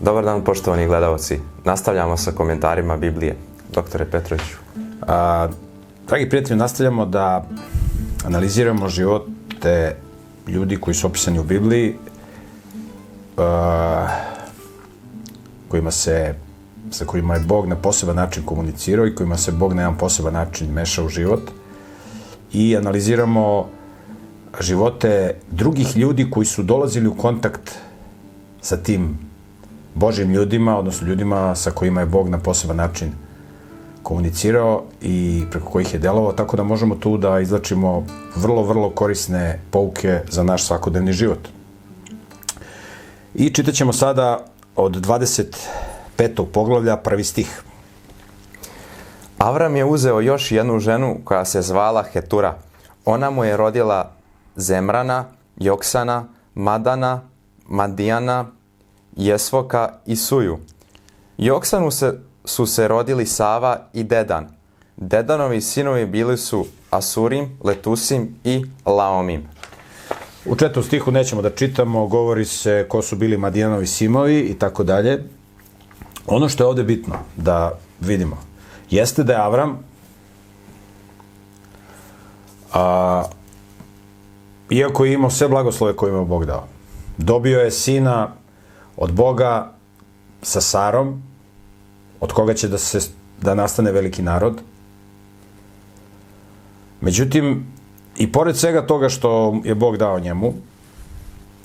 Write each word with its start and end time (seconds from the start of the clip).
Dobar 0.00 0.24
dan, 0.24 0.44
poštovani 0.44 0.86
gledalci. 0.86 1.38
Nastavljamo 1.64 2.16
sa 2.16 2.32
komentarima 2.32 2.96
Biblije. 2.96 3.36
Doktore 3.72 4.04
Petroviću. 4.04 4.56
A, 5.02 5.48
dragi 6.08 6.28
prijatelji, 6.28 6.58
nastavljamo 6.58 7.06
da 7.06 7.46
analiziramo 8.24 8.88
živote 8.88 9.96
ljudi 10.46 10.76
koji 10.76 10.94
su 10.94 11.06
opisani 11.06 11.38
u 11.38 11.44
Bibliji, 11.44 11.94
a, 13.36 14.06
kojima 15.68 15.90
se, 15.90 16.34
sa 16.90 17.04
kojima 17.04 17.34
je 17.34 17.40
Bog 17.40 17.66
na 17.66 17.76
poseban 17.76 18.16
način 18.16 18.42
komunicirao 18.42 19.06
i 19.06 19.14
kojima 19.14 19.36
se 19.36 19.52
Bog 19.52 19.72
na 19.72 19.82
jedan 19.82 19.98
poseban 19.98 20.32
način 20.32 20.72
meša 20.72 21.04
u 21.04 21.08
život. 21.08 21.50
I 22.52 22.76
analiziramo 22.76 23.68
živote 24.60 25.34
drugih 25.50 25.96
ljudi 25.96 26.30
koji 26.30 26.46
su 26.46 26.62
dolazili 26.62 27.08
u 27.08 27.14
kontakt 27.14 27.70
sa 28.60 28.76
tim 28.76 29.26
Božim 29.96 30.30
ljudima, 30.30 30.78
odnosno 30.78 31.08
ljudima 31.08 31.54
sa 31.54 31.70
kojima 31.70 32.00
je 32.00 32.06
Bog 32.06 32.28
na 32.28 32.38
poseban 32.38 32.76
način 32.76 33.12
komunicirao 34.02 34.84
i 35.02 35.44
preko 35.50 35.70
kojih 35.70 35.94
je 35.94 35.98
delovao, 35.98 36.32
tako 36.32 36.56
da 36.56 36.62
možemo 36.62 36.94
tu 36.94 37.16
da 37.16 37.40
izlačimo 37.40 38.04
vrlo, 38.36 38.62
vrlo 38.62 38.90
korisne 38.90 39.60
pouke 39.70 40.20
za 40.30 40.42
naš 40.42 40.66
svakodnevni 40.66 41.12
život. 41.12 41.48
I 43.34 43.50
čitat 43.50 43.74
ćemo 43.74 43.92
sada 43.92 44.44
od 44.76 44.96
25. 45.06 46.44
poglavlja 46.52 46.96
prvi 46.96 47.24
stih. 47.24 47.62
Avram 49.38 49.76
je 49.76 49.84
uzeo 49.84 50.20
još 50.20 50.52
jednu 50.52 50.78
ženu 50.78 51.16
koja 51.24 51.44
se 51.44 51.62
zvala 51.62 52.02
Hetura. 52.02 52.54
Ona 53.04 53.30
mu 53.30 53.44
je 53.44 53.56
rodila 53.56 54.12
Zemrana, 54.56 55.24
Joksana, 55.56 56.24
Madana, 56.54 57.20
Madijana, 57.68 58.55
Jesvoka 59.16 59.92
i 60.06 60.16
Suju. 60.16 60.58
Joksanu 61.38 61.90
se, 61.90 62.20
su 62.44 62.66
se 62.66 62.88
rodili 62.88 63.26
Sava 63.26 63.78
i 63.92 64.04
Dedan. 64.04 64.48
Dedanovi 64.96 65.60
sinovi 65.60 66.06
bili 66.06 66.36
su 66.36 66.66
Asurim, 66.90 67.58
Letusim 67.64 68.34
i 68.44 68.64
Laomim. 68.86 69.48
U 70.44 70.56
četvrtom 70.56 70.82
stihu 70.82 71.10
nećemo 71.10 71.42
da 71.42 71.50
čitamo, 71.50 72.06
govori 72.06 72.44
se 72.44 72.86
ko 72.88 73.02
su 73.02 73.16
bili 73.16 73.36
Madijanovi 73.36 73.86
simovi 73.86 74.40
i 74.40 74.58
tako 74.58 74.84
dalje. 74.84 75.24
Ono 76.26 76.48
što 76.48 76.64
je 76.64 76.68
ovde 76.68 76.82
bitno 76.82 77.14
da 77.36 77.78
vidimo, 78.00 78.38
jeste 78.90 79.22
da 79.22 79.32
je 79.32 79.38
Avram 79.38 79.84
a, 82.72 83.24
iako 84.70 85.04
je 85.04 85.12
imao 85.12 85.30
sve 85.30 85.48
blagoslove 85.48 85.96
koje 85.96 86.10
ima 86.10 86.24
Bog 86.24 86.44
dao, 86.44 86.66
dobio 87.18 87.60
je 87.60 87.70
sina 87.70 88.32
od 88.96 89.12
Boga 89.12 89.72
sa 90.42 90.60
Sarom, 90.60 91.22
od 92.20 92.32
koga 92.32 92.54
će 92.54 92.68
da 92.68 92.78
se 92.78 93.00
da 93.42 93.54
nastane 93.54 93.92
veliki 93.92 94.22
narod. 94.22 94.60
Međutim, 97.00 97.66
i 98.16 98.32
pored 98.32 98.56
svega 98.56 98.86
toga 98.86 99.08
što 99.08 99.60
je 99.64 99.74
Bog 99.74 99.96
dao 99.96 100.20
njemu, 100.20 100.54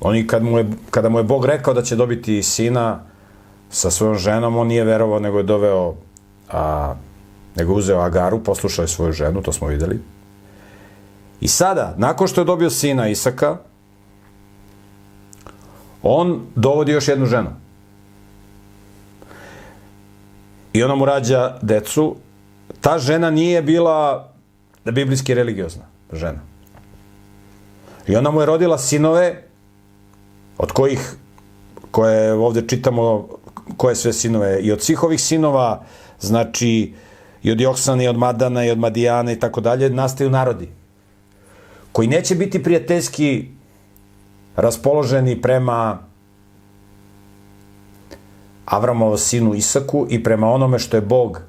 on 0.01 0.27
kad 0.27 0.43
mu 0.43 0.57
je, 0.57 0.69
kada 0.89 1.09
mu 1.09 1.19
je 1.19 1.23
Bog 1.23 1.45
rekao 1.45 1.73
da 1.73 1.81
će 1.83 1.95
dobiti 1.95 2.43
sina 2.43 3.03
sa 3.69 3.91
svojom 3.91 4.17
ženom, 4.17 4.57
on 4.57 4.67
nije 4.67 4.83
verovao, 4.83 5.19
nego 5.19 5.37
je 5.37 5.43
doveo, 5.43 5.95
a, 6.51 6.95
nego 7.55 7.73
je 7.73 7.77
uzeo 7.77 7.99
Agaru, 7.99 8.43
poslušao 8.43 8.83
je 8.83 8.87
svoju 8.87 9.11
ženu, 9.11 9.41
to 9.41 9.53
smo 9.53 9.67
videli. 9.67 10.01
I 11.41 11.47
sada, 11.47 11.93
nakon 11.97 12.27
što 12.27 12.41
je 12.41 12.45
dobio 12.45 12.69
sina 12.69 13.07
Isaka, 13.07 13.57
on 16.03 16.47
dovodi 16.55 16.91
još 16.91 17.07
jednu 17.07 17.25
ženu. 17.25 17.49
I 20.73 20.83
ona 20.83 20.95
mu 20.95 21.05
rađa 21.05 21.57
decu. 21.61 22.15
Ta 22.81 22.99
žena 22.99 23.29
nije 23.29 23.61
bila 23.61 24.29
biblijski 24.85 25.33
religiozna 25.33 25.83
žena. 26.13 26.39
I 28.07 28.15
ona 28.15 28.31
mu 28.31 28.39
je 28.39 28.45
rodila 28.45 28.77
sinove, 28.77 29.43
od 30.57 30.71
kojih, 30.71 31.15
koje 31.91 32.33
ovde 32.33 32.67
čitamo, 32.67 33.27
koje 33.77 33.95
sve 33.95 34.13
sinove, 34.13 34.59
i 34.61 34.71
od 34.71 34.81
svih 34.81 35.03
ovih 35.03 35.21
sinova, 35.21 35.83
znači, 36.19 36.93
i 37.43 37.51
od 37.51 37.61
Joksana, 37.61 38.03
i 38.03 38.07
od 38.07 38.17
Madana, 38.17 38.65
i 38.65 38.71
od 38.71 38.79
Madijana, 38.79 39.31
i 39.31 39.39
tako 39.39 39.61
dalje, 39.61 39.89
nastaju 39.89 40.29
narodi, 40.29 40.69
koji 41.91 42.07
neće 42.07 42.35
biti 42.35 42.63
prijateljski 42.63 43.47
raspoloženi 44.61 45.41
prema 45.41 45.99
Avramovo 48.65 49.17
sinu 49.17 49.53
Isaku 49.53 50.07
i 50.09 50.23
prema 50.23 50.49
onome 50.49 50.79
što 50.79 50.97
je 50.97 51.01
Bog 51.01 51.41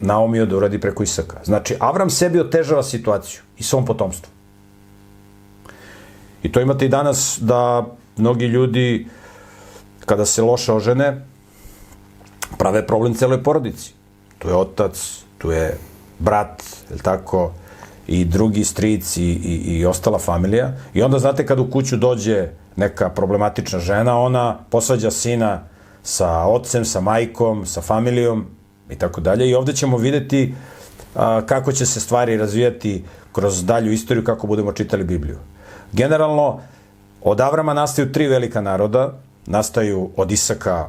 naomio 0.00 0.46
da 0.46 0.56
uradi 0.56 0.80
preko 0.80 1.02
Isaka. 1.02 1.40
Znači, 1.44 1.76
Avram 1.80 2.10
sebi 2.10 2.40
otežava 2.40 2.82
situaciju 2.82 3.42
i 3.58 3.62
svom 3.62 3.84
potomstvu. 3.84 4.30
I 6.42 6.52
to 6.52 6.60
imate 6.60 6.86
i 6.86 6.88
danas 6.88 7.38
da 7.40 7.86
mnogi 8.16 8.46
ljudi, 8.46 9.06
kada 10.06 10.26
se 10.26 10.42
loše 10.42 10.72
ožene, 10.72 11.26
prave 12.58 12.86
problem 12.86 13.14
celoj 13.14 13.42
porodici. 13.42 13.94
Tu 14.38 14.48
je 14.48 14.54
otac, 14.54 15.24
tu 15.38 15.50
je 15.50 15.78
brat, 16.18 16.62
je 16.90 16.98
tako, 16.98 17.52
i 18.06 18.24
drugi 18.24 18.64
stric 18.64 19.16
i, 19.16 19.22
i, 19.22 19.78
i 19.78 19.86
ostala 19.86 20.18
familija. 20.18 20.72
I 20.94 21.02
onda, 21.02 21.18
znate, 21.18 21.46
kad 21.46 21.60
u 21.60 21.70
kuću 21.70 21.96
dođe 21.96 22.48
neka 22.76 23.08
problematična 23.08 23.78
žena, 23.78 24.18
ona 24.18 24.58
posvađa 24.70 25.10
sina 25.10 25.60
sa 26.02 26.44
ocem, 26.44 26.84
sa 26.84 27.00
majkom, 27.00 27.66
sa 27.66 27.80
familijom 27.80 28.46
i 28.90 28.96
tako 28.96 29.20
dalje. 29.20 29.50
I 29.50 29.54
ovde 29.54 29.72
ćemo 29.72 29.96
videti 29.96 30.54
a, 31.14 31.40
kako 31.46 31.72
će 31.72 31.86
se 31.86 32.00
stvari 32.00 32.36
razvijati 32.36 33.04
kroz 33.32 33.64
dalju 33.64 33.92
istoriju 33.92 34.24
kako 34.24 34.46
budemo 34.46 34.72
čitali 34.72 35.04
Bibliju. 35.04 35.38
Generalno, 35.92 36.60
od 37.22 37.40
Avrama 37.40 37.74
nastaju 37.74 38.12
tri 38.12 38.26
velika 38.26 38.60
naroda. 38.60 39.12
Nastaju 39.46 40.10
od 40.16 40.32
Isaka 40.32 40.88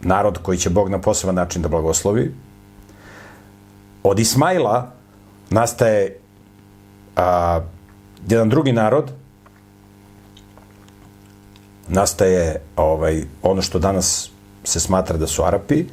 narod 0.00 0.38
koji 0.42 0.58
će 0.58 0.70
Bog 0.70 0.90
na 0.90 1.00
poseban 1.00 1.34
način 1.34 1.62
da 1.62 1.68
blagoslovi. 1.68 2.34
Od 4.02 4.18
Ismaila 4.18 4.92
nastaje 5.50 6.18
a, 7.18 7.60
jedan 8.28 8.48
drugi 8.48 8.72
narod, 8.72 9.10
nastaje 11.88 12.60
ovaj, 12.76 13.22
ono 13.42 13.62
što 13.62 13.78
danas 13.78 14.30
se 14.64 14.80
smatra 14.80 15.16
da 15.16 15.26
su 15.26 15.42
Arapi, 15.44 15.84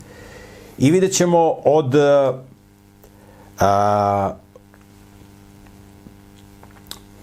i 0.77 0.91
vidjet 0.91 1.13
ćemo 1.13 1.49
od 1.65 1.95
a, 3.59 4.31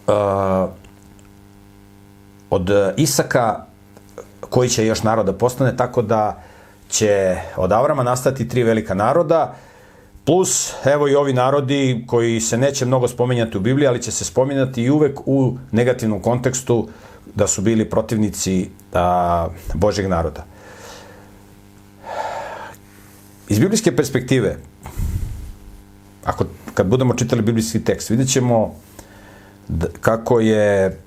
a, 0.07 0.69
od 2.51 2.71
Isaka 2.97 3.67
koji 4.41 4.69
će 4.69 4.87
još 4.87 5.03
naroda 5.03 5.33
postane, 5.33 5.77
tako 5.77 6.03
da 6.03 6.43
će 6.89 7.37
od 7.57 7.73
Avrama 7.73 8.03
nastati 8.03 8.49
tri 8.49 8.63
velika 8.63 8.95
naroda, 8.95 9.55
Plus, 10.25 10.73
evo 10.85 11.09
i 11.09 11.15
ovi 11.15 11.33
narodi 11.33 12.05
koji 12.07 12.41
se 12.41 12.59
neće 12.59 12.87
mnogo 12.87 13.09
spominjati 13.09 13.57
u 13.57 13.61
Bibliji, 13.61 13.87
ali 13.87 14.03
će 14.03 14.13
se 14.13 14.25
spominjati 14.25 14.83
i 14.83 14.91
uvek 14.91 15.21
u 15.27 15.57
negativnom 15.73 16.23
kontekstu 16.23 16.89
da 17.35 17.47
su 17.47 17.63
bili 17.63 17.91
protivnici 17.91 18.71
a, 18.93 19.49
Božeg 19.75 20.09
naroda. 20.09 20.45
Iz 23.49 23.59
biblijske 23.59 23.97
perspektive, 23.97 24.57
ako, 26.25 26.45
kad 26.75 26.87
budemo 26.87 27.15
čitali 27.15 27.43
biblijski 27.43 27.85
tekst, 27.85 28.11
vidjet 28.11 28.29
ćemo 28.29 28.75
kako 30.01 30.41
je 30.41 31.01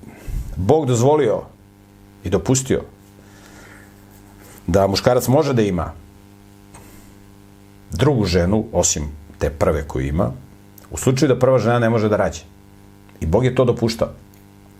Bog 0.56 0.86
dozvolio 0.86 1.42
i 2.24 2.30
dopustio 2.30 2.82
da 4.66 4.86
muškarac 4.86 5.28
može 5.28 5.52
da 5.52 5.62
ima 5.62 5.92
drugu 7.92 8.24
ženu, 8.24 8.64
osim 8.72 9.08
te 9.38 9.50
prve 9.50 9.82
koju 9.88 10.06
ima, 10.06 10.32
u 10.90 10.96
slučaju 10.96 11.28
da 11.28 11.38
prva 11.38 11.58
žena 11.58 11.78
ne 11.78 11.90
može 11.90 12.08
da 12.08 12.16
rađe. 12.16 12.42
I 13.20 13.26
Bog 13.26 13.44
je 13.44 13.54
to 13.54 13.64
dopuštao. 13.64 14.08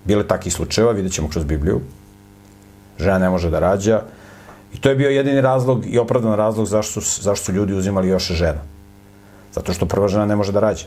Bile 0.04 0.26
takih 0.26 0.52
slučajeva, 0.52 0.92
vidjet 0.92 1.12
ćemo 1.12 1.28
kroz 1.28 1.44
Bibliju. 1.44 1.80
Žena 2.98 3.18
ne 3.18 3.30
može 3.30 3.50
da 3.50 3.58
rađa. 3.58 4.02
I 4.74 4.80
to 4.80 4.88
je 4.88 4.96
bio 4.96 5.10
jedini 5.10 5.40
razlog 5.40 5.86
i 5.86 5.98
opravdan 5.98 6.34
razlog 6.34 6.66
zašto 6.66 7.00
zašto 7.00 7.44
su 7.44 7.52
ljudi 7.52 7.74
uzimali 7.74 8.08
još 8.08 8.32
žena. 8.32 8.60
Zato 9.52 9.72
što 9.72 9.86
prva 9.86 10.08
žena 10.08 10.26
ne 10.26 10.36
može 10.36 10.52
da 10.52 10.60
rađa. 10.60 10.86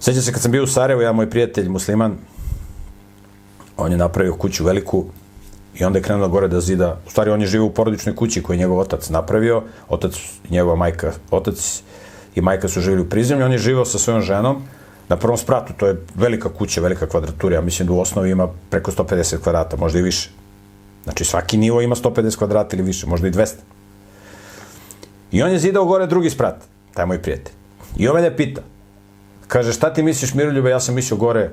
Sećam 0.00 0.22
se 0.22 0.32
kad 0.32 0.42
sam 0.42 0.52
bio 0.52 0.62
u 0.62 0.66
Sarajevu, 0.66 1.02
ja 1.02 1.12
moj 1.12 1.30
prijatelj 1.30 1.68
musliman, 1.68 2.16
on 3.76 3.92
je 3.92 3.98
napravio 3.98 4.34
kuću 4.34 4.64
veliku 4.64 5.04
I 5.78 5.84
onda 5.84 5.98
je 5.98 6.02
krenuo 6.02 6.28
gore 6.28 6.48
da 6.48 6.60
zida, 6.60 6.98
u 7.06 7.10
stvari 7.10 7.30
on 7.30 7.40
je 7.40 7.46
živio 7.46 7.66
u 7.66 7.74
porodičnoj 7.74 8.16
kući 8.16 8.42
koju 8.42 8.54
je 8.54 8.58
njegov 8.58 8.78
otac 8.78 9.08
napravio, 9.10 9.62
otac 9.88 10.14
i 10.48 10.52
njegova 10.52 10.76
majka, 10.76 11.12
otac 11.30 11.82
i 12.34 12.40
majka 12.40 12.68
su 12.68 12.80
živjeli 12.80 13.02
u 13.02 13.08
prizemlju, 13.08 13.44
on 13.44 13.52
je 13.52 13.58
živio 13.58 13.84
sa 13.84 13.98
svojom 13.98 14.22
ženom 14.22 14.62
na 15.08 15.16
prvom 15.16 15.38
spratu, 15.38 15.72
to 15.76 15.86
je 15.86 15.96
velika 16.14 16.48
kuća, 16.48 16.80
velika 16.80 17.06
kvadratura, 17.06 17.54
ja 17.54 17.60
mislim 17.60 17.88
da 17.88 17.94
u 17.94 18.00
osnovi 18.00 18.30
ima 18.30 18.48
preko 18.70 18.90
150 18.90 19.38
kvadrata, 19.42 19.76
možda 19.76 19.98
i 19.98 20.02
više. 20.02 20.30
Znači 21.04 21.24
svaki 21.24 21.56
nivo 21.56 21.80
ima 21.80 21.94
150 21.94 22.38
kvadrata 22.38 22.76
ili 22.76 22.84
više, 22.84 23.06
možda 23.06 23.28
i 23.28 23.30
200. 23.30 23.54
I 25.32 25.42
on 25.42 25.50
je 25.50 25.58
zidao 25.58 25.84
gore 25.84 26.06
drugi 26.06 26.30
sprat, 26.30 26.62
taj 26.94 27.06
moj 27.06 27.22
prijatelj. 27.22 27.54
I 27.96 28.08
on 28.08 28.14
mene 28.14 28.36
pita, 28.36 28.62
kaže 29.48 29.72
šta 29.72 29.92
ti 29.92 30.02
misliš 30.02 30.34
Miroljube, 30.34 30.70
ja 30.70 30.80
sam 30.80 30.94
mislio 30.94 31.16
gore, 31.18 31.50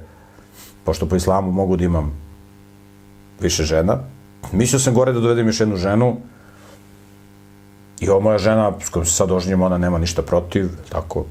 pošto 0.83 1.05
po 1.09 1.15
islamu 1.15 1.51
mogu 1.51 1.77
da 1.77 1.85
imam 1.85 2.26
više 3.39 3.63
žena, 3.63 4.00
mislio 4.51 4.80
sam 4.80 4.94
gore 4.94 5.13
da 5.13 5.19
dovedem 5.19 5.48
još 5.48 5.60
jednu 5.60 5.75
ženu, 5.75 6.18
i 8.00 8.10
ova 8.10 8.19
moja 8.19 8.38
žena 8.38 8.74
s 8.81 8.89
kojom 8.89 9.06
se 9.06 9.13
sad 9.13 9.31
oženjamo, 9.31 9.66
ona 9.66 9.78
nema 9.78 9.98
ništa 9.98 10.22
protiv, 10.22 10.69
tako. 10.89 11.25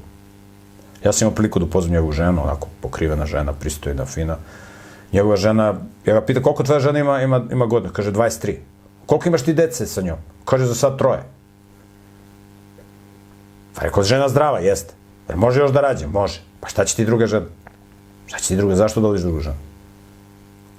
Ja 1.03 1.13
sam 1.13 1.25
imao 1.25 1.35
priliku 1.35 1.59
da 1.59 1.65
upoznam 1.65 1.93
njegovu 1.93 2.11
ženu, 2.11 2.43
onako 2.43 2.67
pokrivena 2.81 3.25
žena, 3.25 3.53
pristojna, 3.53 4.05
fina. 4.05 4.37
Njegova 5.13 5.35
žena, 5.35 5.75
ja 6.05 6.13
ga 6.13 6.21
pita 6.21 6.41
koliko 6.41 6.63
tvoja 6.63 6.79
žena 6.79 6.99
ima, 6.99 7.21
ima, 7.21 7.45
ima 7.51 7.65
godina, 7.65 7.93
kaže 7.93 8.11
23. 8.11 8.55
Koliko 9.05 9.29
imaš 9.29 9.41
ti 9.41 9.53
dece 9.53 9.87
sa 9.87 10.01
njom? 10.01 10.17
Kaže 10.45 10.65
za 10.65 10.75
sad 10.75 10.97
troje. 10.97 11.23
Pa 13.75 13.81
rekao, 13.81 14.03
žena 14.03 14.29
zdrava, 14.29 14.59
jeste. 14.59 14.93
Jer 15.29 15.37
može 15.37 15.59
još 15.59 15.71
da 15.71 15.81
rađe? 15.81 16.07
Može. 16.07 16.41
Pa 16.59 16.67
šta 16.67 16.85
će 16.85 16.95
ti 16.95 17.05
druga 17.05 17.27
žena? 17.27 17.45
Šta 18.27 18.39
će 18.39 18.47
ti 18.47 18.55
druga? 18.55 18.75
Zašto 18.75 19.01
doliš 19.01 19.21
drugu 19.21 19.39
ženu? 19.39 19.66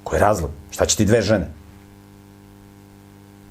Koji 0.08 0.19
je 0.19 0.20
razlog? 0.20 0.50
Šta 0.70 0.87
će 0.87 0.96
ti 0.96 1.05
dve 1.05 1.22
žene? 1.22 1.49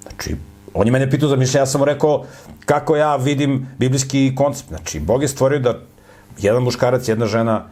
Znači, 0.02 0.36
on 0.74 0.88
je 0.88 0.92
mene 0.92 1.10
pitao 1.10 1.30
za 1.30 1.36
mišljenje, 1.36 1.62
ja 1.62 1.66
sam 1.66 1.80
mu 1.80 1.86
rekao 1.86 2.26
kako 2.66 2.96
ja 2.96 3.16
vidim 3.16 3.68
biblijski 3.78 4.34
koncept. 4.36 4.70
Znači, 4.70 5.00
Bog 5.00 5.22
je 5.22 5.28
stvorio 5.28 5.60
da 5.60 5.80
jedan 6.38 6.64
muškarac 6.64 7.08
i 7.08 7.12
jedna 7.12 7.26
žena 7.26 7.64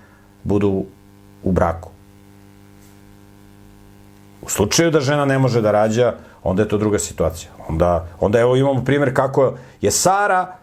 budu 0.43 0.85
u 1.43 1.51
braku. 1.51 1.89
U 4.41 4.49
slučaju 4.49 4.91
da 4.91 5.01
žena 5.01 5.25
ne 5.25 5.39
može 5.39 5.61
da 5.61 5.71
rađa, 5.71 6.13
onda 6.43 6.61
je 6.61 6.69
to 6.69 6.77
druga 6.77 6.99
situacija. 6.99 7.51
Onda, 7.67 8.07
onda 8.19 8.39
evo 8.39 8.55
imamo 8.55 8.83
primjer 8.85 9.15
kako 9.15 9.57
je 9.81 9.91
Sara 9.91 10.55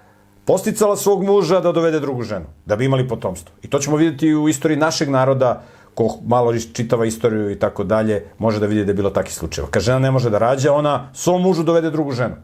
posticala 0.45 0.97
svog 0.97 1.25
muža 1.25 1.61
da 1.61 1.73
dovede 1.73 2.01
drugu 2.01 2.23
ženu, 2.23 2.47
da 2.67 2.77
bi 2.77 2.85
imali 2.85 3.09
potomstvo. 3.09 3.55
I 3.63 3.71
to 3.71 3.79
ćemo 3.79 3.97
vidjeti 3.97 4.35
u 4.35 4.49
istoriji 4.49 4.79
našeg 4.79 5.11
naroda, 5.11 5.63
ko 5.95 6.19
malo 6.27 6.53
čitava 6.59 7.07
istoriju 7.07 7.51
i 7.51 7.59
tako 7.59 7.85
dalje, 7.85 8.23
može 8.39 8.61
da 8.61 8.67
vidi 8.67 8.85
da 8.85 8.91
je 8.91 8.95
bilo 8.95 9.11
takih 9.11 9.35
slučajeva. 9.35 9.71
Kad 9.71 9.83
žena 9.83 9.99
ne 9.99 10.11
može 10.11 10.31
da 10.31 10.39
rađa, 10.39 10.73
ona 10.73 11.11
svom 11.15 11.43
mužu 11.43 11.63
dovede 11.63 11.91
drugu 11.91 12.13
ženu. 12.13 12.35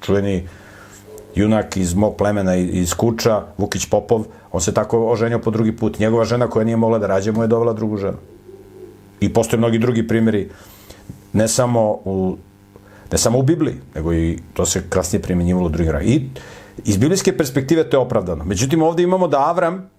Čuveni 0.00 0.48
junak 1.34 1.76
iz 1.76 1.94
mog 1.94 2.16
plemena, 2.16 2.56
iz 2.56 2.94
Kuča, 2.94 3.42
Vukić 3.58 3.86
Popov, 3.86 4.24
on 4.52 4.60
se 4.60 4.74
tako 4.74 5.06
oženio 5.08 5.38
po 5.38 5.50
drugi 5.50 5.76
put. 5.76 5.98
Njegova 5.98 6.24
žena 6.24 6.46
koja 6.46 6.64
nije 6.64 6.76
mogla 6.76 6.98
da 6.98 7.06
rađa 7.06 7.32
mu 7.32 7.42
je 7.42 7.48
dovela 7.48 7.72
drugu 7.72 7.96
ženu. 7.96 8.18
I 9.20 9.32
postoje 9.32 9.58
mnogi 9.58 9.78
drugi 9.78 10.08
primjeri, 10.08 10.50
ne 11.32 11.48
samo 11.48 11.90
u, 12.04 12.36
ne 13.12 13.18
samo 13.18 13.38
u 13.38 13.42
Bibliji, 13.42 13.74
nego 13.94 14.14
i 14.14 14.38
to 14.54 14.66
se 14.66 14.82
krasnije 14.88 15.22
primjenjivalo 15.22 15.66
u 15.66 15.70
drugim 15.70 15.94
I 16.02 16.28
iz 16.84 16.96
biblijske 16.96 17.36
perspektive 17.36 17.90
to 17.90 17.96
je 17.96 18.00
opravdano. 18.00 18.44
Međutim, 18.44 18.82
ovde 18.82 19.02
imamo 19.02 19.28
da 19.28 19.48
Avram, 19.48 19.90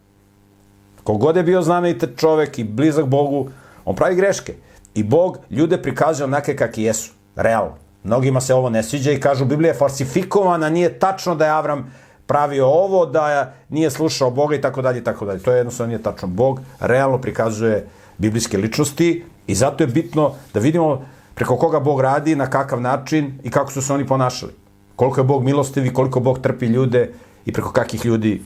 kogod 1.03 1.35
je 1.35 1.43
bio 1.43 1.61
znamenit 1.61 2.05
čovek 2.17 2.59
i 2.59 2.63
blizak 2.63 3.05
Bogu, 3.05 3.49
on 3.85 3.95
pravi 3.95 4.15
greške. 4.15 4.53
I 4.95 5.03
Bog 5.03 5.37
ljude 5.49 5.81
prikazuje 5.81 6.25
onake 6.25 6.55
kakvi 6.55 6.83
jesu, 6.83 7.11
realno. 7.35 7.75
Mnogima 8.03 8.41
se 8.41 8.53
ovo 8.53 8.69
ne 8.69 8.83
sviđa 8.83 9.11
i 9.11 9.19
kažu 9.19 9.45
Biblija 9.45 9.71
je 9.71 9.77
falsifikovana, 9.77 10.69
nije 10.69 10.99
tačno 10.99 11.35
da 11.35 11.45
je 11.45 11.51
Avram 11.51 11.93
pravio 12.27 12.67
ovo, 12.67 13.05
da 13.05 13.53
nije 13.69 13.89
slušao 13.89 14.31
Boga 14.31 14.55
i 14.55 14.61
tako 14.61 14.81
dalje 14.81 14.99
i 14.99 15.03
tako 15.03 15.25
dalje. 15.25 15.39
To 15.39 15.51
je 15.51 15.57
jednostavno 15.57 15.87
nije 15.87 16.03
tačno. 16.03 16.27
Bog 16.27 16.59
realno 16.79 17.17
prikazuje 17.17 17.87
biblijske 18.17 18.57
ličnosti 18.57 19.25
i 19.47 19.55
zato 19.55 19.83
je 19.83 19.87
bitno 19.87 20.33
da 20.53 20.59
vidimo 20.59 21.05
preko 21.35 21.57
koga 21.57 21.79
Bog 21.79 22.01
radi, 22.01 22.35
na 22.35 22.49
kakav 22.49 22.81
način 22.81 23.39
i 23.43 23.49
kako 23.49 23.71
su 23.71 23.81
se 23.81 23.93
oni 23.93 24.07
ponašali. 24.07 24.51
Koliko 24.95 25.19
je 25.19 25.23
Bog 25.23 25.43
milostiv 25.43 25.85
i 25.85 25.93
koliko 25.93 26.19
Bog 26.19 26.39
trpi 26.39 26.65
ljude 26.65 27.13
i 27.45 27.53
preko 27.53 27.71
kakih 27.71 28.05
ljudi 28.05 28.41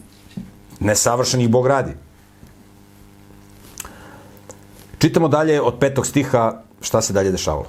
nesavršenih 0.80 1.50
Bog 1.50 1.68
radi. 1.68 1.92
Čitamo 4.98 5.28
dalje 5.28 5.62
od 5.62 5.80
petog 5.80 6.06
stiha 6.06 6.54
šta 6.82 7.02
se 7.02 7.14
dalje 7.14 7.32
dešavalo. 7.32 7.68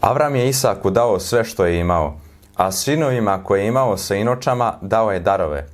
Avram 0.00 0.36
je 0.36 0.48
Isaku 0.48 0.90
dao 0.90 1.18
sve 1.20 1.44
što 1.44 1.66
je 1.66 1.80
imao, 1.80 2.14
a 2.56 2.72
sinovima 2.72 3.44
koje 3.44 3.60
je 3.60 3.68
imao 3.68 3.96
sa 3.96 4.14
inočama 4.14 4.78
dao 4.80 5.12
je 5.12 5.20
darove. 5.20 5.66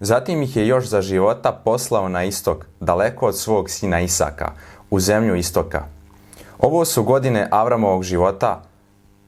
Zatim 0.00 0.42
ih 0.42 0.56
je 0.56 0.66
još 0.66 0.86
za 0.86 1.02
života 1.02 1.52
poslao 1.64 2.08
na 2.08 2.24
istok, 2.24 2.66
daleko 2.80 3.26
od 3.26 3.38
svog 3.38 3.70
sina 3.70 4.00
Isaka, 4.00 4.52
u 4.90 5.00
zemlju 5.00 5.36
istoka. 5.36 5.84
Ovo 6.58 6.84
su 6.84 7.02
godine 7.02 7.48
Avramovog 7.50 8.02
života, 8.02 8.62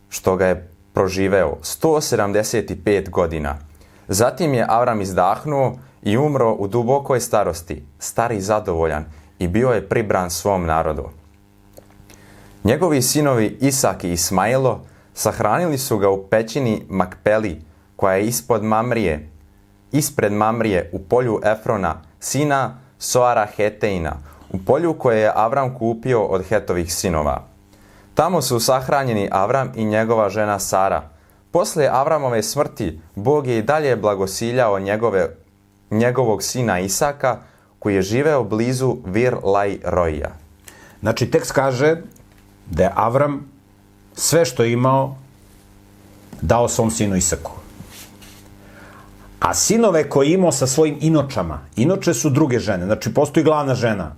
što 0.08 0.36
ga 0.36 0.46
je 0.46 0.70
proživeo 0.92 1.56
175 1.62 3.10
godina. 3.10 3.58
Zatim 4.08 4.54
je 4.54 4.66
Avram 4.68 5.00
izdahnuo 5.00 5.76
i 6.02 6.16
umro 6.16 6.52
u 6.52 6.66
dubokoj 6.66 7.20
starosti, 7.20 7.84
stari 7.98 8.40
zadovoljan 8.40 9.04
i 9.38 9.48
bio 9.48 9.69
je 9.69 9.88
pribran 9.88 10.31
svom 10.31 10.66
narodu. 10.66 11.08
Njegovi 12.64 13.02
sinovi 13.02 13.58
Isak 13.60 14.04
i 14.04 14.12
Ismailo 14.12 14.81
sahranili 15.14 15.78
su 15.78 15.98
ga 15.98 16.10
u 16.10 16.26
pećini 16.26 16.82
Makpeli, 16.88 17.62
koja 17.96 18.14
je 18.14 18.26
ispod 18.26 18.64
Mamrije, 18.64 19.31
ispred 19.92 20.32
Mamrije 20.32 20.90
u 20.92 20.98
polju 20.98 21.40
Efrona, 21.44 22.02
sina 22.20 22.78
Soara 22.98 23.46
Heteina, 23.56 24.16
u 24.52 24.58
polju 24.66 24.94
koje 24.98 25.20
je 25.20 25.32
Avram 25.34 25.78
kupio 25.78 26.22
od 26.22 26.44
Hetovih 26.48 26.94
sinova. 26.94 27.44
Tamo 28.14 28.42
su 28.42 28.60
sahranjeni 28.60 29.28
Avram 29.32 29.72
i 29.75 29.84
njegova 29.84 30.28
žena 30.28 30.58
Sara. 30.58 31.02
Posle 31.50 31.88
Avramove 31.92 32.42
smrti, 32.42 33.00
Bog 33.14 33.46
je 33.46 33.58
i 33.58 33.62
dalje 33.62 33.96
blagosiljao 33.96 34.78
njegove, 34.78 35.28
njegovog 35.90 36.42
sina 36.42 36.80
Isaka, 36.80 37.38
koji 37.84 37.94
je 37.94 38.02
živeo 38.02 38.44
blizu 38.44 38.96
Vir 39.04 39.34
Laj 39.42 39.78
Roija. 39.84 40.31
Znači, 41.00 41.26
tekst 41.31 41.52
kaže 41.52 41.96
da 42.66 42.82
je 42.82 42.92
Avram 42.94 43.42
sve 44.14 44.44
što 44.44 44.64
je 44.64 44.72
imao 44.72 45.16
dao 46.40 46.69
svom 46.69 46.90
sinu 46.90 47.16
Isaku. 47.16 47.52
A 49.40 49.54
sinove 49.54 50.08
koje 50.08 50.28
je 50.28 50.34
imao 50.34 50.52
sa 50.52 50.66
svojim 50.66 50.96
inočama, 51.00 51.58
inoče 51.76 52.14
su 52.14 52.31
druge 52.31 52.58
žene, 52.58 52.86
znači 52.86 53.14
postoji 53.14 53.44
glavna 53.44 53.75
žena 53.75 54.14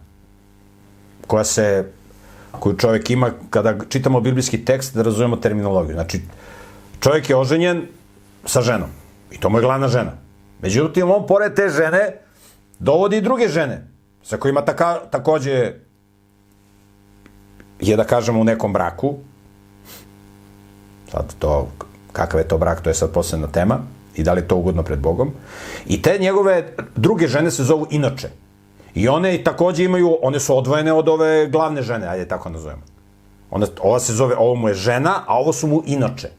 koja 1.27 1.45
se, 1.45 1.91
koju 2.51 2.77
čovjek 2.77 3.11
ima 3.11 3.31
kada 3.51 3.75
čitamo 3.89 4.21
biblijski 4.21 4.65
tekst 4.65 4.95
da 4.95 5.03
razumemo 5.03 5.37
terminologiju. 5.37 5.95
Znači, 5.95 6.21
čovjek 7.01 7.31
je 7.31 7.37
oženjen 7.37 7.83
sa 8.45 8.63
ženom 8.63 8.95
i 9.33 9.41
to 9.41 9.51
mu 9.51 9.59
je 9.59 9.63
glavna 9.63 9.89
žena. 9.89 10.13
Međutim, 10.63 11.11
on 11.11 11.27
pored 11.27 11.55
te 11.55 11.69
žene 11.69 12.26
dovodi 12.79 13.17
i 13.17 13.21
druge 13.21 13.49
žene 13.49 13.97
sa 14.23 14.37
kojima 14.37 14.65
taka, 14.65 15.01
takođe 15.11 15.73
je 17.81 17.97
da 17.97 18.05
kažemo 18.05 18.41
u 18.41 18.45
nekom 18.45 18.73
braku, 18.73 19.15
sad 21.11 21.35
to, 21.39 21.69
kakav 22.13 22.41
je 22.41 22.49
to 22.49 22.59
brak, 22.59 22.81
to 22.81 22.91
je 22.91 22.95
sad 22.95 23.13
posebna 23.13 23.47
tema, 23.47 23.79
i 24.17 24.23
da 24.23 24.33
li 24.33 24.41
je 24.41 24.49
to 24.49 24.57
ugodno 24.57 24.83
pred 24.83 24.99
Bogom. 24.99 25.33
I 25.87 26.03
te 26.03 26.19
njegove 26.19 26.73
druge 26.97 27.29
žene 27.29 27.51
se 27.51 27.65
zovu 27.65 27.87
inoče. 27.91 28.29
I 28.95 29.09
one 29.09 29.45
takođe 29.45 29.85
imaju, 29.85 30.19
one 30.23 30.41
su 30.41 30.57
odvojene 30.57 30.93
od 30.93 31.09
ove 31.09 31.47
glavne 31.47 31.83
žene, 31.83 32.07
ajde 32.07 32.29
tako 32.29 32.49
nazovemo. 32.49 32.83
Ona, 33.51 33.67
ova 33.81 34.01
se 34.01 34.15
zove, 34.15 34.37
ovo 34.37 34.55
mu 34.55 34.69
je 34.69 34.75
žena, 34.75 35.23
a 35.27 35.39
ovo 35.39 35.53
su 35.53 35.67
mu 35.67 35.83
inoče. 35.87 36.31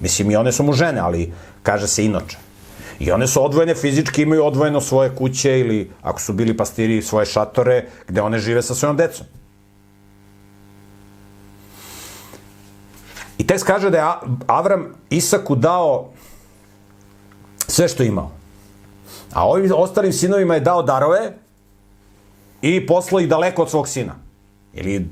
Mislim, 0.00 0.30
i 0.30 0.36
one 0.36 0.52
su 0.52 0.62
mu 0.62 0.72
žene, 0.72 1.00
ali 1.00 1.32
kaže 1.62 1.86
se 1.86 2.04
inoče. 2.04 2.38
I 2.98 3.10
one 3.10 3.26
su 3.26 3.44
odvojene 3.44 3.74
fizički, 3.74 4.22
imaju 4.22 4.44
odvojeno 4.44 4.80
svoje 4.80 5.14
kuće 5.14 5.60
ili, 5.60 5.90
ako 6.02 6.20
su 6.20 6.32
bili 6.32 6.56
pastiri, 6.56 7.02
svoje 7.02 7.26
šatore, 7.26 7.84
gde 8.08 8.20
one 8.20 8.38
žive 8.38 8.62
sa 8.62 8.74
svojom 8.74 8.96
decom. 8.96 9.26
I 13.38 13.46
tekst 13.46 13.66
kaže 13.66 13.90
da 13.90 13.98
je 13.98 14.04
Avram 14.46 14.94
Isaku 15.10 15.56
dao 15.56 16.10
sve 17.68 17.88
što 17.88 18.02
imao. 18.02 18.30
A 19.32 19.48
ovim 19.48 19.72
ostalim 19.74 20.12
sinovima 20.12 20.54
je 20.54 20.60
dao 20.60 20.82
darove 20.82 21.32
i 22.62 22.86
poslao 22.86 23.20
ih 23.20 23.28
daleko 23.28 23.62
od 23.62 23.70
svog 23.70 23.88
sina. 23.88 24.14
Ili 24.74 25.08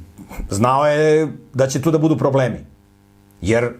znao 0.50 0.86
je 0.86 1.28
da 1.54 1.66
će 1.66 1.82
tu 1.82 1.90
da 1.90 1.98
budu 1.98 2.18
problemi. 2.18 2.66
Jer 3.40 3.72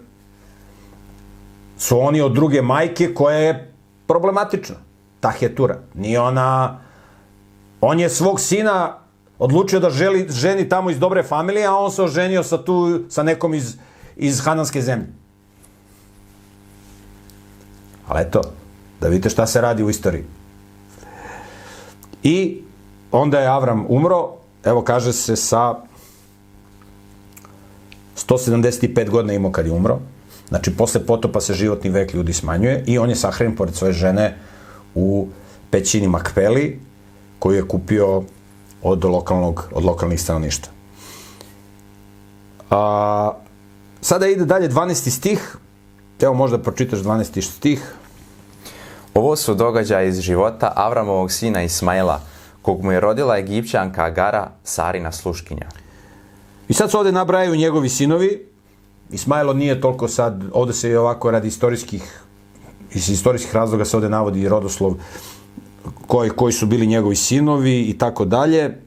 su 1.77 1.99
oni 1.99 2.21
od 2.21 2.33
druge 2.33 2.61
majke 2.61 3.13
koja 3.13 3.37
je 3.37 3.74
problematična. 4.07 4.75
Ta 5.19 5.29
hetura. 5.29 5.79
Nije 5.93 6.19
ona... 6.19 6.79
On 7.81 7.99
je 7.99 8.09
svog 8.09 8.39
sina 8.39 8.97
odlučio 9.39 9.79
da 9.79 9.89
želi, 9.89 10.27
ženi 10.29 10.69
tamo 10.69 10.89
iz 10.89 10.99
dobre 10.99 11.23
familije, 11.23 11.65
a 11.65 11.75
on 11.75 11.91
se 11.91 12.03
oženio 12.03 12.43
sa 12.43 12.63
tu, 12.63 13.03
sa 13.09 13.23
nekom 13.23 13.53
iz 13.53 13.75
iz 14.15 14.41
Hananske 14.41 14.81
zemlje. 14.81 15.07
Ali 18.07 18.21
eto, 18.21 18.41
da 19.01 19.07
vidite 19.07 19.29
šta 19.29 19.47
se 19.47 19.61
radi 19.61 19.83
u 19.83 19.89
istoriji. 19.89 20.23
I 22.23 22.61
onda 23.11 23.39
je 23.39 23.47
Avram 23.47 23.85
umro, 23.89 24.31
evo 24.63 24.81
kaže 24.81 25.13
se 25.13 25.35
sa 25.35 25.75
175 28.15 29.09
godina 29.09 29.33
imao 29.33 29.51
kad 29.51 29.65
je 29.65 29.71
umro. 29.71 29.99
Znači, 30.49 30.75
posle 30.77 31.05
potopa 31.05 31.41
se 31.41 31.53
životni 31.53 31.89
vek 31.89 32.13
ljudi 32.13 32.33
smanjuje 32.33 32.83
i 32.87 32.97
on 32.97 33.09
je 33.09 33.15
sahranjen 33.15 33.55
pored 33.55 33.75
svoje 33.75 33.93
žene 33.93 34.37
u 34.95 35.27
pećini 35.69 36.07
Makpeli, 36.07 36.79
koju 37.39 37.55
je 37.55 37.67
kupio 37.67 38.23
od, 38.81 39.05
lokalnog, 39.05 39.67
od 39.71 39.85
lokalnih 39.85 40.21
stanovništva. 40.21 40.73
A, 42.69 43.31
sada 44.01 44.27
ide 44.27 44.45
dalje 44.45 44.69
12. 44.69 45.09
stih. 45.09 45.57
Evo 46.21 46.33
možda 46.33 46.57
pročitaš 46.57 46.99
12. 46.99 47.41
stih. 47.41 47.95
Ovo 49.13 49.35
su 49.35 49.53
događaje 49.53 50.09
iz 50.09 50.19
života 50.19 50.73
Avramovog 50.75 51.31
sina 51.31 51.63
Ismaila, 51.63 52.21
kog 52.61 52.83
mu 52.83 52.91
je 52.91 52.99
rodila 52.99 53.37
Egipćanka 53.37 54.03
Agara, 54.03 54.51
Sarina 54.63 55.11
sluškinja. 55.11 55.67
I 56.67 56.73
sad 56.73 56.91
se 56.91 56.97
ovde 56.97 57.11
nabrajaju 57.11 57.55
njegovi 57.55 57.89
sinovi. 57.89 58.54
Ismailo 59.11 59.53
nije 59.53 59.81
toliko 59.81 60.07
sad, 60.07 60.43
ovde 60.53 60.73
se 60.73 60.89
je 60.89 60.99
ovako 60.99 61.31
radi 61.31 61.47
istorijskih, 61.47 62.21
iz 62.93 63.09
istorijskih 63.09 63.55
razloga 63.55 63.85
se 63.85 63.97
ovde 63.97 64.09
navodi 64.09 64.49
rodoslov 64.49 64.93
koji, 66.07 66.29
koji 66.29 66.53
su 66.53 66.65
bili 66.65 66.87
njegovi 66.87 67.15
sinovi 67.15 67.81
i 67.81 67.97
tako 67.97 68.25
dalje. 68.25 68.81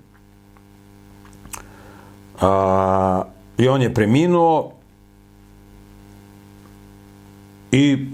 A, 2.41 3.23
I 3.59 3.69
on 3.69 3.83
je 3.83 3.95
preminuo 3.95 4.73
i 7.73 8.07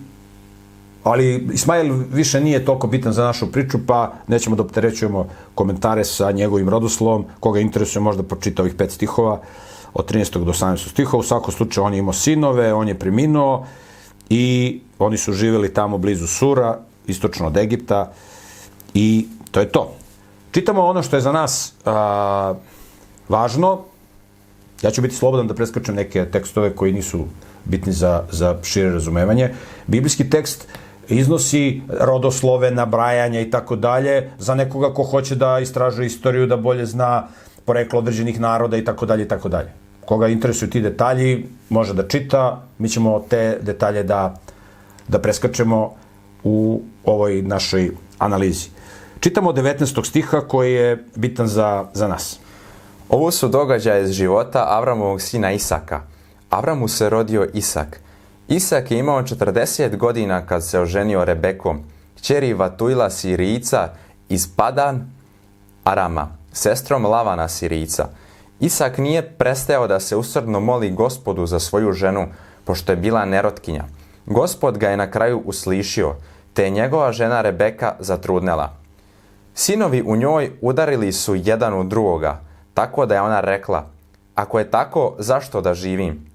ali 1.04 1.48
Ismail 1.52 1.94
više 2.12 2.40
nije 2.40 2.64
toliko 2.64 2.86
bitan 2.86 3.12
za 3.12 3.24
našu 3.24 3.52
priču, 3.52 3.78
pa 3.86 4.12
nećemo 4.26 4.56
da 4.56 4.62
opterećujemo 4.62 5.28
komentare 5.54 6.04
sa 6.04 6.30
njegovim 6.30 6.68
rodoslovom, 6.68 7.24
koga 7.40 7.60
interesuje 7.60 8.02
možda 8.02 8.22
pročita 8.22 8.62
ovih 8.62 8.74
pet 8.74 8.90
stihova, 8.90 9.40
od 9.94 10.10
13. 10.10 10.44
do 10.44 10.52
18. 10.52 10.88
stihova. 10.88 11.20
U 11.20 11.22
svakom 11.22 11.54
slučaju 11.54 11.84
on 11.84 11.94
je 11.94 11.98
imao 11.98 12.12
sinove, 12.12 12.72
on 12.74 12.88
je 12.88 12.98
preminuo 12.98 13.66
i 14.28 14.80
oni 14.98 15.16
su 15.16 15.32
živeli 15.32 15.74
tamo 15.74 15.98
blizu 15.98 16.26
Sura, 16.26 16.78
istočno 17.06 17.46
od 17.46 17.56
Egipta 17.56 18.12
i 18.94 19.26
to 19.50 19.60
je 19.60 19.68
to. 19.68 19.94
Čitamo 20.52 20.86
ono 20.86 21.02
što 21.02 21.16
je 21.16 21.20
za 21.20 21.32
nas 21.32 21.74
a, 21.84 22.54
važno. 23.28 23.80
Ja 24.82 24.90
ću 24.90 25.02
biti 25.02 25.14
slobodan 25.14 25.46
da 25.46 25.54
preskačem 25.54 25.94
neke 25.94 26.24
tekstove 26.24 26.76
koji 26.76 26.92
nisu 26.92 27.24
bitni 27.64 27.92
za, 27.92 28.24
za 28.30 28.56
šire 28.62 28.90
razumevanje. 28.90 29.54
Biblijski 29.86 30.30
tekst 30.30 30.68
iznosi 31.08 31.82
rodoslove, 32.00 32.70
nabrajanja 32.70 33.40
i 33.40 33.50
tako 33.50 33.76
dalje 33.76 34.30
za 34.38 34.54
nekoga 34.54 34.94
ko 34.94 35.02
hoće 35.02 35.34
da 35.34 35.58
istražuje 35.58 36.06
istoriju, 36.06 36.46
da 36.46 36.56
bolje 36.56 36.86
zna 36.86 37.28
poreklo 37.64 37.98
određenih 37.98 38.40
naroda 38.40 38.76
i 38.76 38.84
tako 38.84 39.06
dalje 39.06 39.24
i 39.24 39.28
tako 39.28 39.48
dalje. 39.48 39.83
Koga 40.06 40.28
interesuju 40.28 40.70
ti 40.70 40.80
detalji, 40.80 41.46
može 41.68 41.94
da 41.94 42.08
čita, 42.08 42.62
mi 42.78 42.88
ćemo 42.88 43.20
te 43.30 43.58
detalje 43.62 44.02
da, 44.02 44.34
da 45.08 45.18
preskačemo 45.18 45.94
u 46.44 46.82
ovoj 47.04 47.42
našoj 47.42 47.90
analizi. 48.18 48.68
Čitamo 49.20 49.52
19. 49.52 50.06
stiha 50.06 50.40
koji 50.40 50.72
je 50.72 51.04
bitan 51.14 51.48
za, 51.48 51.84
za 51.94 52.08
nas. 52.08 52.38
Ovo 53.08 53.30
su 53.30 53.48
događaje 53.48 54.04
iz 54.04 54.10
života 54.10 54.66
Avramovog 54.68 55.20
sina 55.20 55.52
Isaka. 55.52 56.00
Avramu 56.50 56.88
se 56.88 57.10
rodio 57.10 57.48
Isak. 57.54 58.00
Isak 58.48 58.90
je 58.90 58.98
imao 58.98 59.22
40 59.22 59.96
godina 59.96 60.46
kad 60.46 60.64
se 60.64 60.80
oženio 60.80 61.24
Rebekom, 61.24 61.80
kćeri 62.16 62.52
Vatuila 62.52 63.10
Sirica 63.10 63.88
iz 64.28 64.48
Padan 64.56 65.10
Arama, 65.84 66.28
sestrom 66.52 67.04
Lavana 67.04 67.48
Sirica. 67.48 68.08
Isak 68.64 68.98
nije 68.98 69.22
prestao 69.22 69.86
da 69.86 70.00
se 70.00 70.16
usrdno 70.16 70.60
moli 70.60 70.90
gospodu 70.90 71.46
za 71.46 71.60
svoju 71.60 71.92
ženu, 71.92 72.26
pošto 72.64 72.92
je 72.92 72.96
bila 72.96 73.24
nerotkinja. 73.24 73.84
Gospod 74.26 74.78
ga 74.78 74.88
je 74.88 74.96
na 74.96 75.10
kraju 75.10 75.42
uslišio, 75.44 76.14
te 76.54 76.64
je 76.64 76.70
njegova 76.70 77.12
žena 77.12 77.40
Rebeka 77.40 77.94
zatrudnela. 78.00 78.72
Sinovi 79.54 80.02
u 80.06 80.16
njoj 80.16 80.50
udarili 80.60 81.12
su 81.12 81.34
jedan 81.34 81.74
u 81.80 81.84
drugoga, 81.84 82.40
tako 82.74 83.06
da 83.06 83.14
je 83.14 83.20
ona 83.20 83.40
rekla, 83.40 83.84
ako 84.34 84.58
je 84.58 84.70
tako, 84.70 85.14
zašto 85.18 85.60
da 85.60 85.74
živim? 85.74 86.26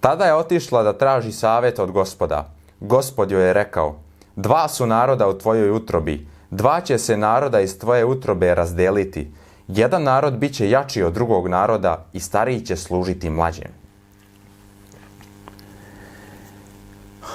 Tada 0.00 0.24
je 0.24 0.34
otišla 0.34 0.82
da 0.82 0.92
traži 0.92 1.32
savjet 1.32 1.78
od 1.78 1.90
gospoda. 1.90 2.50
Gospod 2.80 3.30
joj 3.30 3.46
je 3.46 3.52
rekao, 3.52 3.96
dva 4.36 4.68
su 4.68 4.86
naroda 4.86 5.28
u 5.28 5.38
tvojoj 5.38 5.70
utrobi, 5.70 6.26
dva 6.50 6.80
će 6.80 6.98
se 6.98 7.16
naroda 7.16 7.60
iz 7.60 7.78
tvoje 7.78 8.04
utrobe 8.04 8.54
razdeliti. 8.54 9.30
Jedan 9.68 10.02
narod 10.02 10.38
bit 10.38 10.54
će 10.54 10.70
jači 10.70 11.02
od 11.02 11.12
drugog 11.12 11.48
naroda 11.48 12.04
i 12.12 12.20
stariji 12.20 12.60
će 12.60 12.76
služiti 12.76 13.30
mlađem. 13.30 13.70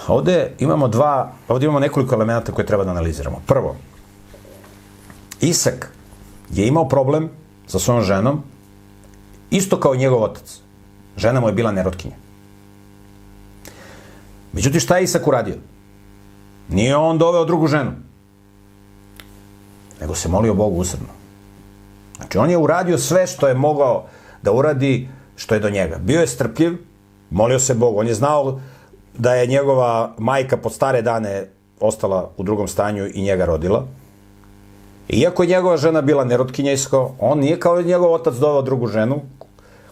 Ovde 0.07 0.51
imamo 0.59 0.87
dva, 0.87 1.31
ovde 1.47 1.65
imamo 1.65 1.79
nekoliko 1.79 2.15
elemenata 2.15 2.51
koje 2.51 2.65
treba 2.65 2.83
da 2.83 2.91
analiziramo. 2.91 3.41
Prvo, 3.47 3.75
Isak 5.41 5.91
je 6.49 6.67
imao 6.67 6.87
problem 6.87 7.29
sa 7.67 7.79
svojom 7.79 8.03
ženom, 8.03 8.43
isto 9.49 9.79
kao 9.79 9.95
i 9.95 9.97
njegov 9.97 10.23
otac. 10.23 10.59
Žena 11.17 11.39
mu 11.39 11.47
je 11.47 11.53
bila 11.53 11.71
nerotkinja. 11.71 12.15
Međutim, 14.53 14.79
šta 14.79 14.97
je 14.97 15.03
Isak 15.03 15.27
uradio? 15.27 15.55
Nije 16.69 16.95
on 16.95 17.17
doveo 17.17 17.45
drugu 17.45 17.67
ženu, 17.67 17.91
nego 20.01 20.15
se 20.15 20.29
molio 20.29 20.53
Bogu 20.53 20.75
usredno. 20.75 21.22
Znači, 22.23 22.37
on 22.37 22.49
je 22.49 22.57
uradio 22.57 22.97
sve 22.97 23.27
što 23.27 23.47
je 23.47 23.53
mogao 23.53 24.05
da 24.41 24.51
uradi 24.51 25.09
što 25.35 25.55
je 25.55 25.59
do 25.59 25.69
njega. 25.69 25.97
Bio 25.97 26.21
je 26.21 26.27
strpljiv, 26.27 26.77
molio 27.29 27.59
se 27.59 27.73
Bogu. 27.73 27.99
On 27.99 28.07
je 28.07 28.13
znao 28.13 28.59
da 29.17 29.35
je 29.35 29.47
njegova 29.47 30.15
majka 30.17 30.57
pod 30.57 30.73
stare 30.73 31.01
dane 31.01 31.49
ostala 31.79 32.31
u 32.37 32.43
drugom 32.43 32.67
stanju 32.67 33.07
i 33.13 33.21
njega 33.21 33.45
rodila. 33.45 33.85
Iako 35.09 35.43
je 35.43 35.49
njegova 35.49 35.77
žena 35.77 36.01
bila 36.01 36.23
nerotkinjejsko, 36.23 37.15
on 37.19 37.39
nije 37.39 37.59
kao 37.59 37.81
njegov 37.81 38.13
otac 38.13 38.35
doveo 38.35 38.61
drugu 38.61 38.87
ženu, 38.87 39.21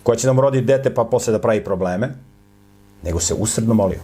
koja 0.03 0.15
će 0.15 0.27
nam 0.27 0.39
roditi 0.39 0.65
dete 0.65 0.93
pa 0.93 1.03
posle 1.03 1.33
da 1.33 1.39
pravi 1.39 1.63
probleme, 1.63 2.15
nego 3.03 3.19
se 3.19 3.33
usredno 3.33 3.73
molio. 3.73 3.99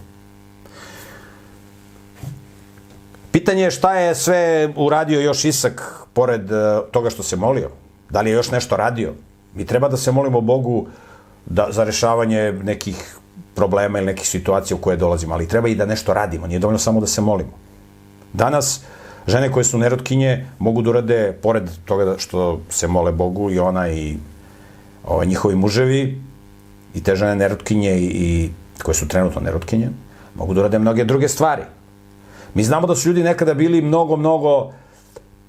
Pitanje 3.32 3.62
je 3.62 3.70
šta 3.70 3.94
je 3.94 4.14
sve 4.14 4.72
uradio 4.76 5.20
još 5.20 5.44
Isak 5.44 6.06
pored 6.12 6.50
uh, 6.52 6.58
toga 6.90 7.10
što 7.10 7.22
se 7.22 7.36
molio. 7.36 7.87
Da 8.10 8.20
li 8.20 8.30
je 8.30 8.34
još 8.34 8.50
nešto 8.50 8.76
radio? 8.76 9.12
Mi 9.54 9.66
treba 9.66 9.88
da 9.88 9.96
se 9.96 10.12
molimo 10.12 10.40
Bogu 10.40 10.86
da, 11.46 11.66
za 11.70 11.84
rešavanje 11.84 12.52
nekih 12.52 13.16
problema 13.54 13.98
ili 13.98 14.06
nekih 14.06 14.28
situacija 14.28 14.76
u 14.76 14.80
koje 14.80 14.96
dolazimo, 14.96 15.34
ali 15.34 15.48
treba 15.48 15.68
i 15.68 15.74
da 15.74 15.86
nešto 15.86 16.14
radimo, 16.14 16.46
nije 16.46 16.58
dovoljno 16.58 16.78
samo 16.78 17.00
da 17.00 17.06
se 17.06 17.20
molimo. 17.20 17.50
Danas, 18.32 18.80
žene 19.26 19.52
koje 19.52 19.64
su 19.64 19.78
nerotkinje 19.78 20.46
mogu 20.58 20.82
da 20.82 20.90
urade, 20.90 21.32
pored 21.42 21.70
toga 21.84 22.14
što 22.18 22.60
se 22.68 22.88
mole 22.88 23.12
Bogu 23.12 23.50
i 23.50 23.58
ona 23.58 23.88
i 23.88 24.16
ovaj, 25.06 25.26
njihovi 25.26 25.54
muževi, 25.54 26.22
i 26.94 27.02
te 27.02 27.16
žene 27.16 27.36
nerotkinje 27.36 27.98
i, 27.98 28.06
i 28.06 28.50
koje 28.82 28.94
su 28.94 29.08
trenutno 29.08 29.40
nerotkinje, 29.40 29.90
mogu 30.34 30.54
da 30.54 30.60
urade 30.60 30.78
mnoge 30.78 31.04
druge 31.04 31.28
stvari. 31.28 31.62
Mi 32.54 32.64
znamo 32.64 32.86
da 32.86 32.96
su 32.96 33.08
ljudi 33.08 33.22
nekada 33.22 33.54
bili 33.54 33.82
mnogo, 33.82 34.16
mnogo 34.16 34.72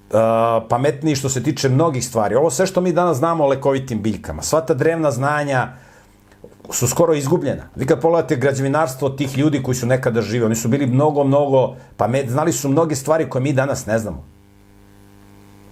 uh, 0.10 0.68
pametniji 0.70 1.16
što 1.16 1.30
se 1.30 1.44
tiče 1.44 1.70
mnogih 1.70 2.06
stvari. 2.06 2.36
Ovo 2.36 2.50
sve 2.50 2.66
što 2.68 2.82
mi 2.82 2.94
danas 2.94 3.18
znamo 3.18 3.44
o 3.44 3.48
lekovitim 3.48 4.02
biljkama, 4.02 4.42
sva 4.42 4.62
ta 4.62 4.74
drevna 4.74 5.12
znanja 5.12 5.68
su 6.72 6.88
skoro 6.88 7.14
izgubljena. 7.14 7.64
Vi 7.76 7.86
kad 7.86 8.02
pogledate 8.02 8.36
građevinarstvo 8.36 9.10
tih 9.10 9.38
ljudi 9.38 9.64
koji 9.64 9.76
su 9.76 9.88
nekada 9.88 10.22
živi, 10.22 10.46
oni 10.46 10.56
su 10.56 10.68
bili 10.68 10.88
mnogo, 10.88 11.24
mnogo 11.24 11.76
pamet, 11.98 12.30
znali 12.30 12.54
su 12.54 12.70
mnoge 12.70 12.96
stvari 12.96 13.30
koje 13.30 13.42
mi 13.42 13.54
danas 13.54 13.86
ne 13.86 14.00
znamo. 14.00 14.24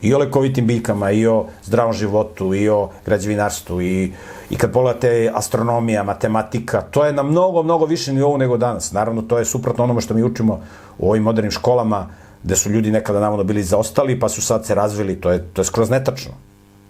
I 0.01 0.13
o 0.13 0.17
lekovitim 0.17 0.67
biljkama, 0.67 1.11
i 1.11 1.27
o 1.27 1.45
zdravom 1.63 1.93
životu, 1.93 2.53
i 2.53 2.69
o 2.69 2.89
građevinarstvu, 3.05 3.81
i, 3.81 4.13
i 4.49 4.57
kad 4.57 4.71
pogledate 4.71 5.31
astronomija, 5.33 6.03
matematika, 6.03 6.81
to 6.81 7.05
je 7.05 7.13
na 7.13 7.23
mnogo, 7.23 7.63
mnogo 7.63 7.85
više 7.85 8.13
nivou 8.13 8.37
nego 8.37 8.57
danas. 8.57 8.91
Naravno, 8.91 9.21
to 9.21 9.37
je 9.37 9.45
suprotno 9.45 9.83
onome 9.83 10.01
što 10.01 10.13
mi 10.13 10.23
učimo 10.23 10.59
u 10.99 11.09
ovim 11.09 11.23
modernim 11.23 11.51
školama, 11.51 12.07
gde 12.47 12.55
su 12.55 12.69
ljudi 12.69 12.91
nekada 12.91 13.19
navodno 13.19 13.43
bili 13.43 13.63
zaostali, 13.63 14.19
pa 14.19 14.29
su 14.29 14.41
sad 14.41 14.65
se 14.65 14.75
razvili, 14.75 15.15
to 15.21 15.31
je, 15.31 15.43
to 15.53 15.61
je 15.61 15.65
skroz 15.65 15.89
netačno. 15.89 16.31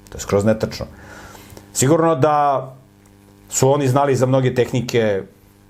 To 0.10 0.18
je 0.18 0.22
skroz 0.22 0.46
netačno. 0.46 0.86
Sigurno 1.74 2.16
da 2.16 2.38
su 3.50 3.70
oni 3.70 3.88
znali 3.88 4.16
za 4.16 4.26
mnoge 4.26 4.54
tehnike, 4.56 5.24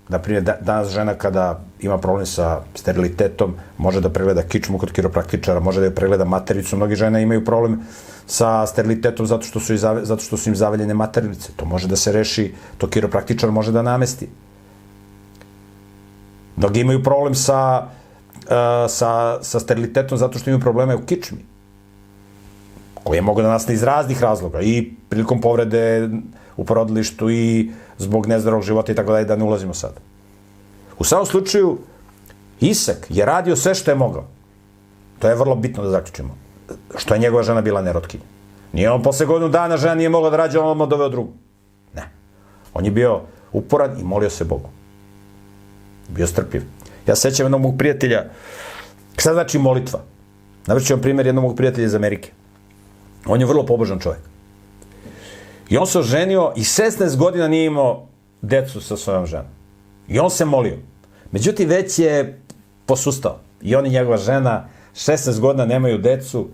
na 0.09 0.19
primjer, 0.19 0.43
da, 0.43 0.57
danas 0.61 0.91
žena 0.91 1.13
kada 1.13 1.61
ima 1.79 1.97
problem 1.97 2.25
sa 2.25 2.59
sterilitetom, 2.75 3.55
može 3.77 4.01
da 4.01 4.09
pregleda 4.09 4.43
kičmu 4.43 4.77
kod 4.77 4.91
kiropraktičara, 4.91 5.59
može 5.59 5.79
da 5.79 5.85
je 5.85 5.95
pregleda 5.95 6.25
matericu. 6.25 6.75
Mnogi 6.75 6.95
žene 6.95 7.23
imaju 7.23 7.45
problem 7.45 7.79
sa 8.25 8.67
sterilitetom 8.67 9.25
zato 9.27 9.47
što 9.47 9.59
su, 9.59 9.73
i 9.73 9.77
zato 9.77 10.19
što 10.19 10.37
su 10.37 10.49
im 10.49 10.55
zaveljene 10.55 10.93
materice. 10.93 11.51
To 11.55 11.65
može 11.65 11.87
da 11.87 11.95
se 11.95 12.11
reši, 12.11 12.53
to 12.77 12.87
kiropraktičar 12.87 13.51
može 13.51 13.71
da 13.71 13.81
namesti. 13.81 14.27
Mnogi 16.57 16.79
imaju 16.79 17.03
problem 17.03 17.35
sa, 17.35 17.87
sa, 18.89 19.43
sa 19.43 19.59
sterilitetom 19.59 20.17
zato 20.17 20.39
što 20.39 20.49
imaju 20.49 20.61
probleme 20.61 20.95
u 20.95 21.05
kičmi 21.05 21.45
koje 23.03 23.21
mogu 23.21 23.41
da 23.41 23.47
nastane 23.47 23.75
iz 23.75 23.83
raznih 23.83 24.21
razloga 24.21 24.61
i 24.61 24.91
prilikom 25.09 25.41
povrede 25.41 26.09
u 26.57 26.65
porodilištu 26.65 27.29
i 27.29 27.71
zbog 27.97 28.27
nezdravog 28.27 28.63
života 28.63 28.91
i 28.91 28.95
tako 28.95 29.11
dalje, 29.11 29.25
da 29.25 29.35
ne 29.35 29.43
ulazimo 29.43 29.73
sad. 29.73 29.93
U 30.99 31.03
samom 31.03 31.25
slučaju, 31.25 31.77
Isak 32.59 33.05
je 33.09 33.25
radio 33.25 33.55
sve 33.55 33.75
što 33.75 33.91
je 33.91 33.95
mogao. 33.95 34.25
To 35.19 35.29
je 35.29 35.35
vrlo 35.35 35.55
bitno 35.55 35.83
da 35.83 35.89
zaključimo. 35.89 36.35
Što 36.97 37.13
je 37.13 37.19
njegova 37.19 37.43
žena 37.43 37.61
bila 37.61 37.81
nerotkinja. 37.81 38.23
Nije 38.73 38.91
on 38.91 39.03
posle 39.03 39.25
godinu 39.25 39.49
dana 39.49 39.77
žena 39.77 39.95
nije 39.95 40.09
mogla 40.09 40.29
da 40.29 40.37
rađa, 40.37 40.61
on 40.61 40.71
odmah 40.71 40.87
doveo 40.87 41.09
drugu. 41.09 41.33
Ne. 41.95 42.09
On 42.73 42.85
je 42.85 42.91
bio 42.91 43.21
uporan 43.51 43.99
i 43.99 44.03
molio 44.03 44.29
se 44.29 44.43
Bogu. 44.43 44.69
Bio 46.09 46.27
strpljiv. 46.27 46.63
Ja 47.07 47.15
se 47.15 47.21
sećam 47.21 47.45
jednog 47.45 47.61
mog 47.61 47.75
prijatelja, 47.77 48.25
šta 49.17 49.33
znači 49.33 49.59
molitva? 49.59 49.99
Navrću 50.67 50.93
vam 50.93 51.01
primjer 51.01 51.25
jednog 51.25 51.43
mog 51.43 51.55
prijatelja 51.55 51.85
iz 51.85 51.95
Amerike. 51.95 52.31
On 53.25 53.39
je 53.39 53.45
vrlo 53.45 53.65
pobožan 53.65 53.99
čovjek. 53.99 54.21
I 55.69 55.77
on 55.77 55.87
se 55.87 55.99
oženio 55.99 56.53
i 56.55 56.61
16 56.61 57.17
godina 57.17 57.47
nije 57.47 57.65
imao 57.65 58.07
decu 58.41 58.81
sa 58.81 58.97
svojom 58.97 59.25
ženom. 59.25 59.51
I 60.07 60.19
on 60.19 60.29
se 60.29 60.45
molio. 60.45 60.77
Međutim, 61.31 61.69
već 61.69 61.99
je 61.99 62.41
posustao. 62.85 63.39
I 63.61 63.75
on 63.75 63.85
i 63.85 63.89
njegova 63.89 64.17
žena 64.17 64.69
16 64.93 65.39
godina 65.39 65.65
nemaju 65.65 65.97
decu 65.97 66.47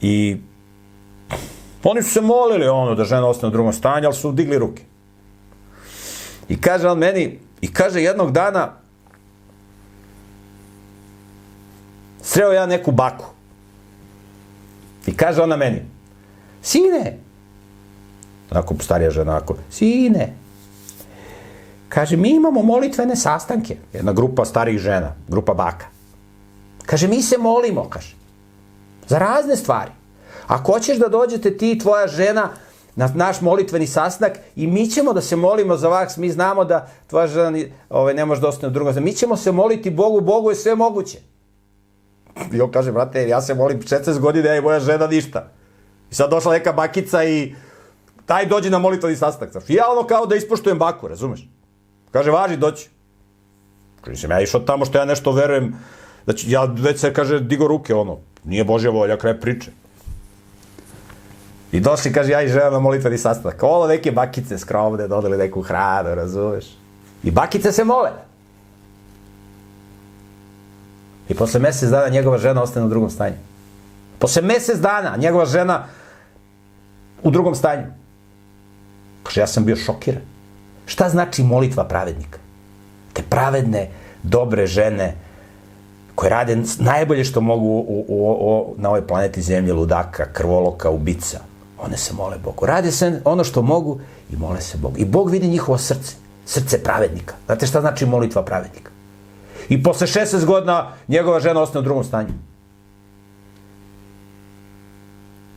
i 0.00 0.36
oni 1.84 2.02
su 2.02 2.10
se 2.10 2.20
molili 2.20 2.68
ono 2.68 2.94
da 2.94 3.04
žena 3.04 3.26
ostane 3.26 3.48
u 3.48 3.52
drugom 3.52 3.72
stanju, 3.72 4.06
ali 4.06 4.14
su 4.14 4.32
digli 4.32 4.58
ruke. 4.58 4.82
I 6.48 6.60
kaže 6.60 6.88
on 6.88 6.98
meni, 6.98 7.38
i 7.60 7.72
kaže 7.72 8.02
jednog 8.02 8.32
dana, 8.32 8.81
sreo 12.22 12.52
ja 12.52 12.66
neku 12.66 12.92
baku. 12.92 13.24
I 15.06 15.16
kaže 15.16 15.42
ona 15.42 15.56
meni, 15.56 15.82
sine, 16.62 17.18
onako 18.50 18.74
starija 18.80 19.10
žena, 19.10 19.32
onako, 19.32 19.56
sine, 19.70 20.32
kaže, 21.88 22.16
mi 22.16 22.30
imamo 22.30 22.62
molitvene 22.62 23.16
sastanke, 23.16 23.76
jedna 23.92 24.12
grupa 24.12 24.44
starih 24.44 24.78
žena, 24.78 25.14
grupa 25.28 25.54
baka. 25.54 25.86
Kaže, 26.86 27.08
mi 27.08 27.22
se 27.22 27.38
molimo, 27.38 27.88
kaže, 27.90 28.14
za 29.08 29.18
razne 29.18 29.56
stvari. 29.56 29.90
Ako 30.46 30.72
hoćeš 30.72 30.98
da 30.98 31.08
dođete 31.08 31.56
ti 31.56 31.72
i 31.72 31.78
tvoja 31.78 32.06
žena 32.06 32.48
na 32.96 33.08
naš 33.14 33.40
molitveni 33.40 33.86
sastanak 33.86 34.38
i 34.56 34.66
mi 34.66 34.86
ćemo 34.86 35.12
da 35.12 35.20
se 35.20 35.36
molimo 35.36 35.76
za 35.76 35.88
vas, 35.88 36.16
mi 36.16 36.30
znamo 36.30 36.64
da 36.64 36.88
tvoja 37.06 37.26
žena 37.26 37.58
ovaj, 37.90 38.14
ne 38.14 38.24
može 38.24 38.40
da 38.40 38.48
ostane 38.48 38.70
u 38.70 38.74
drugom. 38.74 39.04
Mi 39.04 39.12
ćemo 39.12 39.36
se 39.36 39.52
moliti 39.52 39.90
Bogu, 39.90 40.20
Bogu 40.20 40.50
je 40.50 40.56
sve 40.56 40.74
moguće. 40.74 41.18
I 42.52 42.60
on 42.60 42.70
kaže, 42.70 42.92
brate, 42.92 43.28
ja 43.28 43.40
se 43.40 43.54
molim 43.54 43.80
16 43.80 44.18
godina, 44.18 44.48
ja 44.48 44.56
i 44.56 44.60
moja 44.60 44.80
žena 44.80 45.06
ništa. 45.06 45.48
I 46.10 46.14
sad 46.14 46.30
došla 46.30 46.52
neka 46.52 46.72
bakica 46.72 47.24
i 47.24 47.54
taj 48.26 48.46
dođe 48.46 48.70
na 48.70 48.78
molitveni 48.78 49.16
sastanak. 49.16 49.52
Znaš, 49.52 49.64
ja 49.68 49.84
ono 49.90 50.06
kao 50.06 50.26
da 50.26 50.36
ispoštujem 50.36 50.78
baku, 50.78 51.08
razumeš? 51.08 51.48
Kaže, 52.10 52.30
važi, 52.30 52.56
doći. 52.56 52.88
Kaže, 54.00 54.20
sam 54.20 54.30
ja 54.30 54.40
išao 54.40 54.60
tamo 54.60 54.84
što 54.84 54.98
ja 54.98 55.04
nešto 55.04 55.32
verujem, 55.32 55.74
ću, 56.36 56.46
ja 56.48 56.64
već 56.64 57.00
se, 57.00 57.12
kaže, 57.14 57.40
digo 57.40 57.68
ruke, 57.68 57.94
ono, 57.94 58.18
nije 58.44 58.64
Božja 58.64 58.90
volja, 58.90 59.16
kraj 59.16 59.40
priče. 59.40 59.70
I 61.72 61.80
došli, 61.80 62.12
kaže, 62.12 62.32
ja 62.32 62.42
i 62.42 62.48
žena 62.48 62.70
na 62.70 62.78
molitveni 62.78 63.18
sastanak. 63.18 63.62
Ovo 63.62 63.86
neke 63.86 64.12
bakice 64.12 64.58
skromne, 64.58 65.08
dodali 65.08 65.38
neku 65.38 65.62
hranu, 65.62 66.14
razumeš? 66.14 66.66
I 67.22 67.30
bakice 67.30 67.72
se 67.72 67.84
mole. 67.84 68.10
I 71.32 71.34
posle 71.34 71.60
mesec 71.60 71.90
dana 71.90 72.08
njegova 72.08 72.38
žena 72.38 72.62
ostane 72.62 72.86
u 72.86 72.88
drugom 72.88 73.10
stanju. 73.10 73.36
Posle 74.18 74.42
mesec 74.42 74.78
dana 74.78 75.16
njegova 75.16 75.46
žena 75.46 75.84
u 77.22 77.30
drugom 77.30 77.54
stanju. 77.54 77.86
Kaže, 79.22 79.40
ja 79.40 79.46
sam 79.46 79.64
bio 79.64 79.76
šokiran. 79.76 80.20
Šta 80.86 81.08
znači 81.08 81.42
molitva 81.42 81.84
pravednika? 81.84 82.38
Te 83.12 83.22
pravedne, 83.22 83.88
dobre 84.22 84.66
žene 84.66 85.14
koje 86.14 86.30
rade 86.30 86.58
najbolje 86.78 87.24
što 87.24 87.40
mogu 87.40 87.66
u, 87.66 88.04
u, 88.08 88.16
u, 88.40 88.74
na 88.76 88.88
ovoj 88.88 89.06
planeti 89.06 89.42
zemlje 89.42 89.72
ludaka, 89.72 90.26
krvoloka, 90.32 90.90
ubica. 90.90 91.40
One 91.78 91.96
se 91.96 92.14
mole 92.14 92.38
Bogu. 92.44 92.66
Rade 92.66 92.92
se 92.92 93.20
ono 93.24 93.44
što 93.44 93.62
mogu 93.62 94.00
i 94.32 94.36
mole 94.36 94.60
se 94.60 94.78
Bogu. 94.78 94.98
I 94.98 95.04
Bog 95.04 95.30
vidi 95.30 95.48
njihovo 95.48 95.78
srce. 95.78 96.14
Srce 96.46 96.82
pravednika. 96.82 97.34
Znate 97.46 97.66
šta 97.66 97.80
znači 97.80 98.06
molitva 98.06 98.44
pravednika? 98.44 98.91
I 99.68 99.82
posle 99.82 100.06
16 100.06 100.44
godina 100.44 100.92
njegova 101.08 101.40
žena 101.40 101.60
ostane 101.60 101.80
u 101.80 101.82
drugom 101.82 102.04
stanju. 102.04 102.32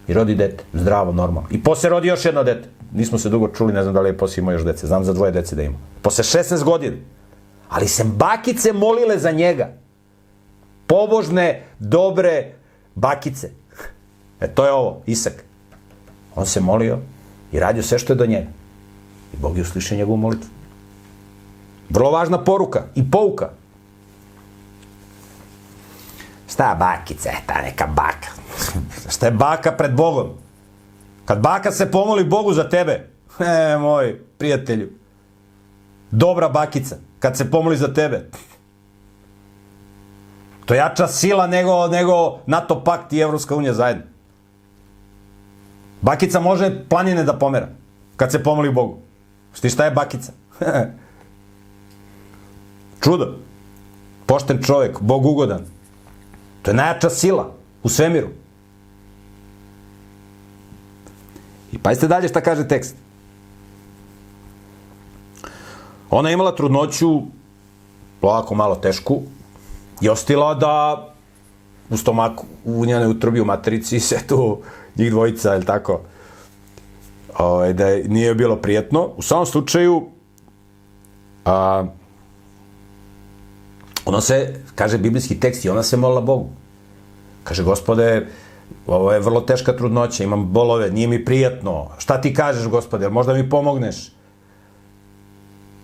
I 0.07 0.13
rodi 0.13 0.35
dete, 0.35 0.63
zdravo, 0.73 1.11
normalno. 1.11 1.49
I 1.51 1.63
posle 1.63 1.89
rodi 1.89 2.07
još 2.07 2.25
jedno 2.25 2.43
dete. 2.43 2.69
Nismo 2.93 3.17
se 3.17 3.29
dugo 3.29 3.47
čuli, 3.47 3.73
ne 3.73 3.83
znam 3.83 3.93
da 3.93 4.01
li 4.01 4.09
je 4.09 4.17
posle 4.17 4.41
imao 4.41 4.53
još 4.53 4.63
dece. 4.63 4.87
Znam 4.87 5.03
za 5.03 5.13
dvoje 5.13 5.31
dece 5.31 5.55
da 5.55 5.63
ima. 5.63 5.77
Posle 6.01 6.23
16 6.23 6.63
godina. 6.63 6.95
Ali 7.69 7.87
se 7.87 8.03
bakice 8.03 8.73
molile 8.73 9.17
za 9.17 9.31
njega. 9.31 9.73
Pobožne, 10.87 11.63
dobre 11.79 12.53
bakice. 12.95 13.49
E 14.39 14.47
to 14.47 14.65
je 14.65 14.71
ovo, 14.71 15.01
Isak. 15.05 15.43
On 16.35 16.45
se 16.45 16.59
molio 16.59 16.99
i 17.51 17.59
radio 17.59 17.83
sve 17.83 17.99
što 17.99 18.13
je 18.13 18.17
do 18.17 18.25
njega. 18.25 18.47
I 19.33 19.37
Bog 19.41 19.57
je 19.57 19.61
uslišao 19.61 19.97
njegovu 19.97 20.17
molitvu. 20.17 20.49
Vrlo 21.89 22.11
važna 22.11 22.43
poruka 22.43 22.83
i 22.95 23.11
pouka. 23.11 23.49
Šta 26.55 26.75
bakica, 26.79 27.29
ta 27.45 27.61
neka 27.61 27.87
baka. 27.87 28.29
Šta 29.13 29.25
je 29.25 29.31
baka 29.31 29.71
pred 29.71 29.95
Bogom? 29.95 30.29
Kad 31.25 31.39
baka 31.39 31.71
se 31.71 31.91
pomoli 31.91 32.23
Bogu 32.23 32.53
za 32.53 32.69
tebe, 32.69 33.09
e, 33.39 33.77
moj 33.77 34.21
prijatelju, 34.37 34.89
dobra 36.11 36.49
bakica, 36.49 36.95
kad 37.19 37.37
se 37.37 37.51
pomoli 37.51 37.77
za 37.77 37.93
tebe, 37.93 38.29
to 40.65 40.73
je 40.73 40.77
jača 40.77 41.07
sila 41.07 41.47
nego, 41.47 41.87
nego 41.87 42.39
NATO 42.45 42.83
pakt 42.83 43.13
i 43.13 43.19
Evropska 43.19 43.55
unija 43.55 43.73
zajedno. 43.73 44.03
Bakica 46.01 46.39
može 46.39 46.87
planine 46.89 47.23
da 47.23 47.33
pomera, 47.33 47.67
kad 48.15 48.31
se 48.31 48.43
pomoli 48.43 48.71
Bogu. 48.71 48.97
Šti 49.53 49.69
šta 49.69 49.85
je 49.85 49.91
bakica? 49.91 50.31
Čudo. 53.03 53.35
Pošten 54.25 54.63
čovjek, 54.63 55.01
Bog 55.01 55.25
ugodan. 55.25 55.74
To 56.65 56.71
je 56.71 56.75
najjača 56.75 57.09
sila 57.09 57.51
u 57.83 57.89
svemiru. 57.89 58.27
I 61.71 61.77
pazite 61.77 62.07
dalje 62.07 62.27
šta 62.27 62.41
kaže 62.41 62.67
tekst. 62.67 62.95
Ona 66.09 66.29
je 66.29 66.33
imala 66.33 66.55
trudnoću, 66.55 67.21
ovako 68.21 68.55
malo 68.55 68.75
tešku, 68.75 69.21
i 70.01 70.09
ostila 70.09 70.53
da 70.53 71.05
u 71.89 71.97
stomaku, 71.97 72.45
u 72.65 72.85
njenoj 72.85 73.11
utrobi, 73.11 73.41
u 73.41 73.45
materici, 73.45 73.99
se 73.99 74.19
tu 74.29 74.57
njih 74.95 75.11
dvojica, 75.11 75.53
je 75.53 75.65
tako, 75.65 76.01
ovaj, 77.37 77.73
da 77.73 77.87
je, 77.87 78.07
nije 78.07 78.35
bilo 78.35 78.55
prijetno. 78.55 79.09
U 79.17 79.21
samom 79.21 79.45
slučaju, 79.45 80.09
a, 81.45 81.85
ona 84.05 84.21
se, 84.21 84.55
kaže 84.75 84.97
biblijski 84.97 85.39
tekst, 85.39 85.65
i 85.65 85.69
ona 85.69 85.83
se 85.83 85.97
molila 85.97 86.21
Bogu. 86.21 86.49
Kaže, 87.43 87.63
gospode, 87.63 88.27
ovo 88.87 89.11
je 89.11 89.19
vrlo 89.19 89.41
teška 89.41 89.77
trudnoća, 89.77 90.23
imam 90.23 90.45
bolove, 90.53 90.91
nije 90.91 91.07
mi 91.07 91.25
prijatno. 91.25 91.89
Šta 91.97 92.21
ti 92.21 92.33
kažeš, 92.33 92.67
gospode, 92.67 93.09
možda 93.09 93.33
mi 93.33 93.49
pomogneš? 93.49 94.11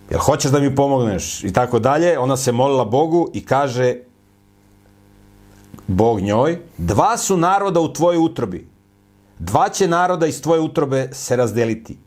Jel 0.10 0.20
hoćeš 0.20 0.52
da 0.52 0.60
mi 0.60 0.76
pomogneš? 0.76 1.44
I 1.44 1.54
tako 1.54 1.80
dalje. 1.80 2.20
Ona 2.20 2.38
se 2.38 2.52
molila 2.52 2.86
Bogu 2.86 3.30
i 3.34 3.46
kaže 3.46 3.96
Bog 5.88 6.20
njoj, 6.22 6.60
dva 6.78 7.18
su 7.18 7.38
naroda 7.38 7.80
u 7.80 7.94
tvojoj 7.94 8.18
utrobi. 8.18 8.68
Dva 9.40 9.70
će 9.70 9.88
naroda 9.88 10.28
iz 10.28 10.42
tvoje 10.42 10.62
utrobe 10.62 11.10
se 11.12 11.36
razdeliti. 11.36 11.98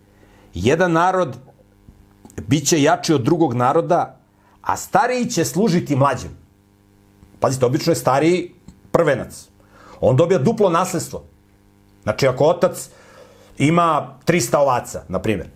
Jedan 0.55 0.93
narod 0.93 1.37
biće 2.47 2.83
jači 2.83 3.15
od 3.15 3.23
drugog 3.23 3.55
naroda, 3.55 4.19
a 4.65 4.77
stariji 4.77 5.31
će 5.31 5.45
služiti 5.45 5.97
mlađim. 5.97 6.31
Pazite, 7.41 7.67
obično 7.67 7.93
je 7.93 7.97
stariji 7.97 8.55
prvenac. 8.91 9.49
On 10.01 10.17
dobija 10.17 10.39
duplo 10.39 10.71
nasledstvo. 10.71 11.25
Znači, 12.03 12.29
ako 12.29 12.45
otac 12.45 12.89
ima 13.59 14.19
300 14.27 14.57
ovaca, 14.57 15.03
na 15.09 15.19
primjer, 15.19 15.49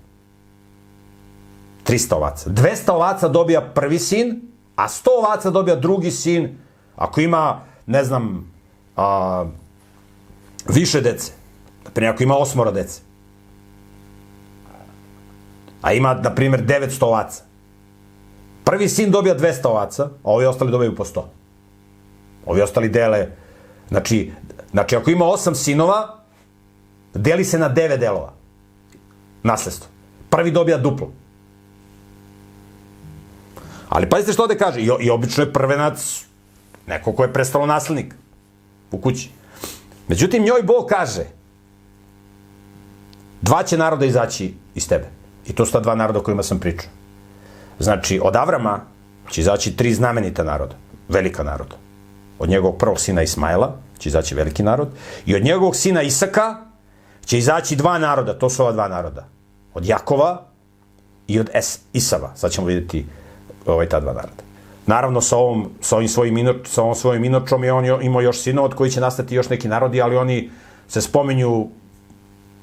300 1.87 2.15
ovaca. 2.15 2.51
200 2.51 2.91
ovaca 2.91 3.29
dobija 3.29 3.61
prvi 3.75 3.99
sin, 3.99 4.43
a 4.77 4.89
100 4.89 5.09
ovaca 5.19 5.51
dobija 5.51 5.77
drugi 5.77 6.11
sin, 6.11 6.59
ako 6.97 7.21
ima, 7.21 7.61
ne 7.87 8.05
znam, 8.05 8.53
a, 8.97 9.47
više 10.69 11.01
dece. 11.01 11.33
Na 11.85 11.91
primjer, 11.91 12.15
ako 12.15 12.23
ima 12.23 12.37
osmora 12.37 12.71
dece. 12.71 13.01
A 15.83 15.93
ima, 15.93 16.15
na 16.15 16.35
primjer, 16.35 16.67
900 16.67 17.05
ovaca. 17.05 17.48
Prvi 18.69 18.89
sin 18.89 19.11
dobija 19.11 19.37
200 19.37 19.67
ovaca, 19.67 20.05
a 20.05 20.31
ovi 20.31 20.47
ostali 20.47 20.71
dobiju 20.71 20.95
po 20.95 21.05
100. 21.05 21.23
Ovi 22.47 22.63
ostali 22.63 22.89
dele, 22.89 23.29
znači, 23.89 24.33
znači 24.71 24.97
ako 24.97 25.11
ima 25.11 25.25
osam 25.25 25.55
sinova, 25.55 26.19
deli 27.15 27.45
se 27.45 27.59
na 27.59 27.69
devet 27.69 28.01
delova. 28.01 28.33
Nasledstvo. 29.43 29.89
prvi 30.31 30.51
dobija 30.51 30.79
duplo. 30.79 31.13
Ali 33.89 34.09
pazite 34.09 34.33
što 34.33 34.43
ovde 34.43 34.59
kaže, 34.59 34.81
i, 34.81 34.91
i 35.01 35.11
obično 35.11 35.45
je 35.45 35.53
prvenac 35.53 36.25
neko 36.87 37.13
ko 37.13 37.23
je 37.23 37.33
prestalo 37.33 37.67
naslednik 37.67 38.15
u 38.91 39.01
kući. 39.01 39.31
Međutim, 40.09 40.45
njoj 40.45 40.63
Bog 40.63 40.87
kaže, 40.89 41.25
dva 43.43 43.63
će 43.63 43.79
naroda 43.79 44.05
izaći 44.05 44.55
iz 44.75 44.89
tebe. 44.89 45.09
I 45.47 45.53
to 45.53 45.67
su 45.67 45.73
ta 45.73 45.81
dva 45.81 45.95
naroda 45.95 46.19
o 46.19 46.23
kojima 46.23 46.43
sam 46.43 46.61
pričao. 46.61 46.98
Znači, 47.79 48.21
od 48.23 48.37
Avrama 48.37 48.81
će 49.31 49.41
izaći 49.41 49.77
tri 49.77 49.95
znamenita 49.95 50.45
naroda, 50.45 50.77
velika 51.09 51.43
naroda. 51.43 51.77
Od 52.39 52.49
njegovog 52.49 52.79
prvog 52.79 53.01
sina 53.01 53.23
Ismaila 53.23 53.77
će 53.99 54.09
izaći 54.09 54.35
veliki 54.35 54.63
narod 54.63 54.89
i 55.27 55.37
od 55.37 55.43
njegovog 55.45 55.77
sina 55.77 56.03
Isaka 56.03 56.57
će 57.25 57.39
izaći 57.39 57.77
dva 57.77 57.99
naroda, 57.99 58.39
to 58.39 58.51
su 58.51 58.63
ova 58.63 58.73
dva 58.73 58.89
naroda. 58.89 59.29
Od 59.75 59.87
Jakova 59.87 60.47
i 61.27 61.41
od 61.41 61.51
es, 61.55 61.81
Isava. 61.93 62.33
Sad 62.37 62.51
ćemo 62.51 62.67
vidjeti 62.67 63.07
ovaj, 63.67 63.89
ta 63.89 64.01
dva 64.01 64.13
naroda. 64.13 64.43
Naravno, 64.87 65.21
sa, 65.21 65.37
ovom, 65.37 65.71
sa 65.81 65.97
ovim 65.97 66.09
svojim, 66.09 66.37
inoč, 66.37 66.57
sa 66.69 66.83
ovom 66.83 66.95
svojim 66.95 67.25
inočom 67.25 67.65
je 67.65 67.73
on 67.73 68.03
imao 68.03 68.21
još 68.21 68.41
sinova 68.41 68.67
od 68.67 68.75
koji 68.75 68.91
će 68.91 69.01
nastati 69.01 69.35
još 69.35 69.49
neki 69.49 69.69
narodi, 69.69 70.03
ali 70.03 70.17
oni 70.17 70.51
se 70.89 71.01
spomenju 71.01 71.69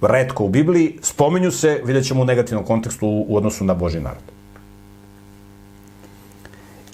redko 0.02 0.44
u 0.44 0.50
Bibliji, 0.50 1.00
spomenju 1.02 1.52
se, 1.52 1.82
vidjet 1.84 2.06
ćemo 2.06 2.22
u 2.22 2.26
negativnom 2.26 2.66
kontekstu 2.66 3.08
u, 3.08 3.26
u 3.30 3.38
odnosu 3.38 3.64
na 3.64 3.74
Boži 3.74 4.00
narod. 4.00 4.24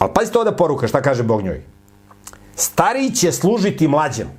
Ali 0.02 0.10
pazite 0.14 0.40
ovde 0.40 0.52
poruka, 0.58 0.88
šta 0.88 1.02
kaže 1.02 1.24
Bog 1.24 1.44
njoj. 1.44 1.62
Stariji 2.56 3.12
će 3.16 3.32
služiti 3.32 3.88
mlađem. 3.88 4.32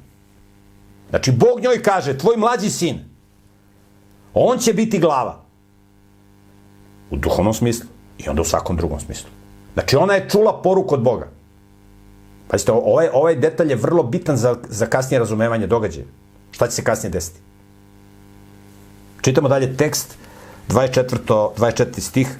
Znači, 1.10 1.32
Bog 1.32 1.60
njoj 1.62 1.82
kaže, 1.82 2.18
tvoj 2.18 2.36
mlađi 2.36 2.70
sin, 2.70 2.98
on 4.34 4.58
će 4.58 4.72
biti 4.72 4.98
glava. 4.98 5.44
U 7.10 7.16
duhovnom 7.16 7.54
smislu 7.54 7.86
i 8.18 8.28
onda 8.28 8.42
u 8.42 8.44
svakom 8.44 8.76
drugom 8.76 9.00
smislu. 9.00 9.30
Znači, 9.74 9.96
ona 9.96 10.14
je 10.14 10.28
čula 10.28 10.62
poruku 10.62 10.94
od 10.94 11.02
Boga. 11.02 11.28
Pazite, 12.48 12.72
ovaj, 12.72 13.08
ovaj 13.12 13.36
detalj 13.36 13.70
je 13.70 13.76
vrlo 13.76 14.02
bitan 14.02 14.36
za, 14.36 14.56
za 14.68 14.86
kasnije 14.86 15.18
razumevanje 15.18 15.66
događaja. 15.66 16.06
Šta 16.50 16.66
će 16.66 16.74
se 16.74 16.84
kasnije 16.84 17.10
desiti? 17.10 17.40
Čitamo 19.20 19.48
dalje 19.48 19.76
tekst, 19.76 20.18
24. 20.68 21.54
24. 21.56 22.00
stih, 22.00 22.38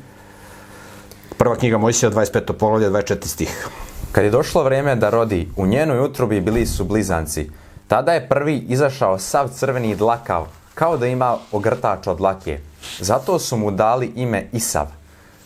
prva 1.43 1.57
knjiga 1.57 1.79
Mojsija, 1.79 2.11
25. 2.11 2.53
poglavlje, 2.53 2.91
24. 2.91 3.27
stih. 3.27 3.69
Kad 4.13 4.25
je 4.25 4.31
došlo 4.31 4.63
vreme 4.63 4.97
da 4.97 5.11
rodi, 5.11 5.49
u 5.57 5.67
njenoj 5.67 6.01
utrobi 6.01 6.41
bili 6.41 6.67
su 6.67 6.85
blizanci. 6.85 7.51
Tada 7.89 8.13
je 8.13 8.29
prvi 8.29 8.57
izašao 8.57 9.19
sav 9.19 9.49
crveni 9.49 9.97
dlakav, 9.97 10.47
kao 10.75 10.97
da 10.97 11.07
ima 11.07 11.37
ogrtač 11.53 12.07
od 12.07 12.17
dlake. 12.17 12.59
Zato 13.01 13.39
su 13.39 13.57
mu 13.57 13.71
dali 13.71 14.13
ime 14.17 14.47
Isav. 14.53 14.87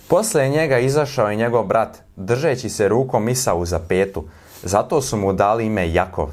Posle 0.08 0.48
njega 0.48 0.78
izašao 0.78 1.30
i 1.30 1.36
njegov 1.36 1.64
brat, 1.64 1.96
držeći 2.16 2.68
se 2.68 2.88
rukom 2.88 3.28
Isavu 3.28 3.66
za 3.66 3.78
petu. 3.88 4.24
Zato 4.62 5.00
su 5.02 5.16
mu 5.16 5.32
dali 5.32 5.66
ime 5.66 5.92
Jakov. 5.92 6.28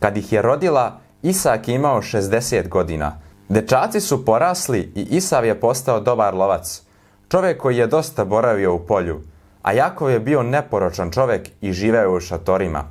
Kad 0.00 0.16
ih 0.16 0.32
je 0.32 0.42
rodila, 0.42 0.98
Isak 1.22 1.68
je 1.68 1.74
imao 1.74 2.02
60 2.02 2.68
godina. 2.68 3.20
Dečaci 3.48 4.00
su 4.00 4.24
porasli 4.24 4.92
i 4.94 5.06
Isav 5.10 5.44
je 5.44 5.60
postao 5.60 6.00
dobar 6.00 6.34
lovac. 6.34 6.87
Čovek 7.28 7.60
koji 7.60 7.76
je 7.76 7.86
dosta 7.86 8.24
boravio 8.24 8.74
u 8.74 8.78
polju. 8.78 9.20
A 9.62 9.72
Jakov 9.72 10.10
je 10.10 10.20
bio 10.20 10.42
neporočan 10.42 11.10
čovek 11.10 11.48
i 11.60 11.72
živeo 11.72 12.16
u 12.16 12.20
šatorima. 12.20 12.84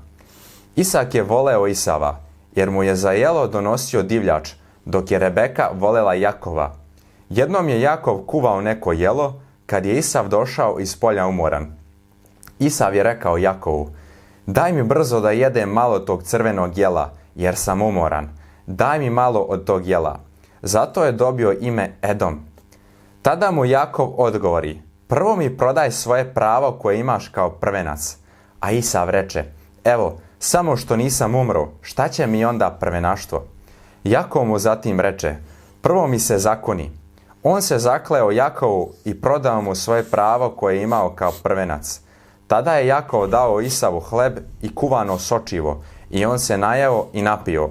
Isak 0.75 1.15
je 1.15 1.23
voleo 1.23 1.67
Isava, 1.67 2.19
jer 2.55 2.71
mu 2.71 2.83
je 2.83 2.95
za 2.95 3.11
jelo 3.11 3.47
donosio 3.47 4.03
divljač, 4.03 4.49
dok 4.85 5.11
je 5.11 5.19
Rebeka 5.19 5.69
volela 5.73 6.13
Jakova. 6.13 6.75
Jednom 7.29 7.69
je 7.69 7.81
Jakov 7.81 8.17
kuvao 8.17 8.61
neko 8.61 8.91
jelo, 8.91 9.41
kad 9.65 9.85
je 9.85 9.97
Isav 9.97 10.27
došao 10.27 10.79
iz 10.79 10.99
polja 10.99 11.27
umoran. 11.27 11.75
Isav 12.59 12.95
je 12.95 13.03
rekao 13.03 13.37
Jakovu, 13.37 13.89
daj 14.45 14.73
mi 14.73 14.83
brzo 14.83 15.19
da 15.19 15.31
jedem 15.31 15.69
malo 15.69 15.99
tog 15.99 16.23
crvenog 16.23 16.77
jela, 16.77 17.13
jer 17.35 17.55
sam 17.55 17.81
umoran. 17.81 18.29
Daj 18.67 18.99
mi 18.99 19.09
malo 19.09 19.39
od 19.39 19.65
tog 19.65 19.87
jela. 19.87 20.19
Zato 20.61 21.03
je 21.03 21.11
dobio 21.11 21.57
ime 21.61 21.97
Edom. 22.01 22.46
Tada 23.27 23.51
mu 23.51 23.65
Jakov 23.65 24.13
odgovori, 24.17 24.81
prvo 25.07 25.35
mi 25.35 25.57
prodaj 25.57 25.91
svoje 25.91 26.33
pravo 26.33 26.71
koje 26.71 26.99
imaš 26.99 27.27
kao 27.27 27.49
prvenac. 27.49 28.17
A 28.59 28.71
Isav 28.71 29.09
reče, 29.09 29.43
evo, 29.83 30.17
samo 30.39 30.77
što 30.77 30.95
nisam 30.95 31.35
umro, 31.35 31.67
šta 31.81 32.07
će 32.07 32.27
mi 32.27 32.45
onda 32.45 32.77
prvenaštvo? 32.79 33.43
Jakov 34.03 34.45
mu 34.45 34.59
zatim 34.59 34.99
reče, 34.99 35.35
prvo 35.81 36.07
mi 36.07 36.19
se 36.19 36.37
zakoni. 36.37 36.91
On 37.43 37.61
se 37.61 37.79
zakleo 37.79 38.31
Jakovu 38.31 38.91
i 39.05 39.21
prodao 39.21 39.61
mu 39.61 39.75
svoje 39.75 40.03
pravo 40.03 40.49
koje 40.49 40.75
je 40.75 40.83
imao 40.83 41.09
kao 41.09 41.31
prvenac. 41.43 42.01
Tada 42.47 42.73
je 42.73 42.87
Jakov 42.87 43.27
dao 43.27 43.61
Isavu 43.61 43.99
hleb 43.99 44.37
i 44.61 44.75
kuvano 44.75 45.19
sočivo 45.19 45.83
i 46.09 46.25
on 46.25 46.39
se 46.39 46.57
najeo 46.57 47.05
i 47.13 47.21
napio. 47.21 47.69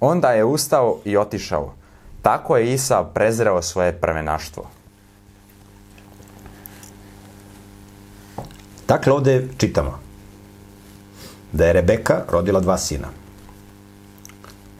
Onda 0.00 0.32
je 0.32 0.44
ustao 0.44 0.98
i 1.04 1.16
otišao. 1.16 1.72
Tako 2.22 2.56
je 2.56 2.72
Isav 2.72 3.04
prezreo 3.14 3.62
svoje 3.62 3.92
prvenaštvo. 3.92 4.73
Dakle, 8.88 9.12
ovde 9.12 9.48
čitamo 9.56 9.98
da 11.52 11.66
je 11.66 11.72
Rebeka 11.72 12.24
rodila 12.30 12.60
dva 12.60 12.78
sina. 12.78 13.08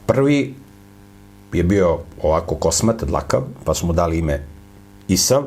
Prvi 0.05 0.53
je 1.53 1.63
bio 1.63 1.99
ovako 2.21 2.55
kosmat, 2.55 3.03
dlakav, 3.03 3.41
pa 3.63 3.73
su 3.73 3.87
mu 3.87 3.93
dali 3.93 4.17
ime 4.17 4.43
Isav, 5.07 5.43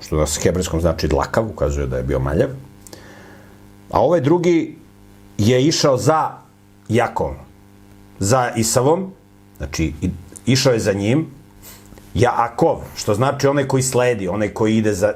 što 0.00 0.16
na 0.16 0.26
hebrejskom 0.42 0.80
znači 0.80 1.08
dlakav, 1.08 1.46
ukazuje 1.46 1.86
da 1.86 1.96
je 1.96 2.02
bio 2.02 2.18
maljav. 2.18 2.48
A 3.90 4.00
ovaj 4.00 4.20
drugi 4.20 4.76
je 5.38 5.64
išao 5.64 5.96
za 5.96 6.30
Jakovom, 6.88 7.34
za 8.18 8.50
Isavom, 8.56 9.12
znači 9.56 9.92
išao 10.46 10.72
je 10.72 10.80
za 10.80 10.92
njim, 10.92 11.26
Jaakov, 12.14 12.82
što 12.96 13.14
znači 13.14 13.46
onaj 13.46 13.68
koji 13.68 13.82
sledi, 13.82 14.28
onaj 14.28 14.48
koji 14.48 14.76
ide 14.76 14.92
za 14.92 15.12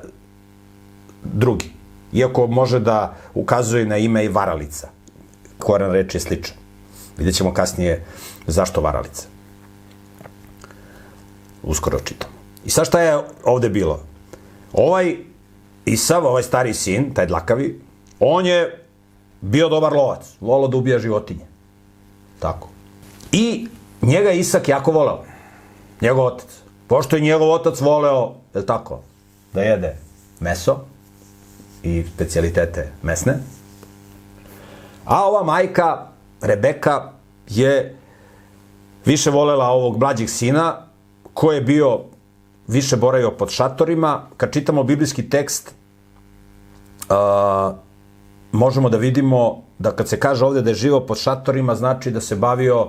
drugi. 1.24 1.79
Iako 2.12 2.46
može 2.46 2.80
da 2.80 3.16
ukazuje 3.34 3.86
na 3.86 3.96
ime 3.96 4.24
i 4.24 4.28
varalica. 4.28 4.88
Koran 5.58 5.92
reč 5.92 6.14
je 6.14 6.20
sličan. 6.20 6.56
Vidjet 7.18 7.36
ćemo 7.36 7.54
kasnije 7.54 8.04
zašto 8.46 8.80
varalica. 8.80 9.26
Uskoro 11.62 12.00
čitamo. 12.00 12.32
I 12.64 12.70
sad 12.70 12.86
šta 12.86 13.00
je 13.00 13.18
ovde 13.44 13.68
bilo? 13.68 14.00
Ovaj 14.72 15.16
Isav, 15.84 16.26
ovaj 16.26 16.42
stari 16.42 16.74
sin, 16.74 17.14
taj 17.14 17.26
dlakavi, 17.26 17.80
on 18.20 18.46
je 18.46 18.84
bio 19.40 19.68
dobar 19.68 19.92
lovac, 19.92 20.26
volao 20.40 20.68
da 20.68 20.76
ubija 20.76 20.98
životinje. 20.98 21.46
Tako. 22.38 22.68
I 23.32 23.66
njega 24.02 24.30
Isak 24.30 24.68
jako 24.68 24.92
voleo. 24.92 25.24
Njegov 26.00 26.26
otac. 26.26 26.46
Pošto 26.86 27.16
je 27.16 27.22
njegov 27.22 27.50
otac 27.50 27.80
voleo, 27.80 28.34
je 28.54 28.66
tako, 28.66 29.00
da 29.52 29.60
jede 29.62 29.96
meso 30.40 30.84
i 31.82 32.04
specialitete 32.14 32.92
mesne, 33.02 33.34
a 35.04 35.26
ova 35.26 35.42
majka, 35.42 36.06
Rebeka, 36.40 37.12
je 37.48 37.96
više 39.04 39.30
volela 39.30 39.68
ovog 39.68 39.98
mlađeg 39.98 40.28
sina, 40.30 40.86
ko 41.34 41.52
je 41.52 41.60
bio 41.60 42.00
više 42.68 42.96
boravio 42.96 43.30
pod 43.30 43.50
šatorima. 43.50 44.22
Kad 44.36 44.52
čitamo 44.52 44.82
biblijski 44.82 45.28
tekst, 45.28 45.74
uh, 47.08 47.76
možemo 48.52 48.88
da 48.90 48.96
vidimo 48.96 49.62
da 49.78 49.90
kad 49.90 50.08
se 50.08 50.20
kaže 50.20 50.44
ovde 50.44 50.62
da 50.62 50.70
je 50.70 50.74
živo 50.74 51.00
pod 51.06 51.18
šatorima, 51.18 51.74
znači 51.74 52.10
da 52.10 52.20
se 52.20 52.36
bavio 52.36 52.88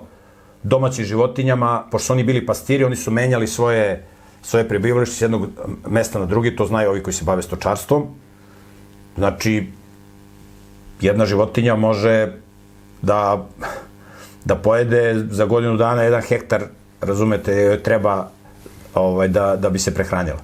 domaćim 0.64 1.06
životinjama, 1.06 1.88
pošto 1.92 2.06
su 2.06 2.14
oni 2.14 2.24
bili 2.24 2.46
pastiri, 2.46 2.84
oni 2.84 2.96
su 2.96 3.12
menjali 3.12 3.48
svoje, 3.48 4.06
svoje 4.42 4.68
prebivalište 4.68 5.16
s 5.16 5.22
jednog 5.22 5.48
mesta 5.88 6.20
na 6.20 6.26
drugi, 6.26 6.56
to 6.56 6.66
znaju 6.66 6.90
ovi 6.90 7.04
koji 7.04 7.14
se 7.14 7.26
bave 7.26 7.42
stočarstvom. 7.42 8.08
Znači, 9.18 9.68
jedna 11.02 11.26
životinja 11.26 11.76
može 11.76 12.32
da, 13.02 13.48
da 14.46 14.56
pojede 14.56 15.26
za 15.30 15.46
godinu 15.46 15.78
dana 15.78 16.04
jedan 16.04 16.22
hektar, 16.22 16.64
razumete, 17.02 17.80
treba 17.84 18.30
ovaj, 18.94 19.28
da, 19.28 19.56
da 19.56 19.70
bi 19.70 19.80
se 19.80 19.94
prehranila. 19.94 20.40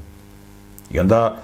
I 0.92 1.00
onda 1.00 1.38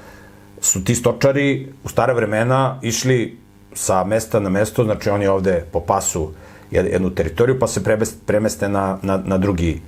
su 0.62 0.84
ti 0.84 0.96
stočari 0.96 1.74
u 1.84 1.90
stare 1.90 2.14
vremena 2.14 2.80
išli 2.82 3.38
sa 3.74 4.04
mesta 4.04 4.40
na 4.40 4.50
mesto, 4.50 4.84
znači 4.84 5.10
oni 5.10 5.28
ovde 5.28 5.66
po 5.72 5.80
pasu 5.80 6.32
jednu 6.72 7.10
teritoriju, 7.10 7.60
pa 7.60 7.68
se 7.68 7.84
premeste 8.26 8.70
na, 8.70 8.98
na, 9.02 9.18
na, 9.26 9.38
drugi, 9.38 9.82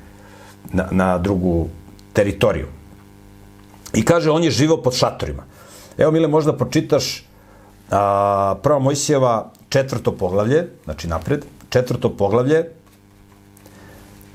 na, 0.73 0.87
na 0.91 1.17
drugu 1.17 1.69
teritoriju. 2.13 2.67
I 3.93 4.05
kaže, 4.05 4.31
on 4.31 4.43
je 4.43 4.51
živo 4.51 4.77
pod 4.77 4.93
šatorima. 4.93 5.43
Evo, 5.97 6.11
Mile, 6.11 6.27
možda 6.27 6.57
pročitaš 6.57 7.25
a, 7.91 8.55
prva 8.63 8.79
Mojsijeva 8.79 9.51
četvrto 9.69 10.11
poglavlje, 10.11 10.67
znači 10.83 11.07
napred, 11.07 11.45
četvrto 11.69 12.09
poglavlje, 12.09 12.69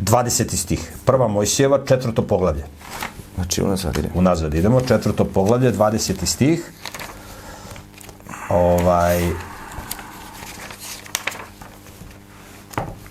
20. 0.01 0.57
stih. 0.57 0.93
Prva 1.05 1.29
Mojsijeva, 1.29 1.85
četvrto 1.85 2.23
poglavlje. 2.23 2.65
Znači, 3.35 3.63
unazad 3.63 3.99
idemo. 3.99 4.15
unazad 4.15 4.55
idemo, 4.55 4.81
četvrto 4.81 5.25
poglavlje, 5.25 5.73
20. 5.73 6.27
stih. 6.27 6.73
Ovaj... 8.51 9.31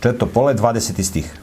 Četvrto 0.02 0.26
poglavlje, 0.26 0.62
20. 0.62 1.04
stih. 1.04 1.34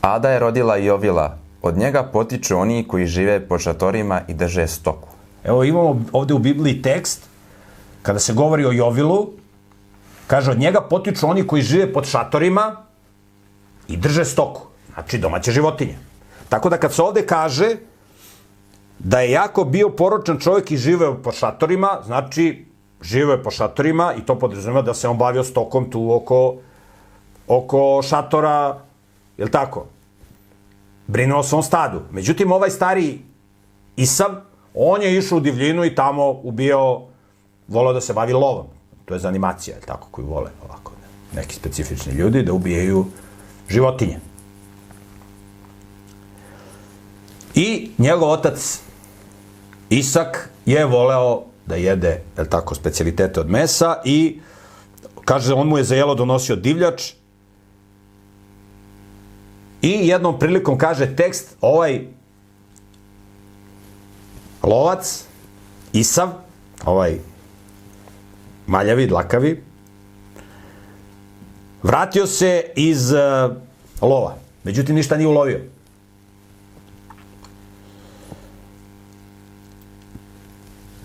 Ada 0.00 0.30
je 0.30 0.38
rodila 0.38 0.76
Jovila. 0.76 1.38
Od 1.62 1.78
njega 1.78 2.02
potiču 2.02 2.56
oni 2.56 2.88
koji 2.88 3.06
žive 3.06 3.48
po 3.48 3.58
šatorima 3.58 4.20
i 4.28 4.34
drže 4.34 4.66
stoku. 4.66 5.08
Evo 5.44 5.64
imamo 5.64 6.02
ovde 6.12 6.34
u 6.34 6.38
Bibliji 6.38 6.82
tekst, 6.82 7.28
kada 8.02 8.18
se 8.18 8.32
govori 8.32 8.66
o 8.66 8.72
Jovilu, 8.72 9.30
kaže 10.26 10.50
od 10.50 10.58
njega 10.58 10.80
potiču 10.80 11.28
oni 11.28 11.46
koji 11.46 11.62
žive 11.62 11.92
pod 11.92 12.06
šatorima 12.06 12.76
i 13.88 13.96
drže 13.96 14.24
stoku. 14.24 14.66
Znači 14.94 15.18
domaće 15.18 15.52
životinje. 15.52 15.98
Tako 16.48 16.68
da 16.68 16.76
kad 16.76 16.94
se 16.94 17.02
ovde 17.02 17.26
kaže 17.26 17.76
da 18.98 19.20
je 19.20 19.30
jako 19.30 19.64
bio 19.64 19.88
poročan 19.88 20.38
čovjek 20.38 20.70
i 20.70 20.76
živeo 20.76 21.14
po 21.22 21.32
šatorima, 21.32 21.98
znači 22.06 22.66
živeo 23.02 23.32
je 23.32 23.42
po 23.42 23.50
šatorima 23.50 24.14
i 24.18 24.26
to 24.26 24.38
podrazumeva 24.38 24.82
da 24.82 24.94
se 24.94 25.08
on 25.08 25.18
bavio 25.18 25.44
stokom 25.44 25.90
tu 25.90 26.12
oko, 26.14 26.56
oko 27.48 28.02
šatora, 28.02 28.78
je 29.38 29.50
tako? 29.50 29.86
Brinuo 31.06 31.40
o 31.40 31.42
svom 31.42 31.62
stadu. 31.62 32.02
Međutim, 32.10 32.52
ovaj 32.52 32.70
stari 32.70 33.18
Isav, 33.96 34.51
on 34.74 35.02
je 35.02 35.16
išao 35.18 35.38
u 35.38 35.40
divljinu 35.40 35.84
i 35.84 35.94
tamo 35.94 36.30
ubio, 36.30 37.00
volao 37.68 37.92
da 37.92 38.00
se 38.00 38.12
bavi 38.12 38.32
lovom. 38.32 38.66
To 39.04 39.14
je 39.14 39.20
za 39.20 39.28
animacija, 39.28 39.76
je 39.76 39.82
tako, 39.82 40.08
koji 40.10 40.26
vole 40.26 40.50
ovako 40.64 40.92
neki 41.34 41.54
specifični 41.54 42.12
ljudi 42.12 42.42
da 42.42 42.52
ubijaju 42.52 43.06
životinje. 43.68 44.18
I 47.54 47.90
njegov 47.98 48.30
otac 48.30 48.80
Isak 49.90 50.50
je 50.66 50.84
voleo 50.84 51.42
da 51.66 51.74
jede, 51.74 52.22
je 52.38 52.50
tako, 52.50 52.74
specialitete 52.74 53.40
od 53.40 53.50
mesa 53.50 54.00
i 54.04 54.40
kaže, 55.24 55.54
on 55.54 55.68
mu 55.68 55.78
je 55.78 55.84
za 55.84 55.94
jelo 55.94 56.14
donosio 56.14 56.56
divljač 56.56 57.12
i 59.82 60.08
jednom 60.08 60.38
prilikom 60.38 60.78
kaže 60.78 61.16
tekst, 61.16 61.56
ovaj 61.60 62.06
lovac, 64.62 65.24
Isav, 65.92 66.28
ovaj 66.84 67.18
maljavi, 68.66 69.06
dlakavi, 69.06 69.62
vratio 71.82 72.26
se 72.26 72.64
iz 72.76 73.12
uh, 73.12 73.56
lova. 74.00 74.36
Međutim, 74.64 74.94
ništa 74.94 75.16
nije 75.16 75.28
ulovio. 75.28 75.60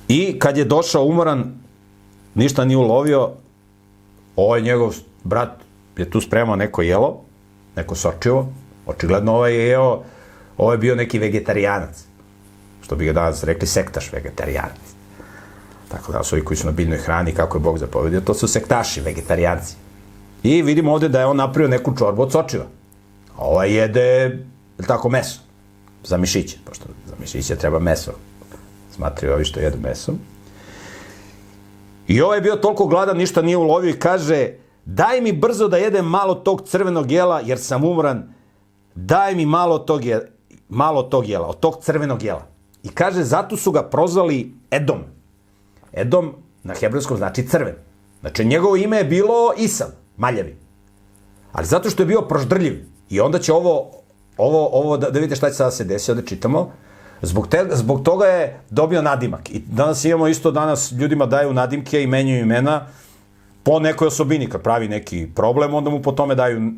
I 0.07 0.39
kad 0.39 0.57
je 0.57 0.65
došao 0.65 1.05
umoran, 1.05 1.53
ništa 2.35 2.65
nije 2.65 2.77
ulovio, 2.77 3.31
ovaj 4.35 4.61
njegov 4.61 4.95
brat 5.23 5.49
je 5.97 6.09
tu 6.09 6.21
spremao 6.21 6.55
neko 6.55 6.81
jelo, 6.81 7.21
neko 7.75 7.95
sočivo, 7.95 8.47
očigledno 8.85 9.33
ovaj 9.33 9.53
je 9.53 9.67
jeo, 9.67 10.03
ovaj 10.57 10.73
je 10.73 10.77
bio 10.77 10.95
neki 10.95 11.19
vegetarijanac, 11.19 12.06
što 12.87 12.95
bi 12.95 13.05
ga 13.05 13.13
danas 13.13 13.43
rekli 13.43 13.67
sektaš 13.67 14.11
vegetarijanac. 14.13 14.79
Tako 15.91 16.11
da, 16.11 16.21
ovi 16.31 16.43
koji 16.45 16.57
su 16.57 16.65
na 16.65 16.71
biljnoj 16.71 16.97
hrani, 16.97 17.33
kako 17.33 17.57
je 17.57 17.61
Bog 17.61 17.77
zapovedio, 17.77 18.21
to 18.21 18.33
su 18.33 18.47
sektaši, 18.47 19.01
vegetarijanci. 19.01 19.75
I 20.43 20.61
vidimo 20.61 20.93
ovde 20.93 21.09
da 21.09 21.19
je 21.19 21.25
on 21.25 21.37
napravio 21.37 21.67
neku 21.67 21.97
čorbu 21.97 22.21
od 22.21 22.31
sočiva. 22.31 22.63
A 23.35 23.43
ovaj 23.43 23.71
jede, 23.71 24.01
je 24.79 24.85
tako, 24.87 25.09
meso. 25.09 25.39
Za 26.03 26.17
mišiće, 26.17 26.57
pošto 26.65 26.85
za 27.05 27.15
mišiće 27.19 27.55
treba 27.55 27.79
meso. 27.79 28.11
Smatraju 28.95 29.33
ovi 29.33 29.45
što 29.45 29.59
jedu 29.59 29.77
meso. 29.83 30.13
I 32.07 32.21
ovaj 32.21 32.37
je 32.37 32.41
bio 32.41 32.55
toliko 32.55 32.87
gladan, 32.87 33.17
ništa 33.17 33.41
nije 33.41 33.57
ulovio 33.57 33.89
i 33.89 33.99
kaže, 33.99 34.53
daj 34.85 35.21
mi 35.21 35.31
brzo 35.31 35.67
da 35.67 35.77
jedem 35.77 36.05
malo 36.05 36.35
tog 36.35 36.61
crvenog 36.69 37.11
jela, 37.11 37.41
jer 37.45 37.59
sam 37.59 37.83
umoran. 37.83 38.33
Daj 38.95 39.35
mi 39.35 39.45
malo 39.45 39.79
tog, 39.79 40.05
je, 40.05 40.31
malo 40.69 41.03
tog 41.03 41.29
jela, 41.29 41.47
od 41.47 41.59
tog 41.59 41.83
crvenog 41.83 42.23
jela. 42.23 42.56
I 42.87 42.89
kaže, 42.89 43.23
zato 43.23 43.57
su 43.57 43.71
ga 43.71 43.83
prozvali 43.83 44.53
Edom. 44.71 45.03
Edom 45.93 46.35
na 46.63 46.73
hebrejskom 46.73 47.17
znači 47.17 47.47
crven. 47.47 47.75
Znači, 48.21 48.45
njegovo 48.45 48.75
ime 48.75 48.97
je 48.97 49.03
bilo 49.03 49.53
Isav, 49.57 49.87
maljavi. 50.17 50.55
Ali 51.51 51.67
zato 51.67 51.89
što 51.89 52.03
je 52.03 52.07
bio 52.07 52.21
proždrljiv. 52.21 52.85
I 53.09 53.19
onda 53.19 53.39
će 53.39 53.53
ovo, 53.53 53.91
ovo, 54.37 54.69
ovo 54.71 54.97
da, 54.97 55.09
da 55.09 55.19
vidite 55.19 55.35
šta 55.35 55.49
će 55.49 55.55
sada 55.55 55.71
se 55.71 55.83
desi, 55.83 56.11
ovde 56.11 56.25
čitamo. 56.25 56.71
Zbog, 57.21 57.47
te, 57.47 57.65
zbog 57.71 58.03
toga 58.03 58.25
je 58.25 58.59
dobio 58.69 59.01
nadimak. 59.01 59.49
I 59.49 59.59
danas 59.59 60.05
imamo 60.05 60.27
isto, 60.27 60.51
danas 60.51 60.91
ljudima 60.91 61.25
daju 61.25 61.53
nadimke 61.53 62.03
i 62.03 62.07
menjaju 62.07 62.41
imena 62.41 62.87
po 63.63 63.79
nekoj 63.79 64.07
osobini. 64.07 64.49
Kad 64.49 64.61
pravi 64.61 64.87
neki 64.87 65.27
problem, 65.35 65.73
onda 65.73 65.89
mu 65.89 66.01
po 66.01 66.11
tome 66.11 66.35
daju 66.35 66.71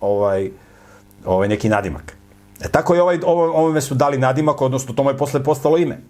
ovaj, 0.00 0.50
ovaj 1.24 1.48
neki 1.48 1.68
nadimak. 1.68 2.21
E 2.62 2.68
tako 2.68 2.94
je 2.94 3.02
ovaj, 3.02 3.18
ovo, 3.24 3.44
ovome 3.44 3.80
su 3.80 3.94
dali 3.94 4.18
nadimak, 4.18 4.62
odnosno 4.62 4.94
to 4.94 5.02
mu 5.02 5.10
je 5.10 5.16
posle 5.16 5.44
postalo 5.44 5.78
ime. 5.78 6.00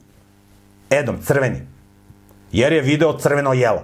Edom, 0.91 1.17
crveni. 1.23 1.61
Jer 2.53 2.73
je 2.73 2.81
video 2.81 3.19
crveno 3.19 3.53
jelo. 3.53 3.83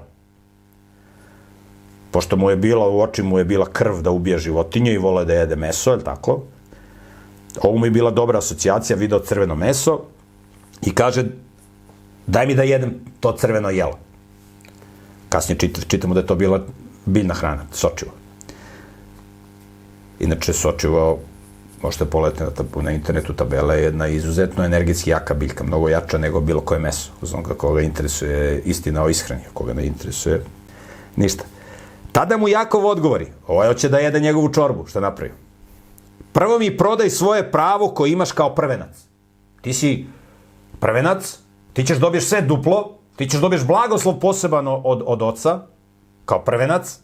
Pošto 2.11 2.37
mu 2.37 2.51
je 2.51 2.57
bila, 2.57 2.89
u 2.89 3.01
oči 3.01 3.23
mu 3.23 3.39
je 3.39 3.45
bila 3.45 3.67
krv 3.67 4.01
da 4.03 4.11
ubija 4.11 4.39
životinje 4.39 4.93
i 4.93 4.99
vole 4.99 5.25
da 5.25 5.33
jede 5.33 5.57
meso, 5.57 5.93
je 5.93 6.05
tako? 6.05 6.43
Ovo 7.63 7.79
mu 7.79 7.87
je 7.87 7.91
bila 7.91 8.11
dobra 8.11 8.39
asocijacija, 8.39 8.97
video 8.97 9.19
crveno 9.19 9.55
meso 9.55 10.01
i 10.83 10.95
kaže, 10.95 11.25
daj 12.27 12.47
mi 12.47 12.55
da 12.55 12.63
jedem 12.63 12.95
to 13.21 13.33
crveno 13.33 13.71
jelo. 13.71 13.99
Kasnije 15.29 15.59
čit, 15.59 15.89
čitamo 15.89 16.15
da 16.15 16.21
je 16.21 16.27
to 16.27 16.35
bila 16.35 16.61
biljna 17.07 17.35
hrana, 17.35 17.65
sočivo. 17.73 18.13
Inače, 20.21 20.53
sočivo, 20.53 21.19
možete 21.83 22.05
pogledati 22.05 22.43
na, 22.43 22.83
na 22.83 22.91
internetu 22.91 23.33
tabela, 23.33 23.75
je 23.75 23.83
jedna 23.83 24.09
izuzetno 24.09 24.65
energetski 24.65 25.11
jaka 25.11 25.35
biljka, 25.35 25.65
mnogo 25.65 25.89
jača 25.89 26.19
nego 26.19 26.41
bilo 26.41 26.61
koje 26.61 26.81
meso. 26.81 27.11
Uz 27.23 27.35
onoga 27.35 27.55
koga 27.55 27.81
interesuje 27.81 28.63
istina 28.65 29.05
o 29.05 29.09
ishrani, 29.09 29.43
koga 29.55 29.75
ne 29.75 29.87
interesuje 29.87 30.45
ništa. 31.17 31.45
Tada 32.13 32.37
mu 32.37 32.49
Jakov 32.49 32.87
odgovori, 32.87 33.27
ovaj 33.47 33.69
hoće 33.69 33.89
da 33.89 33.99
jede 33.99 34.21
njegovu 34.21 34.53
čorbu, 34.53 34.87
šta 34.87 35.01
napravio? 35.01 35.35
Prvo 36.33 36.59
mi 36.59 36.77
prodaj 36.77 37.11
svoje 37.11 37.51
pravo 37.53 37.89
koje 37.89 38.13
imaš 38.13 38.33
kao 38.33 38.55
prvenac. 38.55 38.97
Ti 39.61 39.73
si 39.73 40.07
prvenac, 40.81 41.39
ti 41.73 41.85
ćeš 41.85 41.99
dobiješ 41.99 42.25
sve 42.25 42.41
duplo, 42.41 42.99
ti 43.17 43.29
ćeš 43.29 43.41
dobiješ 43.41 43.65
blagoslov 43.65 44.19
poseban 44.21 44.69
od, 44.69 45.03
od 45.07 45.23
oca, 45.23 45.67
kao 46.25 46.45
prvenac. 46.45 46.99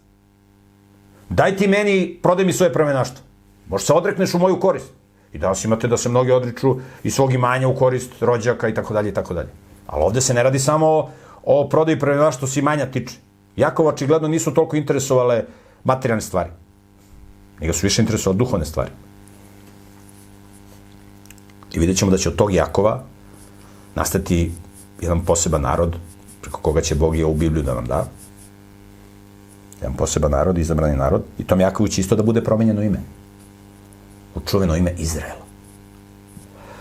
Daj 1.28 1.56
ti 1.56 1.68
meni, 1.68 2.18
prodaj 2.22 2.44
mi 2.44 2.52
svoje 2.52 2.72
prvenaštvo. 2.72 3.33
Možeš 3.68 3.86
se 3.86 3.92
odrekneš 3.92 4.34
u 4.34 4.38
moju 4.38 4.60
korist. 4.60 4.92
I 5.32 5.38
danas 5.38 5.64
imate 5.64 5.88
da 5.88 5.96
se 5.96 6.08
mnogi 6.08 6.32
odriču 6.32 6.76
i 7.02 7.10
svog 7.10 7.32
imanja 7.32 7.68
u 7.68 7.74
korist 7.74 8.12
rođaka 8.20 8.68
i 8.68 8.74
tako 8.74 8.94
dalje 8.94 9.08
i 9.08 9.14
tako 9.14 9.34
dalje. 9.34 9.48
Ali 9.86 10.02
ovde 10.02 10.20
se 10.20 10.34
ne 10.34 10.42
radi 10.42 10.58
samo 10.58 10.86
o, 10.86 11.10
o 11.42 11.68
prodaji 11.68 11.98
prvenaštva 11.98 12.48
se 12.48 12.60
imanja 12.60 12.86
tiče. 12.86 13.16
Jakova 13.56 13.88
očigledno 13.88 14.28
nisu 14.28 14.54
toliko 14.54 14.76
interesovale 14.76 15.44
materijalne 15.84 16.22
stvari. 16.22 16.50
Nego 17.60 17.72
su 17.72 17.86
više 17.86 18.02
interesovali 18.02 18.38
duhovne 18.38 18.64
stvari. 18.64 18.90
I 21.72 21.78
vidjet 21.78 21.98
ćemo 21.98 22.10
da 22.10 22.18
će 22.18 22.28
od 22.28 22.36
tog 22.36 22.54
Jakova 22.54 23.02
nastati 23.94 24.52
jedan 25.00 25.24
poseban 25.24 25.62
narod 25.62 25.96
preko 26.40 26.60
koga 26.60 26.80
će 26.80 26.94
Bog 26.94 27.16
i 27.16 27.22
ovu 27.22 27.34
Bibliju 27.34 27.62
da 27.62 27.74
nam 27.74 27.86
da. 27.86 28.06
Jedan 29.80 29.96
poseban 29.96 30.30
narod, 30.30 30.58
izabrani 30.58 30.96
narod. 30.96 31.22
I 31.38 31.44
tom 31.44 31.60
Jakovu 31.60 31.88
će 31.88 32.00
isto 32.00 32.16
da 32.16 32.22
bude 32.22 32.44
promenjeno 32.44 32.82
ime. 32.82 33.00
U 34.34 34.40
čuveno 34.40 34.76
ime 34.76 34.94
Izraela. 34.98 35.44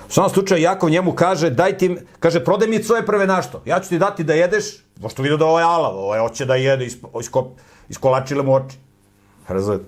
U 0.10 0.12
svom 0.14 0.30
slučaju 0.30 0.62
Jakov 0.62 0.90
njemu 0.90 1.12
kaže, 1.12 1.50
daj 1.50 1.78
ti, 1.78 1.96
kaže, 2.20 2.44
prodaj 2.44 2.68
mi 2.68 2.84
svoje 2.84 3.06
prve 3.06 3.28
našto. 3.28 3.62
Ja 3.66 3.80
ću 3.80 3.90
ti 3.90 4.00
dati 4.00 4.24
da 4.24 4.34
jedeš, 4.34 4.66
pošto 5.02 5.22
vidio 5.22 5.38
da 5.38 5.46
ovo 5.46 5.60
je 5.60 5.66
alav, 5.66 5.98
ovo 5.98 6.16
je 6.16 6.22
hoće 6.22 6.46
da 6.46 6.56
jede, 6.56 6.86
isko, 6.86 7.20
isko, 7.20 7.52
iskolačile 7.90 8.44
mu 8.44 8.54
oči. 8.54 8.78
Razumete? 9.48 9.84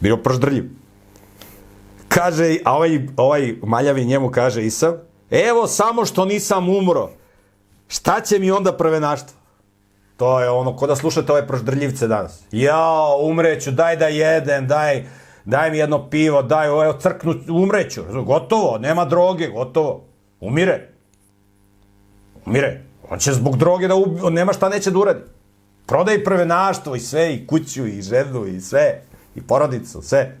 Bio 0.00 0.16
proždrljiv. 0.16 0.64
Kaže, 2.08 2.56
a 2.64 2.76
ovaj, 2.76 3.00
ovaj 3.16 3.54
maljavi 3.62 4.04
njemu 4.04 4.30
kaže 4.30 4.64
Isav, 4.64 4.94
evo 5.30 5.66
samo 5.66 6.04
što 6.04 6.24
nisam 6.24 6.68
umro, 6.68 7.10
šta 7.88 8.20
će 8.20 8.38
mi 8.38 8.50
onda 8.50 8.72
prve 8.72 9.00
našto? 9.00 9.32
To 10.16 10.40
je 10.40 10.50
ono, 10.50 10.76
ko 10.76 10.86
da 10.86 10.96
slušate 10.96 11.32
ove 11.32 11.46
proždrljivce 11.46 12.08
danas. 12.08 12.40
Jao, 12.52 13.18
umreću, 13.20 13.70
daj 13.70 13.96
da 13.96 14.06
jedem, 14.06 14.66
daj, 14.68 15.04
daj 15.44 15.70
mi 15.70 15.78
jedno 15.78 16.10
pivo, 16.10 16.42
daj, 16.42 16.66
evo, 16.66 16.92
crknu, 17.00 17.34
umreću. 17.48 18.02
Gotovo, 18.26 18.78
nema 18.78 19.04
droge, 19.04 19.48
gotovo. 19.48 20.04
Umire. 20.40 20.88
Umire. 22.46 22.82
On 23.10 23.18
će 23.18 23.32
zbog 23.32 23.56
droge 23.56 23.88
da 23.88 23.94
ubi, 23.94 24.20
on 24.22 24.32
nema 24.32 24.52
šta 24.52 24.68
neće 24.68 24.90
da 24.90 24.98
uradi. 24.98 25.20
Prodaj 25.86 26.24
prve 26.24 26.46
naštvo 26.46 26.96
i 26.96 27.00
sve, 27.00 27.34
i 27.34 27.46
kuću, 27.46 27.86
i 27.86 28.02
ženu, 28.02 28.46
i 28.46 28.60
sve, 28.60 29.02
i 29.34 29.42
porodicu, 29.42 30.02
sve. 30.02 30.38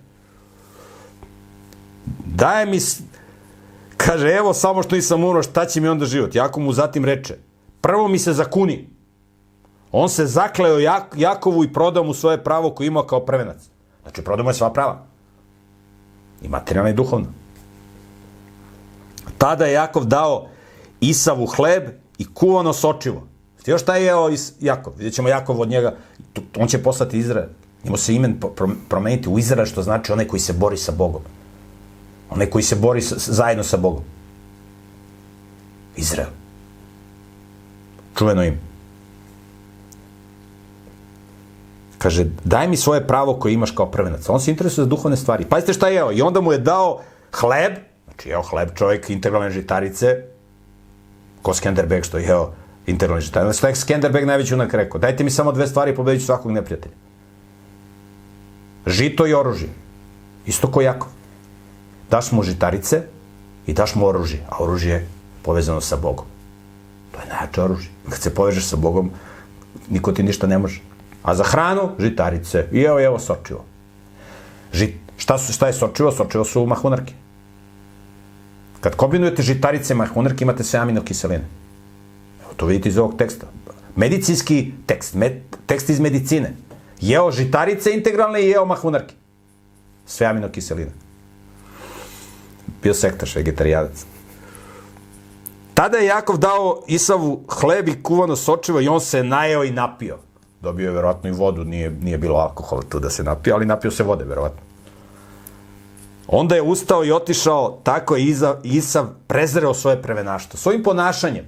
Daje 2.24 2.66
mi, 2.66 2.78
Kaže, 3.96 4.28
evo 4.28 4.54
samo 4.54 4.82
što 4.82 4.96
nisam 4.96 5.24
umro, 5.24 5.42
šta 5.42 5.66
će 5.66 5.80
mi 5.80 5.88
onda 5.88 6.04
život? 6.04 6.34
Jakov 6.34 6.62
mu 6.62 6.72
zatim 6.72 7.04
reče, 7.04 7.36
prvo 7.80 8.08
mi 8.08 8.18
se 8.18 8.32
zakuni. 8.32 8.88
On 9.92 10.08
se 10.08 10.26
zakleo 10.26 10.78
Jak 10.78 11.14
Jakovu 11.16 11.64
i 11.64 11.72
prodao 11.72 12.04
mu 12.04 12.14
svoje 12.14 12.44
pravo 12.44 12.70
koje 12.70 12.86
imao 12.86 13.06
kao 13.06 13.20
prvenac. 13.20 13.70
Znači, 14.04 14.22
prodao 14.22 14.44
mu 14.44 14.50
je 14.50 14.54
sva 14.54 14.72
prava. 14.72 15.02
I 16.42 16.48
materijalna 16.48 16.90
i 16.90 16.94
duhovna. 16.94 17.26
Tada 19.38 19.64
je 19.64 19.72
Jakov 19.72 20.04
dao 20.04 20.46
Isavu 21.00 21.46
hleb 21.46 21.82
i 22.18 22.34
kuvano 22.34 22.72
sočivo. 22.72 23.26
Ti 23.62 23.70
još 23.70 23.82
šta 23.82 23.96
je 23.96 24.04
jeo 24.04 24.30
Jakov? 24.60 24.92
Vidjet 24.96 25.14
ćemo 25.14 25.28
Jakov 25.28 25.60
od 25.60 25.68
njega, 25.68 25.96
on 26.56 26.68
će 26.68 26.82
poslati 26.82 27.18
Izrael. 27.18 27.48
Njemu 27.84 27.96
se 27.96 28.14
imen 28.14 28.40
promeniti 28.88 29.28
u 29.28 29.38
Izrael, 29.38 29.66
što 29.66 29.82
znači 29.82 30.12
onaj 30.12 30.26
koji 30.26 30.40
se 30.40 30.52
bori 30.52 30.76
sa 30.76 30.92
Bogom. 30.92 31.22
Onaj 32.30 32.50
koji 32.50 32.62
se 32.62 32.76
bori 32.76 33.02
sa, 33.02 33.14
zajedno 33.18 33.64
sa 33.64 33.76
Bogom. 33.76 34.02
Izrael. 35.96 36.28
Čuveno 38.18 38.44
ime. 38.44 38.73
Kaže, 42.04 42.26
daj 42.44 42.68
mi 42.68 42.76
svoje 42.76 43.00
pravo 43.06 43.34
koje 43.40 43.54
imaš 43.54 43.70
kao 43.70 43.86
prvenac. 43.88 44.28
On 44.28 44.40
se 44.40 44.50
interesuje 44.50 44.84
za 44.84 44.88
duhovne 44.88 45.16
stvari. 45.16 45.44
Pazite 45.48 45.72
šta 45.72 45.88
je 45.88 45.94
jeo. 45.94 46.12
I 46.12 46.22
onda 46.22 46.40
mu 46.40 46.52
je 46.52 46.58
dao 46.58 47.00
hleb, 47.32 47.80
znači 48.04 48.28
jeo 48.28 48.42
hleb 48.42 48.74
čovjek, 48.76 49.10
integralne 49.10 49.50
žitarice, 49.50 50.22
ko 51.42 51.54
Skenderbeg 51.54 52.04
što 52.04 52.18
je 52.18 52.24
jeo 52.28 52.52
integralne 52.86 53.24
žitarice. 53.24 53.58
Šta 53.58 53.68
je 53.68 53.80
Skenderbeg 53.80 54.26
najveći 54.26 54.54
unak 54.54 54.74
rekao? 54.74 55.00
Dajte 55.00 55.24
mi 55.24 55.30
samo 55.30 55.52
dve 55.52 55.66
stvari, 55.66 55.96
pobedit 55.96 56.20
ću 56.20 56.26
svakog 56.26 56.52
neprijatelja. 56.52 56.94
Žito 58.86 59.26
i 59.26 59.34
oružje. 59.34 59.68
Isto 60.46 60.68
ko 60.68 60.84
Jakov. 60.84 61.08
Daš 62.10 62.32
mu 62.32 62.42
žitarice 62.42 63.02
i 63.66 63.72
daš 63.72 63.94
mu 63.94 64.06
oružje, 64.06 64.44
a 64.48 64.60
oružje 64.60 64.92
je 64.92 65.06
povezano 65.42 65.80
sa 65.80 65.96
Bogom. 65.96 66.26
To 67.12 67.20
je 67.20 67.26
najjače 67.32 67.62
oružje. 67.62 67.90
Kad 68.10 68.20
se 68.20 68.34
povežeš 68.34 68.64
sa 68.64 68.76
Bogom, 68.76 69.10
niko 69.88 70.12
ti 70.12 70.22
ništa 70.22 70.46
ne 70.46 70.58
može. 70.58 70.93
A 71.24 71.34
za 71.34 71.44
hranu, 71.44 71.96
žitarice. 71.98 72.68
I 72.72 72.82
evo, 72.82 73.00
evo, 73.00 73.18
sočivo. 73.18 73.64
Žit, 74.72 74.94
šta, 75.16 75.38
su, 75.38 75.52
šta 75.52 75.66
je 75.66 75.72
sočivo? 75.72 76.12
Sočivo 76.12 76.44
su 76.44 76.66
mahunarke. 76.66 77.14
Kad 78.80 78.96
kombinujete 78.96 79.42
žitarice 79.42 79.92
i 79.92 79.96
mahunarke, 79.96 80.44
imate 80.44 80.64
sve 80.64 80.80
aminokiseline. 80.80 81.44
Evo, 82.42 82.52
to 82.56 82.66
vidite 82.66 82.88
iz 82.88 82.98
ovog 82.98 83.16
teksta. 83.18 83.46
Medicinski 83.96 84.72
tekst, 84.86 85.14
med, 85.14 85.40
tekst 85.66 85.90
iz 85.90 86.00
medicine. 86.00 86.52
Jeo 87.00 87.30
žitarice 87.30 87.94
integralne 87.94 88.42
i 88.42 88.48
jeo 88.48 88.64
mahunarke. 88.64 89.14
Sve 90.06 90.26
aminokiseline. 90.26 90.92
Bio 92.82 92.94
sektaš, 92.94 93.36
vegetarijanac. 93.36 94.04
Tada 95.74 95.98
je 95.98 96.06
Jakov 96.06 96.36
dao 96.38 96.82
Isavu 96.86 97.44
hleb 97.48 97.88
i 97.88 98.02
kuvano 98.02 98.36
sočivo 98.36 98.80
i 98.80 98.88
on 98.88 99.00
se 99.00 99.24
najeo 99.24 99.64
i 99.64 99.70
napio. 99.70 100.18
Dobio 100.64 100.88
je 100.88 100.94
verovatno 100.94 101.30
i 101.30 101.32
vodu, 101.32 101.64
nije, 101.64 101.90
nije 101.90 102.18
bilo 102.18 102.38
alkohola 102.38 102.82
tu 102.88 102.98
da 103.00 103.10
se 103.10 103.24
napio, 103.24 103.54
ali 103.54 103.66
napio 103.66 103.90
se 103.90 104.02
vode, 104.02 104.24
verovatno. 104.24 104.60
Onda 106.28 106.54
je 106.54 106.62
ustao 106.62 107.04
i 107.04 107.12
otišao, 107.12 107.80
tako 107.82 108.16
je 108.16 108.24
Iza, 108.24 108.56
Isav 108.62 109.06
prezreo 109.26 109.74
svoje 109.74 110.02
prevenaštvo. 110.02 110.58
Svojim 110.58 110.82
ponašanjem 110.82 111.44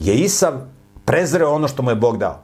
je 0.00 0.14
Isav 0.14 0.52
prezreo 1.04 1.50
ono 1.50 1.68
što 1.68 1.82
mu 1.82 1.90
je 1.90 1.94
Bog 1.94 2.18
dao. 2.18 2.40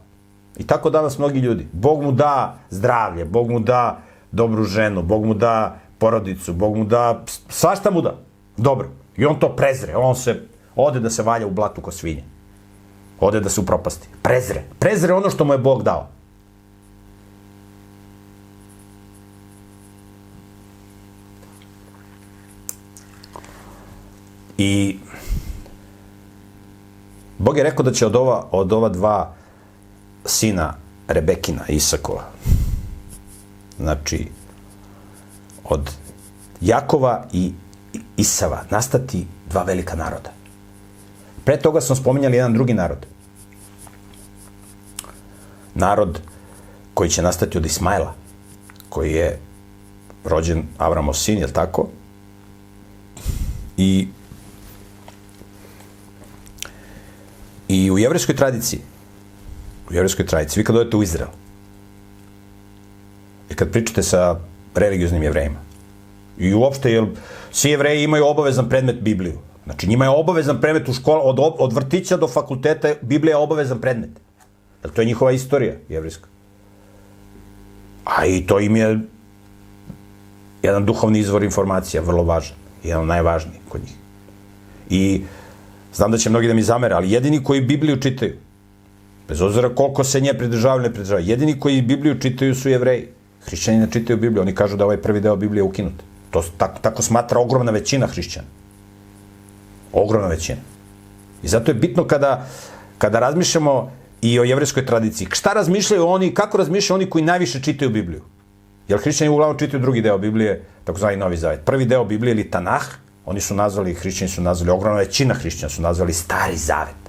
I 0.57 0.67
tako 0.67 0.91
danas 0.91 1.19
mnogi 1.19 1.41
ljudi. 1.41 1.69
Bog 1.73 2.03
mu 2.03 2.13
da 2.13 2.59
zdravlje, 2.71 3.25
Bog 3.25 3.51
mu 3.51 3.61
da 3.61 3.99
dobru 4.33 4.65
ženu, 4.65 5.03
Bog 5.03 5.25
mu 5.25 5.35
da 5.35 5.79
porodicu, 5.99 6.53
Bog 6.53 6.77
mu 6.77 6.85
da, 6.85 7.25
svašta 7.49 7.91
mu 7.91 8.01
da. 8.01 8.17
Dobro. 8.57 8.89
I 9.17 9.27
on 9.27 9.41
to 9.41 9.57
prezre, 9.57 9.97
on 9.97 10.17
se 10.17 10.43
ode 10.77 11.01
da 11.01 11.11
se 11.11 11.23
valja 11.23 11.47
u 11.47 11.51
blatu 11.51 11.81
ko 11.81 11.91
svinje. 11.91 12.36
Ode 13.21 13.41
da 13.41 13.49
se 13.49 13.61
upropasti. 13.61 14.09
Prezre. 14.23 14.65
Prezre 14.79 15.15
ono 15.15 15.31
što 15.31 15.45
mu 15.45 15.53
je 15.53 15.59
Bog 15.59 15.83
dao. 15.83 16.09
I 24.59 24.99
Bog 27.39 27.57
je 27.57 27.65
rekao 27.65 27.85
da 27.85 27.93
će 27.93 28.07
od 28.07 28.17
ova, 28.17 28.47
od 28.51 28.73
ova 28.73 28.89
dva 28.89 29.35
sina 30.25 30.75
Rebekina, 31.09 31.63
Isakova, 31.69 32.25
znači 33.79 34.29
od 35.65 35.91
Jakova 36.61 37.25
i 37.33 37.53
Isava 38.17 38.65
nastati 38.71 39.27
dva 39.51 39.63
velika 39.63 39.97
naroda. 39.97 40.31
Pre 41.47 41.57
toga 41.57 41.81
smo 41.81 41.97
spominjali 41.97 42.37
jedan 42.37 42.55
drugi 42.55 42.75
narod. 42.75 43.07
Narod 45.75 46.21
koji 46.95 47.11
će 47.11 47.23
nastati 47.23 47.59
od 47.59 47.67
Ismaila, 47.67 48.15
koji 48.89 49.13
je 49.13 49.39
rođen 50.25 50.63
Avramov 50.79 51.15
sin, 51.15 51.39
je 51.39 51.53
tako? 51.53 51.89
I 53.77 54.09
I 57.69 57.91
u 57.91 57.99
jevreskoj 57.99 58.37
tradiciji, 58.37 58.81
u 59.91 59.95
jevreskoj 59.95 60.27
tradiciji, 60.27 60.61
vi 60.61 60.65
kad 60.65 60.77
odete 60.77 60.97
u 60.97 61.03
Izrael, 61.03 61.31
i 63.51 63.55
kad 63.55 63.73
pričate 63.73 64.03
sa 64.03 64.39
religioznim 64.75 65.23
jevrejima, 65.23 65.59
i 66.39 66.55
uopšte, 66.55 66.93
jer 66.93 67.07
svi 67.53 67.71
jevreji 67.71 68.05
imaju 68.05 68.27
obavezan 68.27 68.69
predmet 68.69 69.01
Bibliju. 69.01 69.39
Znači, 69.67 69.89
njima 69.89 70.05
je 70.05 70.11
obavezan 70.11 70.61
predmet 70.61 70.89
u 70.89 70.93
školu, 70.93 71.21
od, 71.25 71.39
od 71.59 71.73
vrtića 71.73 72.17
do 72.17 72.29
fakulteta, 72.29 72.95
Biblija 73.03 73.33
je 73.33 73.43
obavezan 73.43 73.81
predmet. 73.81 74.11
Jer 74.85 74.93
to 74.93 75.03
je 75.03 75.07
njihova 75.07 75.33
istorija 75.33 75.75
jevrijska. 75.89 76.29
A 78.05 78.27
i 78.27 78.47
to 78.47 78.61
im 78.61 78.77
je 78.77 78.99
jedan 80.63 80.85
duhovni 80.87 81.19
izvor 81.19 81.43
informacija, 81.43 82.03
vrlo 82.03 82.23
važan. 82.23 82.57
Jedan 82.85 83.03
od 83.03 83.09
najvažnijih 83.09 83.61
kod 83.69 83.81
njih. 83.81 83.95
I 84.91 85.25
znam 85.95 86.11
da 86.11 86.19
će 86.19 86.31
mnogi 86.31 86.49
da 86.49 86.55
mi 86.55 86.63
zamere, 86.63 86.95
ali 86.95 87.11
jedini 87.11 87.43
koji 87.45 87.61
Bibliju 87.61 88.01
čitaju, 88.01 88.37
bez 89.29 89.41
obzira 89.43 89.75
koliko 89.75 90.05
se 90.05 90.21
nje 90.21 90.35
pridržavaju 90.35 90.83
ne 90.83 90.93
pridržavaju, 90.93 91.27
jedini 91.27 91.61
koji 91.61 91.83
Bibliju 91.83 92.21
čitaju 92.21 92.55
su 92.55 92.69
jevreji. 92.69 93.09
Hrišćani 93.45 93.79
ne 93.79 93.91
čitaju 93.91 94.17
Bibliju, 94.17 94.43
oni 94.43 94.55
kažu 94.55 94.77
da 94.77 94.85
ovaj 94.85 95.03
prvi 95.03 95.21
deo 95.21 95.37
Biblije 95.37 95.61
je 95.61 95.65
ukinut. 95.65 96.03
To 96.31 96.43
tako, 96.59 96.79
tako 96.83 97.03
smatra 97.03 97.41
ogromna 97.41 97.73
većina 97.73 98.07
hrišćana. 98.07 98.47
Ogromna 99.93 100.29
većina. 100.29 100.59
I 101.43 101.49
zato 101.49 101.71
je 101.71 101.75
bitno 101.75 102.07
kada, 102.07 102.47
kada 102.99 103.21
razmišljamo 103.21 103.91
i 104.23 104.41
o 104.41 104.45
jevreskoj 104.45 104.87
tradiciji. 104.87 105.29
Šta 105.31 105.53
razmišljaju 105.53 106.07
oni, 106.07 106.35
kako 106.35 106.59
razmišljaju 106.59 106.97
oni 106.97 107.11
koji 107.11 107.25
najviše 107.25 107.63
čitaju 107.63 107.91
Bibliju? 107.91 108.23
Jer 108.89 109.01
hrišćani 109.01 109.31
uglavnom 109.31 109.59
čitaju 109.59 109.81
drugi 109.83 110.01
deo 110.01 110.19
Biblije, 110.19 110.65
takozvani 110.85 111.17
Novi 111.17 111.37
Zavet. 111.37 111.65
Prvi 111.65 111.85
deo 111.85 112.05
Biblije 112.05 112.33
ili 112.33 112.51
Tanah, 112.51 112.83
oni 113.27 113.41
su 113.41 113.55
nazvali, 113.55 113.95
hrišćani 113.95 114.29
su 114.29 114.43
nazvali, 114.43 114.71
ogromna 114.71 114.99
većina 114.99 115.35
hrišćana 115.35 115.71
su 115.71 115.83
nazvali 115.83 116.13
Stari 116.13 116.57
Zavet. 116.57 117.07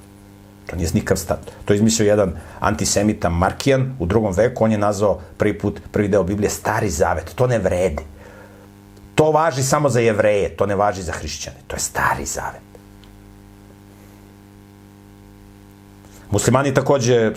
To 0.68 0.76
nije 0.76 0.90
nikav 0.94 1.18
stat. 1.18 1.40
To 1.66 1.74
je 1.74 1.76
izmislio 1.76 2.08
jedan 2.08 2.34
antisemita 2.60 3.30
Markijan 3.30 3.96
u 4.00 4.06
drugom 4.06 4.34
veku, 4.34 4.64
on 4.64 4.72
je 4.72 4.78
nazvao 4.78 5.20
prvi 5.38 5.60
put, 5.60 5.80
prvi 5.92 6.08
deo 6.08 6.24
Biblije 6.24 6.50
Stari 6.50 6.90
Zavet. 6.90 7.32
To 7.36 7.48
ne 7.48 7.60
vredi. 7.60 8.04
To 9.16 9.32
važi 9.32 9.64
samo 9.64 9.90
za 9.90 10.00
jevreje, 10.00 10.50
to 10.50 10.66
ne 10.66 10.76
važi 10.76 11.02
za 11.02 11.12
hrišćane. 11.12 11.58
To 11.68 11.76
je 11.76 11.80
Stari 11.80 12.26
Zavet. 12.26 12.67
Muslimani 16.32 16.74
takođe 16.74 17.32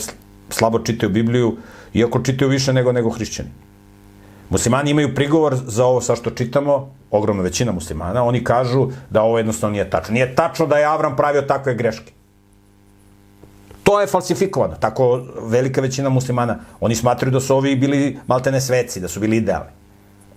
slabo 0.51 0.79
čitaju 0.79 1.13
Bibliju, 1.13 1.57
iako 1.95 2.23
čitaju 2.23 2.51
više 2.51 2.73
nego 2.73 2.93
nego 2.93 3.11
hrišćani. 3.11 3.49
Muslimani 4.51 4.91
imaju 4.91 5.15
prigovor 5.15 5.57
za 5.67 5.85
ovo 5.85 6.01
sa 6.01 6.17
što 6.17 6.31
čitamo, 6.31 6.95
ogromna 7.11 7.43
većina 7.43 7.73
muslimana, 7.73 8.25
oni 8.25 8.45
kažu 8.45 8.89
da 9.11 9.23
ovo 9.23 9.39
jednostavno 9.39 9.73
nije 9.73 9.91
tačno. 9.91 10.15
Nije 10.15 10.35
tačno 10.35 10.67
da 10.67 10.79
je 10.79 10.85
Avram 10.85 11.17
pravio 11.17 11.43
takve 11.43 11.75
greške. 11.75 12.13
To 13.83 14.01
je 14.01 14.07
falsifikovano. 14.07 14.75
Tako 14.81 15.23
velika 15.43 15.81
većina 15.81 16.09
muslimana, 16.09 16.59
oni 16.81 16.95
smatraju 16.95 17.33
da 17.33 17.41
su 17.41 17.57
ovi 17.57 17.77
bili 17.77 18.19
maltene 18.27 18.61
sveci, 18.61 19.01
da 19.01 19.09
su 19.09 19.21
bili 19.21 19.37
idealni. 19.37 19.71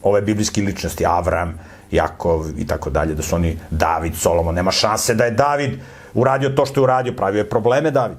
Ove 0.04 0.22
biblijske 0.22 0.62
ličnosti, 0.62 1.06
Avram, 1.06 1.60
Jakov 1.91 2.45
i 2.58 2.68
tako 2.68 2.89
dalje, 2.89 3.14
da 3.16 3.22
su 3.22 3.36
oni 3.36 3.58
David, 3.70 4.16
Solomon, 4.16 4.56
nema 4.56 4.72
šanse 4.72 5.16
da 5.16 5.26
je 5.26 5.32
David 5.32 5.80
uradio 6.14 6.49
to 6.49 6.66
što 6.66 6.80
je 6.80 6.84
uradio, 6.84 7.14
pravio 7.14 7.39
je 7.39 7.49
probleme 7.49 7.91
David. 7.91 8.18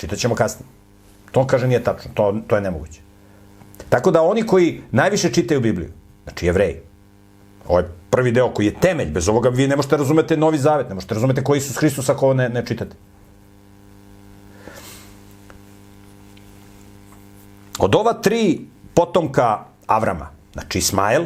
Čitaćemo 0.00 0.34
kasnije. 0.34 0.68
To 1.30 1.46
kaže 1.46 1.68
nije 1.68 1.84
tačno, 1.84 2.10
to, 2.14 2.40
to 2.46 2.56
je 2.56 2.62
nemoguće. 2.62 3.00
Tako 3.88 4.10
da 4.10 4.22
oni 4.22 4.46
koji 4.46 4.82
najviše 4.90 5.32
čitaju 5.32 5.60
Bibliju, 5.60 5.92
znači 6.24 6.46
jevreji, 6.46 6.76
ovaj 7.68 7.84
prvi 8.10 8.32
deo 8.32 8.48
koji 8.54 8.66
je 8.66 8.80
temelj, 8.80 9.10
bez 9.10 9.28
ovoga 9.28 9.48
vi 9.48 9.68
ne 9.68 9.76
možete 9.76 9.96
razumete 9.96 10.36
Novi 10.36 10.58
Zavet, 10.58 10.88
ne 10.88 10.94
možete 10.94 11.14
razumete 11.14 11.44
koji 11.44 11.58
Isus 11.58 11.76
Hristos 11.76 12.08
ako 12.08 12.26
ovo 12.26 12.34
ne, 12.34 12.48
ne 12.48 12.66
čitate. 12.66 12.96
Od 17.78 17.94
ova 17.94 18.12
tri 18.12 18.66
potomka 18.94 19.64
Avrama, 19.86 20.30
znači 20.52 20.78
Ismael 20.78 21.24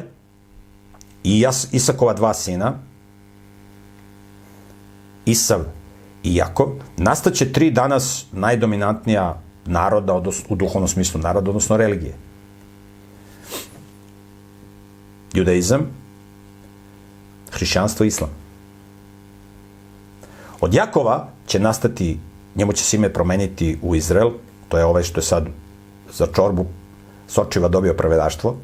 i 1.24 1.44
Isakova 1.72 2.12
dva 2.12 2.34
sina, 2.34 2.74
Isav 5.26 5.64
i 6.24 6.34
Jakov, 6.34 6.68
nastaće 6.96 7.52
tri 7.52 7.70
danas 7.70 8.26
najdominantnija 8.32 9.40
naroda, 9.66 10.14
odnosno, 10.14 10.44
u 10.48 10.56
duhovnom 10.56 10.88
smislu 10.88 11.20
naroda, 11.20 11.50
odnosno 11.50 11.76
religije. 11.76 12.14
Judaizam, 15.34 15.86
hrišćanstvo 17.50 18.04
i 18.04 18.08
islam. 18.08 18.30
Od 20.60 20.74
Jakova 20.74 21.28
će 21.46 21.60
nastati, 21.60 22.18
njemu 22.54 22.72
će 22.72 22.84
se 22.84 22.96
ime 22.96 23.12
promeniti 23.12 23.78
u 23.82 23.94
Izrael, 23.94 24.30
to 24.68 24.78
je 24.78 24.84
ovaj 24.84 25.02
što 25.02 25.20
je 25.20 25.24
sad 25.24 25.46
za 26.12 26.26
čorbu 26.26 26.66
Sočiva 27.28 27.68
dobio 27.68 27.94
pravedaštvo, 27.94 28.56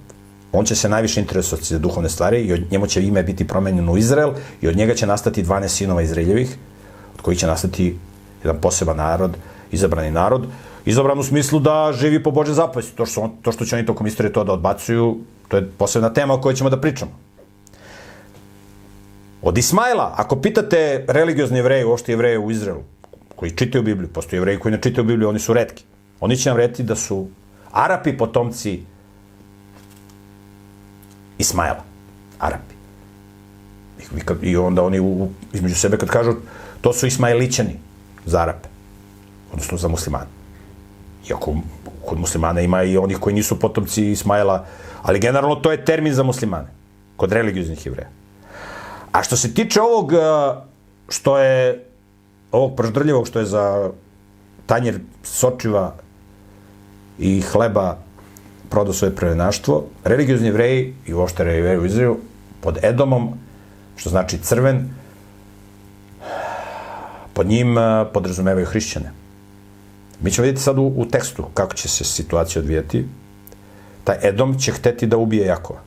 on 0.53 0.65
će 0.65 0.75
se 0.75 0.89
najviše 0.89 1.21
interesovati 1.21 1.67
za 1.67 1.79
duhovne 1.79 2.09
stvari 2.09 2.41
i 2.41 2.53
od 2.53 2.61
njemu 2.71 2.87
će 2.87 3.03
ime 3.05 3.23
biti 3.23 3.47
promenjeno 3.47 3.93
u 3.93 3.99
Izrael 3.99 4.33
i 4.61 4.69
od 4.69 4.77
njega 4.77 4.95
će 4.95 5.07
nastati 5.07 5.45
12 5.45 5.69
sinova 5.69 6.03
Izraeljevih, 6.03 6.57
od 7.15 7.21
kojih 7.23 7.39
će 7.39 7.47
nastati 7.47 7.99
jedan 8.45 8.61
poseban 8.61 8.97
narod, 8.97 9.37
izabrani 9.73 10.11
narod, 10.11 10.47
izabran 10.85 11.19
u 11.19 11.23
smislu 11.23 11.61
da 11.61 11.93
živi 11.93 12.23
po 12.23 12.31
Bože 12.31 12.53
zapovesti. 12.55 12.97
To 12.97 13.07
što, 13.07 13.31
to 13.43 13.53
što 13.53 13.65
će 13.65 13.77
oni 13.77 13.87
tokom 13.87 14.07
istorije 14.07 14.33
to 14.33 14.45
da 14.45 14.53
odbacuju, 14.53 15.19
to 15.49 15.57
je 15.57 15.71
posebna 15.79 16.13
tema 16.13 16.35
o 16.35 16.41
kojoj 16.41 16.55
ćemo 16.55 16.71
da 16.71 16.81
pričamo. 16.81 17.11
Od 19.43 19.59
Ismaila, 19.59 20.15
ako 20.17 20.37
pitate 20.37 21.05
religiozni 21.09 21.59
jevreje, 21.59 21.87
uopšte 21.87 22.13
jevreje 22.13 22.39
u 22.39 22.51
Izraelu, 22.51 22.83
koji 23.37 23.51
čitaju 23.57 23.85
Bibliju, 23.85 24.09
postoje 24.09 24.39
jevreji 24.39 24.59
koji 24.59 24.73
ne 24.73 24.83
čitaju 24.83 25.05
Bibliju, 25.05 25.29
oni 25.29 25.39
su 25.39 25.53
redki. 25.53 25.85
Oni 26.21 26.37
će 26.37 26.51
nam 26.51 26.59
reći 26.59 26.83
da 26.83 26.97
su 26.97 27.29
Arapi 27.73 28.17
potomci 28.19 28.83
Ismaila. 31.39 31.85
Arapi. 32.39 32.75
I 34.43 34.57
onda 34.57 34.83
oni 34.83 35.01
u, 35.01 35.29
između 35.53 35.75
sebe 35.75 35.97
kad 35.99 36.09
kažu 36.09 36.35
to 36.81 36.93
su 36.93 37.07
Ismailićani 37.07 37.77
za 38.27 38.41
Arape, 38.41 38.69
odnosno 39.53 39.79
za 39.79 39.89
muslimane. 39.89 40.27
Iako 41.31 41.55
kod 42.07 42.19
muslimana 42.19 42.61
ima 42.61 42.83
i 42.83 42.97
onih 42.97 43.19
koji 43.19 43.35
nisu 43.35 43.59
potomci 43.59 44.11
Ismaila, 44.11 44.65
ali 45.03 45.21
generalno 45.21 45.55
to 45.55 45.73
je 45.73 45.85
termin 45.85 46.15
za 46.15 46.23
muslimane, 46.23 46.69
kod 47.17 47.33
religioznih 47.33 47.87
jevreja. 47.87 48.09
A 49.13 49.23
što 49.23 49.37
se 49.37 49.55
tiče 49.55 49.81
ovog 49.81 50.13
što 51.09 51.39
je 51.39 51.85
ovog 52.53 52.77
proždrljivog 52.77 53.27
što 53.27 53.39
je 53.39 53.47
za 53.47 53.91
tanjer 54.67 55.01
sočiva 55.23 55.95
i 57.19 57.41
hleba 57.41 57.97
prodao 58.71 58.95
svoje 58.95 59.17
prevenaštvo, 59.17 59.85
religiozni 60.05 60.47
jevreji 60.47 60.95
i 61.07 61.15
uopšte 61.15 61.45
jevreji 61.45 62.09
u 62.09 62.17
pod 62.61 62.79
Edomom, 62.83 63.35
što 63.97 64.11
znači 64.11 64.39
crven, 64.39 64.89
pod 67.41 67.47
njim 67.47 67.77
podrazumevaju 68.13 68.67
hrišćane. 68.67 69.13
Mi 70.21 70.31
ćemo 70.31 70.45
vidjeti 70.45 70.63
sad 70.63 70.79
u, 70.79 70.93
u 70.97 71.07
tekstu 71.09 71.45
kako 71.55 71.75
će 71.75 71.89
se 71.89 72.05
situacija 72.05 72.61
odvijeti. 72.61 73.07
Taj 74.05 74.17
Edom 74.23 74.59
će 74.59 74.73
hteti 74.73 75.07
da 75.07 75.17
ubije 75.17 75.47
Jakova. 75.47 75.81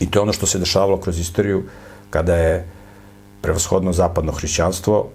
I 0.00 0.10
to 0.10 0.18
je 0.18 0.22
ono 0.22 0.32
što 0.32 0.46
se 0.46 0.58
dešavalo 0.58 0.98
kroz 1.00 1.20
istoriju 1.20 1.62
kada 2.10 2.34
je 2.36 2.66
prevashodno 3.40 3.92
zapadno 3.92 4.32
hrišćanstvo 4.32 5.10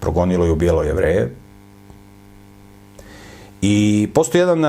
progonilo 0.00 0.46
i 0.46 0.50
ubijalo 0.50 0.82
jevreje. 0.82 1.36
I 3.62 4.08
postoji 4.14 4.40
jedan 4.40 4.64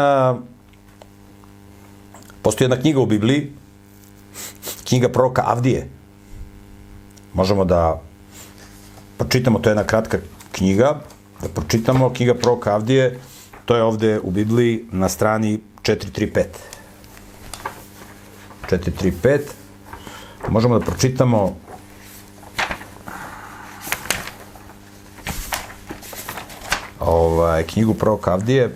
postoji 2.41 2.65
jedna 2.65 2.81
knjiga 2.81 2.99
u 2.99 3.05
Bibliji, 3.05 3.51
knjiga 4.83 5.09
proroka 5.09 5.43
Avdije. 5.45 5.89
Možemo 7.35 7.65
da 7.65 8.01
pročitamo, 9.17 9.59
to 9.59 9.69
je 9.69 9.71
jedna 9.71 9.83
kratka 9.83 10.17
knjiga, 10.51 10.99
da 11.41 11.49
pročitamo 11.49 12.13
knjiga 12.13 12.33
proroka 12.33 12.73
Avdije, 12.73 13.19
to 13.65 13.75
je 13.75 13.83
ovde 13.83 14.19
u 14.19 14.31
Bibliji 14.31 14.85
na 14.91 15.09
strani 15.09 15.59
435. 15.83 16.45
435. 18.71 19.39
Možemo 20.49 20.79
da 20.79 20.85
pročitamo 20.85 21.55
ovaj, 26.99 27.63
knjigu 27.63 27.93
proroka 27.93 28.31
Avdije. 28.31 28.75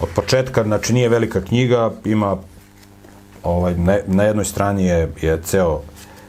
Od 0.00 0.08
početka, 0.14 0.62
znači 0.62 0.92
nije 0.92 1.08
velika 1.08 1.40
knjiga, 1.40 1.90
ima 2.04 2.36
ovaj, 3.42 3.74
na, 3.76 3.98
na 4.06 4.24
jednoj 4.24 4.44
strani 4.44 4.84
je, 4.84 5.12
je 5.20 5.42
ceo, 5.42 5.80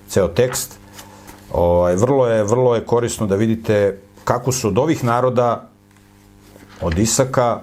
ceo 0.08 0.28
tekst. 0.28 0.80
Ovaj, 1.52 1.96
vrlo, 1.96 2.28
je, 2.28 2.44
vrlo 2.44 2.76
je 2.76 2.86
korisno 2.86 3.28
da 3.28 3.36
vidite 3.36 4.00
kako 4.24 4.52
su 4.52 4.68
od 4.68 4.78
ovih 4.78 5.04
naroda, 5.04 5.70
od 6.82 7.00
Isaka, 7.00 7.60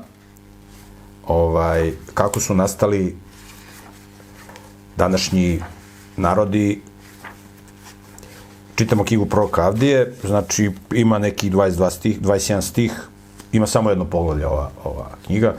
ovaj, 1.27 1.93
kako 2.15 2.41
su 2.41 2.55
nastali 2.55 3.17
današnji 4.97 5.63
narodi 6.17 6.83
čitamo 8.81 9.05
knjigu 9.05 9.27
proroka 9.27 9.63
Avdije, 9.63 10.15
znači 10.25 10.71
ima 10.95 11.19
neki 11.19 11.51
22 11.51 11.91
stih, 11.91 12.21
21 12.21 12.61
stih, 12.61 12.93
ima 13.53 13.67
samo 13.67 13.91
jedno 13.91 14.05
poglavlje 14.05 14.47
ova, 14.47 14.71
ova 14.85 15.09
knjiga. 15.27 15.55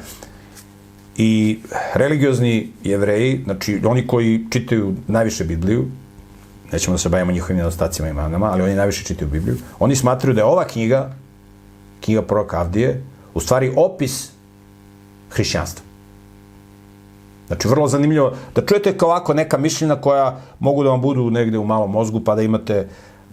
I 1.18 1.60
religiozni 1.94 2.70
jevreji, 2.84 3.42
znači 3.44 3.82
oni 3.86 4.08
koji 4.08 4.46
čitaju 4.50 4.96
najviše 5.08 5.44
Bibliju, 5.44 5.86
nećemo 6.72 6.94
da 6.94 6.98
se 6.98 7.10
bavimo 7.10 7.32
njihovim 7.32 7.58
nedostacima 7.58 8.10
i 8.10 8.14
manama, 8.14 8.52
ali 8.52 8.64
oni 8.64 8.76
najviše 8.76 9.04
čitaju 9.04 9.32
Bibliju, 9.32 9.58
oni 9.80 9.96
smatruju 9.96 10.34
da 10.34 10.42
je 10.42 10.46
ova 10.46 10.64
knjiga, 10.68 11.14
knjiga 12.02 12.22
proroka 12.22 12.60
Avdije, 12.60 13.04
u 13.34 13.40
stvari 13.40 13.74
opis 13.76 14.32
hrišćanstva. 15.30 15.86
Znači, 17.48 17.68
vrlo 17.68 17.88
zanimljivo 17.88 18.34
da 18.56 18.66
čujete 18.66 18.98
kao 18.98 19.10
ovako 19.10 19.34
neka 19.34 19.58
mišljenja 19.58 19.96
koja 19.96 20.40
mogu 20.60 20.84
da 20.84 20.90
vam 20.90 21.02
budu 21.02 21.30
negde 21.30 21.58
u 21.58 21.66
malom 21.66 21.92
mozgu, 21.92 22.20
pa 22.20 22.36
da 22.36 22.42
imate, 22.42 22.88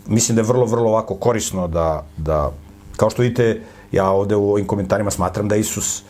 mislim 0.07 0.37
da 0.37 0.43
je 0.43 0.47
vrlo, 0.47 0.65
vrlo 0.67 0.91
ovako 0.91 1.15
korisno 1.15 1.69
da, 1.69 2.07
da 2.17 2.51
kao 2.97 3.11
što 3.11 3.23
vidite, 3.23 3.61
ja 3.93 4.11
ovde 4.11 4.37
u 4.37 4.51
ovim 4.51 4.67
komentarima 4.67 5.11
smatram 5.11 5.49
da 5.49 5.57
Isus 5.57 6.03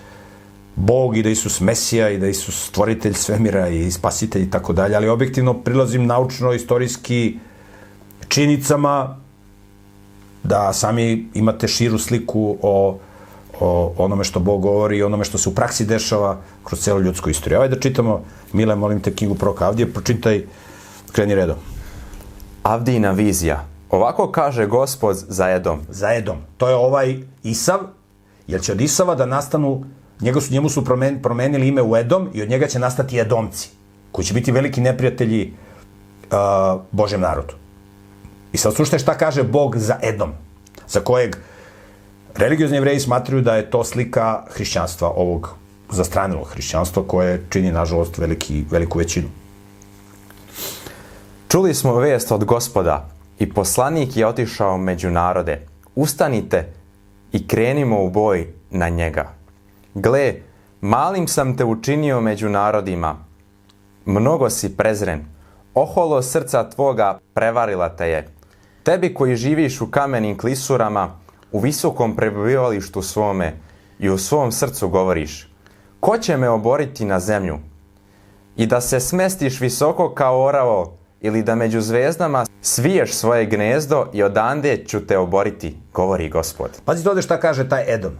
Bog 0.78 1.16
i 1.16 1.22
da 1.22 1.28
Isus 1.28 1.60
Mesija 1.60 2.10
i 2.10 2.18
da 2.18 2.26
Isus 2.26 2.66
stvoritelj 2.66 3.14
svemira 3.14 3.68
i 3.68 3.90
spasitelj 3.90 4.42
i 4.42 4.50
tako 4.50 4.72
dalje, 4.72 4.96
ali 4.96 5.08
objektivno 5.08 5.54
prilazim 5.54 6.06
naučno, 6.06 6.52
istorijski 6.52 7.38
činicama 8.28 9.16
da 10.42 10.72
sami 10.72 11.28
imate 11.34 11.68
širu 11.68 11.98
sliku 11.98 12.56
o 12.62 12.98
o 13.60 13.94
onome 13.96 14.24
što 14.24 14.40
Bog 14.40 14.62
govori 14.62 14.98
i 14.98 15.02
onome 15.02 15.24
što 15.24 15.38
se 15.38 15.48
u 15.48 15.54
praksi 15.54 15.84
dešava 15.84 16.36
kroz 16.64 16.80
celu 16.80 17.00
ljudsku 17.00 17.30
istoriju. 17.30 17.60
Ajde 17.60 17.74
da 17.74 17.80
čitamo, 17.80 18.20
Mile, 18.52 18.76
molim 18.76 19.00
te 19.00 19.14
knjigu 19.14 19.34
Proka 19.34 19.66
Avdije, 19.66 19.92
pročitaj, 19.92 20.44
kreni 21.12 21.34
redom. 21.34 21.56
Avdijina 22.62 23.10
vizija. 23.10 23.64
Ovako 23.90 24.30
kaže 24.30 24.66
gospod 24.66 25.16
za 25.28 25.50
Edom. 25.50 25.80
Za 25.88 26.14
Edom. 26.14 26.36
To 26.56 26.68
je 26.68 26.74
ovaj 26.74 27.16
Isav, 27.42 27.80
jer 28.46 28.60
će 28.60 28.72
od 28.72 28.80
Isava 28.80 29.14
da 29.14 29.26
nastanu, 29.26 29.84
njega 30.20 30.40
su, 30.40 30.52
njemu 30.52 30.68
su 30.68 30.84
promen, 30.84 31.22
promenili 31.22 31.68
ime 31.68 31.82
u 31.82 31.96
Edom 31.96 32.30
i 32.34 32.42
od 32.42 32.48
njega 32.48 32.66
će 32.66 32.78
nastati 32.78 33.20
Edomci, 33.20 33.68
koji 34.12 34.24
će 34.24 34.34
biti 34.34 34.52
veliki 34.52 34.80
neprijatelji 34.80 35.52
uh, 35.52 36.80
Božem 36.90 37.20
narodu. 37.20 37.54
I 38.52 38.58
sad 38.58 38.74
slušajte 38.74 38.98
šta 38.98 39.18
kaže 39.18 39.42
Bog 39.42 39.76
za 39.76 39.98
Edom, 40.02 40.32
za 40.88 41.00
kojeg 41.00 41.36
Religiozni 42.38 42.76
jevreji 42.76 43.00
smatruju 43.00 43.42
da 43.42 43.56
je 43.56 43.70
to 43.70 43.84
slika 43.84 44.44
hrišćanstva, 44.50 45.08
ovog 45.08 45.54
zastranilog 45.90 46.48
hrišćanstva 46.48 47.02
koje 47.06 47.42
čini, 47.50 47.72
nažalost, 47.72 48.18
veliki, 48.18 48.64
veliku 48.70 48.98
većinu. 48.98 49.28
Čuli 51.48 51.74
smo 51.74 51.94
vest 51.94 52.32
od 52.32 52.44
gospoda 52.44 53.08
i 53.38 53.52
poslanik 53.52 54.16
je 54.16 54.26
otišao 54.26 54.78
među 54.78 55.10
narode. 55.10 55.66
Ustanite 55.94 56.72
i 57.32 57.48
krenimo 57.48 58.04
u 58.04 58.10
boj 58.10 58.46
na 58.70 58.88
njega. 58.88 59.37
Gle, 60.00 60.34
malim 60.80 61.28
sam 61.28 61.56
te 61.56 61.64
učinio 61.64 62.20
među 62.20 62.48
narodima. 62.48 63.16
Mnogo 64.04 64.50
si 64.50 64.76
prezren. 64.76 65.24
Oholo 65.74 66.22
srca 66.22 66.70
tvoga 66.70 67.18
prevarila 67.34 67.88
te 67.96 68.08
je. 68.08 68.28
Tebi 68.82 69.14
koji 69.14 69.36
živiš 69.36 69.80
u 69.80 69.90
kamenim 69.90 70.38
klisurama, 70.38 71.18
u 71.52 71.60
visokom 71.60 72.16
prebivalištu 72.16 73.02
svome 73.02 73.56
i 73.98 74.10
u 74.10 74.18
svom 74.18 74.52
srcu 74.52 74.88
govoriš, 74.88 75.52
ko 76.00 76.18
će 76.18 76.36
me 76.36 76.48
oboriti 76.48 77.04
na 77.04 77.20
zemlju? 77.20 77.58
I 78.56 78.66
da 78.66 78.80
se 78.80 79.00
smestiš 79.00 79.60
visoko 79.60 80.14
kao 80.14 80.44
oravo 80.44 80.98
ili 81.20 81.42
da 81.42 81.54
među 81.54 81.80
zvezdama 81.80 82.46
sviješ 82.60 83.14
svoje 83.14 83.46
gnezdo 83.46 84.06
i 84.12 84.22
odande 84.22 84.84
ću 84.86 85.06
te 85.06 85.18
oboriti, 85.18 85.76
govori 85.92 86.28
gospod. 86.28 86.70
Pazite 86.84 87.10
ovde 87.10 87.22
šta 87.22 87.40
kaže 87.40 87.68
taj 87.68 87.94
Edom. 87.94 88.12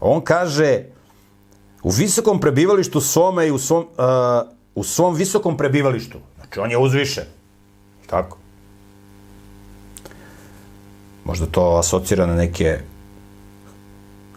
On 0.00 0.20
kaže, 0.20 0.84
u 1.82 1.90
visokom 1.90 2.40
prebivalištu 2.40 3.00
svome 3.00 3.46
i 3.48 3.50
u 3.50 3.58
svom, 3.58 3.86
uh, 3.98 4.48
u 4.74 4.84
svom 4.84 5.14
visokom 5.14 5.56
prebivalištu. 5.56 6.18
Znači, 6.36 6.60
on 6.60 6.70
je 6.70 6.78
uzvišen. 6.78 7.24
Tako. 8.06 8.38
Možda 11.24 11.46
to 11.46 11.76
asocira 11.78 12.26
na 12.26 12.34
neke 12.34 12.78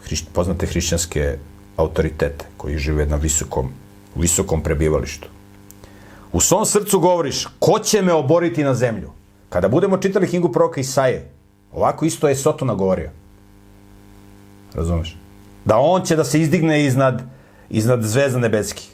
hrišć, 0.04 0.24
poznate 0.32 0.66
hrišćanske 0.66 1.38
autoritete 1.76 2.44
koji 2.56 2.78
žive 2.78 3.06
na 3.06 3.16
visokom, 3.16 3.70
visokom 4.14 4.62
prebivalištu. 4.62 5.28
U 6.32 6.40
svom 6.40 6.66
srcu 6.66 7.00
govoriš, 7.00 7.46
ko 7.58 7.78
će 7.78 8.02
me 8.02 8.12
oboriti 8.12 8.64
na 8.64 8.74
zemlju? 8.74 9.10
Kada 9.48 9.68
budemo 9.68 9.96
čitali 9.96 10.28
knjigu 10.28 10.52
proroka 10.52 10.80
Isaje, 10.80 11.30
ovako 11.72 12.04
isto 12.04 12.28
je 12.28 12.36
Sotona 12.36 12.74
govorio. 12.74 13.10
Razumeš? 14.74 15.21
Da 15.64 15.78
on 15.78 16.02
će 16.02 16.16
da 16.16 16.24
se 16.24 16.40
izdigne 16.40 16.84
iznad, 16.84 17.22
iznad 17.70 18.02
zvezda 18.02 18.38
nebeskih. 18.38 18.88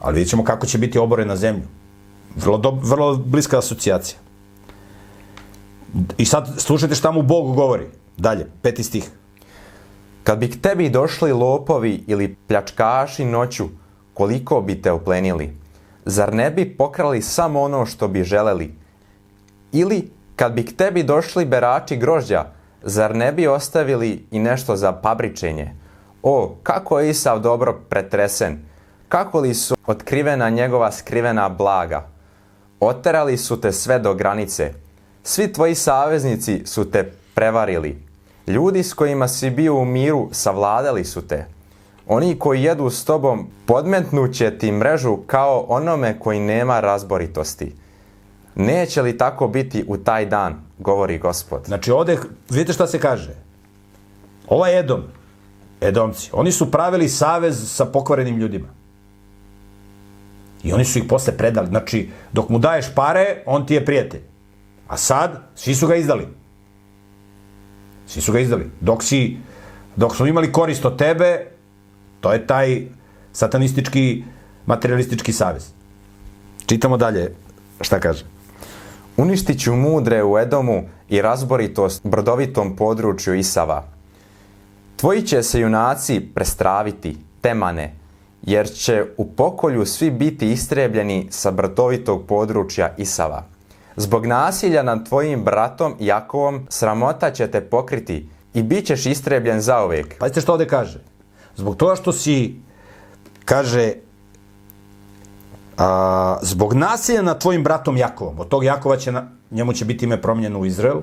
Ali 0.00 0.14
vidjet 0.14 0.30
ćemo 0.30 0.44
kako 0.44 0.66
će 0.66 0.78
biti 0.78 0.98
oboren 0.98 1.28
na 1.28 1.36
zemlju. 1.36 1.62
Vrlo, 2.36 2.58
do, 2.58 2.70
vrlo 2.70 3.16
bliska 3.16 3.58
asocijacija. 3.58 4.18
I 6.18 6.24
sad 6.24 6.54
slušajte 6.58 6.94
šta 6.94 7.10
mu 7.10 7.22
Bog 7.22 7.54
govori. 7.54 7.86
Dalje, 8.16 8.46
peti 8.62 8.82
stih. 8.82 9.10
Kad 10.24 10.38
bi 10.38 10.50
k 10.50 10.60
tebi 10.62 10.90
došli 10.90 11.32
lopovi 11.32 12.04
ili 12.06 12.36
pljačkaši 12.46 13.24
noću, 13.24 13.68
koliko 14.14 14.60
bi 14.60 14.82
te 14.82 14.92
oplenili? 14.92 15.56
Zar 16.04 16.34
ne 16.34 16.50
bi 16.50 16.76
pokrali 16.76 17.22
samo 17.22 17.60
ono 17.60 17.86
što 17.86 18.08
bi 18.08 18.24
želeli? 18.24 18.74
Ili 19.72 20.10
kad 20.36 20.52
bi 20.52 20.64
k 20.66 20.76
tebi 20.76 21.02
došli 21.02 21.44
berači 21.44 21.96
grožđa, 21.96 22.44
zar 22.82 23.16
ne 23.16 23.32
bi 23.32 23.46
ostavili 23.46 24.26
i 24.30 24.38
nešto 24.38 24.76
za 24.76 24.92
pabričenje? 24.92 25.74
O, 26.22 26.54
kako 26.62 27.00
je 27.00 27.10
Isav 27.10 27.40
dobro 27.40 27.80
pretresen! 27.88 28.58
Kako 29.08 29.40
li 29.40 29.54
su 29.54 29.76
otkrivena 29.86 30.50
njegova 30.50 30.92
skrivena 30.92 31.48
blaga? 31.48 32.06
Oterali 32.80 33.36
su 33.36 33.60
te 33.60 33.72
sve 33.72 33.98
do 33.98 34.14
granice. 34.14 34.72
Svi 35.22 35.52
tvoji 35.52 35.74
saveznici 35.74 36.62
su 36.66 36.90
te 36.90 37.12
prevarili. 37.34 38.02
Ljudi 38.46 38.82
s 38.82 38.94
kojima 38.94 39.28
si 39.28 39.50
bio 39.50 39.74
u 39.74 39.84
miru 39.84 40.28
savladali 40.32 41.04
su 41.04 41.26
te. 41.28 41.46
Oni 42.06 42.38
koji 42.38 42.62
jedu 42.62 42.90
s 42.90 43.04
tobom 43.04 43.46
podmetnuće 43.66 44.58
ti 44.58 44.72
mrežu 44.72 45.16
kao 45.26 45.64
onome 45.68 46.18
koji 46.18 46.40
nema 46.40 46.80
razboritosti. 46.80 47.74
Neće 48.54 49.02
li 49.02 49.18
tako 49.18 49.48
biti 49.48 49.84
u 49.88 49.96
taj 49.96 50.26
dan, 50.26 50.54
govori 50.78 51.18
gospod. 51.18 51.62
Znači 51.66 51.90
ovde, 51.90 52.18
vidite 52.50 52.72
šta 52.72 52.86
se 52.86 52.98
kaže. 52.98 53.34
Ovaj 54.48 54.78
Edom, 54.78 55.02
Edomci, 55.80 56.30
oni 56.32 56.52
su 56.52 56.70
pravili 56.70 57.08
savez 57.08 57.72
sa 57.72 57.84
pokvarenim 57.84 58.36
ljudima. 58.36 58.68
I 60.62 60.72
oni 60.72 60.84
su 60.84 60.98
ih 60.98 61.04
posle 61.08 61.36
predali. 61.36 61.66
Znači, 61.66 62.10
dok 62.32 62.48
mu 62.48 62.58
daješ 62.58 62.94
pare, 62.94 63.42
on 63.46 63.66
ti 63.66 63.74
je 63.74 63.84
prijatelj. 63.84 64.20
A 64.88 64.96
sad, 64.96 65.42
svi 65.54 65.74
su 65.74 65.86
ga 65.86 65.96
izdali. 65.96 66.28
Svi 68.06 68.20
su 68.20 68.32
ga 68.32 68.40
izdali. 68.40 68.70
Dok 68.80 69.02
si, 69.02 69.36
dok 69.96 70.16
smo 70.16 70.26
imali 70.26 70.52
korist 70.52 70.84
od 70.84 70.98
tebe, 70.98 71.46
to 72.20 72.32
je 72.32 72.46
taj 72.46 72.86
satanistički, 73.32 74.24
materialistički 74.66 75.32
savez. 75.32 75.72
Čitamo 76.66 76.96
dalje 76.96 77.34
šta 77.80 78.00
kaže. 78.00 78.24
Uništit 79.16 79.60
ću 79.60 79.76
mudre 79.76 80.24
u 80.24 80.38
Edomu 80.38 80.82
i 81.08 81.22
razboritost 81.22 82.06
brdovitom 82.06 82.76
području 82.76 83.34
Isava. 83.34 83.99
Tvoji 85.00 85.22
će 85.22 85.42
se 85.42 85.60
junaci 85.60 86.20
prestraviti, 86.34 87.16
temane, 87.40 87.94
jer 88.42 88.68
će 88.68 89.04
u 89.16 89.32
pokolju 89.32 89.86
svi 89.86 90.10
biti 90.10 90.52
istrebljeni 90.52 91.26
sa 91.30 91.50
brdovitog 91.50 92.26
područja 92.26 92.94
Isava. 92.98 93.44
Zbog 93.96 94.26
nasilja 94.26 94.82
nad 94.82 95.08
tvojim 95.08 95.44
bratom 95.44 95.94
Jakovom 96.00 96.66
sramota 96.68 97.30
će 97.30 97.46
te 97.46 97.60
pokriti 97.60 98.28
i 98.54 98.62
bit 98.62 98.86
ćeš 98.86 99.06
istrebljen 99.06 99.60
zauvek. 99.60 100.18
Pazite 100.18 100.40
što 100.40 100.52
ovde 100.52 100.66
kaže. 100.66 101.00
Zbog 101.56 101.76
toga 101.76 101.96
što 101.96 102.12
si, 102.12 102.60
kaže, 103.44 103.92
a, 105.78 106.38
zbog 106.42 106.74
nasilja 106.74 107.22
nad 107.22 107.40
tvojim 107.40 107.64
bratom 107.64 107.96
Jakovom, 107.96 108.40
od 108.40 108.48
tog 108.48 108.64
Jakova 108.64 108.96
će, 108.96 109.12
na, 109.12 109.30
njemu 109.50 109.72
će 109.72 109.84
biti 109.84 110.04
ime 110.04 110.22
promenjeno 110.22 110.58
u 110.58 110.66
Izrael, 110.66 111.00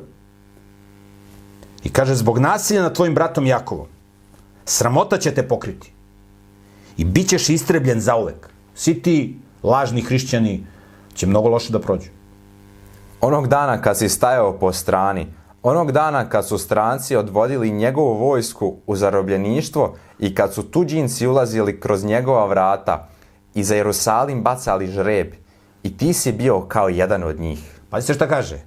i 1.83 1.89
kaže, 1.89 2.15
zbog 2.15 2.39
nasilja 2.39 2.81
nad 2.81 2.95
tvojim 2.95 3.15
bratom 3.15 3.45
Jakovom, 3.45 3.87
sramota 4.65 5.17
će 5.17 5.33
te 5.33 5.47
pokriti 5.47 5.91
i 6.97 7.05
bit 7.05 7.29
ćeš 7.29 7.49
istrebljen 7.49 8.01
zauvek. 8.01 8.49
Svi 8.75 9.01
ti 9.01 9.39
lažni 9.63 10.01
hrišćani 10.01 10.63
će 11.13 11.27
mnogo 11.27 11.49
loše 11.49 11.73
da 11.73 11.79
prođu. 11.79 12.09
Onog 13.21 13.47
dana 13.47 13.81
kad 13.81 13.97
si 13.97 14.09
stajao 14.09 14.53
po 14.59 14.73
strani, 14.73 15.27
onog 15.63 15.91
dana 15.91 16.29
kad 16.29 16.47
su 16.47 16.57
stranci 16.57 17.15
odvodili 17.15 17.71
njegovu 17.71 18.13
vojsku 18.13 18.75
u 18.87 18.95
zarobljeništvo 18.95 19.95
i 20.19 20.35
kad 20.35 20.53
su 20.53 20.63
tuđinci 20.63 21.27
ulazili 21.27 21.79
kroz 21.79 22.03
njegova 22.03 22.45
vrata 22.45 23.07
i 23.55 23.63
za 23.63 23.75
Jerusalim 23.75 24.43
bacali 24.43 24.87
žreb 24.87 25.33
i 25.83 25.97
ti 25.97 26.13
si 26.13 26.31
bio 26.31 26.61
kao 26.61 26.89
jedan 26.89 27.23
od 27.23 27.39
njih. 27.39 27.79
Pazite 27.89 28.13
šta 28.13 28.27
kaže. 28.27 28.59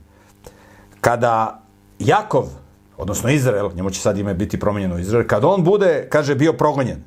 Kada 1.00 1.62
Jakov, 1.98 2.48
odnosno 3.00 3.30
Izrael, 3.30 3.70
njemu 3.74 3.90
će 3.90 4.00
sad 4.00 4.18
ime 4.18 4.34
biti 4.34 4.60
promenjeno 4.60 4.98
Izrael, 4.98 5.26
kad 5.26 5.44
on 5.44 5.64
bude, 5.64 6.06
kaže, 6.10 6.34
bio 6.34 6.52
progonjen, 6.52 7.04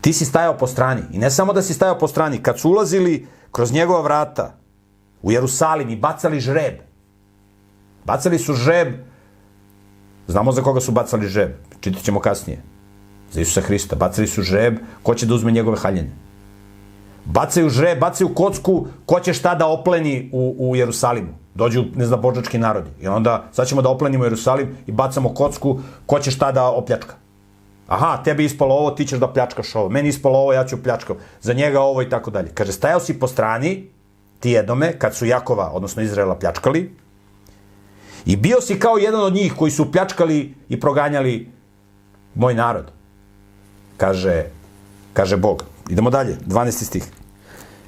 ti 0.00 0.12
si 0.12 0.24
stajao 0.24 0.56
po 0.58 0.66
strani. 0.66 1.02
I 1.12 1.18
ne 1.18 1.30
samo 1.30 1.52
da 1.52 1.62
si 1.62 1.74
stajao 1.74 1.98
po 1.98 2.08
strani, 2.08 2.42
kad 2.42 2.60
su 2.60 2.70
ulazili 2.70 3.26
kroz 3.50 3.72
njegova 3.72 4.00
vrata 4.00 4.58
u 5.22 5.32
Jerusalim 5.32 5.90
i 5.90 5.96
bacali 5.96 6.40
žreb, 6.40 6.80
bacali 8.04 8.38
su 8.38 8.54
žreb, 8.54 8.88
znamo 10.26 10.52
za 10.52 10.62
koga 10.62 10.80
su 10.80 10.92
bacali 10.92 11.28
žreb, 11.28 11.52
čitat 11.80 12.02
ćemo 12.02 12.20
kasnije, 12.20 12.62
za 13.32 13.40
Isusa 13.40 13.60
Hrista, 13.60 13.96
bacali 13.96 14.26
su 14.26 14.42
žreb, 14.42 14.78
ko 15.02 15.14
će 15.14 15.26
da 15.26 15.34
uzme 15.34 15.52
njegove 15.52 15.78
haljene. 15.78 16.10
Bacaju 17.24 17.70
žreb, 17.70 17.98
bacaju 18.00 18.34
kocku, 18.34 18.86
ko 19.06 19.20
će 19.20 19.32
šta 19.32 19.54
da 19.54 19.66
opleni 19.66 20.30
u, 20.32 20.56
u 20.58 20.76
Jerusalimu. 20.76 21.41
Dođu, 21.54 21.84
ne 21.94 22.06
znam, 22.06 22.20
božački 22.20 22.58
narodi. 22.58 22.90
I 23.00 23.08
onda, 23.08 23.44
sad 23.52 23.66
ćemo 23.68 23.82
da 23.82 23.88
oplenimo 23.88 24.24
Jerusalim 24.24 24.76
i 24.86 24.92
bacamo 24.92 25.34
kocku, 25.34 25.80
ko 26.06 26.18
će 26.18 26.30
šta 26.30 26.52
da 26.52 26.64
opljačka. 26.64 27.14
Aha, 27.86 28.22
tebi 28.24 28.44
ispalo 28.44 28.74
ovo, 28.74 28.90
ti 28.90 29.06
ćeš 29.06 29.18
da 29.18 29.28
pljačkaš 29.28 29.74
ovo. 29.74 29.88
Meni 29.88 30.08
ispalo 30.08 30.38
ovo, 30.38 30.52
ja 30.52 30.64
ću 30.66 30.82
pljačkam. 30.82 31.16
Za 31.40 31.52
njega 31.52 31.80
ovo 31.80 32.02
i 32.02 32.08
tako 32.08 32.30
dalje. 32.30 32.50
Kaže, 32.54 32.72
stajao 32.72 33.00
si 33.00 33.18
po 33.18 33.28
strani, 33.28 33.90
ti 34.40 34.50
jedome, 34.50 34.98
kad 34.98 35.14
su 35.14 35.26
Jakova, 35.26 35.70
odnosno 35.72 36.02
Izraela, 36.02 36.38
pljačkali, 36.38 36.96
i 38.26 38.36
bio 38.36 38.60
si 38.60 38.78
kao 38.78 38.96
jedan 38.96 39.20
od 39.20 39.34
njih 39.34 39.54
koji 39.58 39.70
su 39.70 39.92
pljačkali 39.92 40.54
i 40.68 40.80
proganjali 40.80 41.50
moj 42.34 42.54
narod. 42.54 42.90
Kaže, 43.96 44.44
kaže 45.12 45.36
Bog. 45.36 45.64
Idemo 45.90 46.10
dalje, 46.10 46.36
12. 46.46 46.84
stih. 46.84 47.04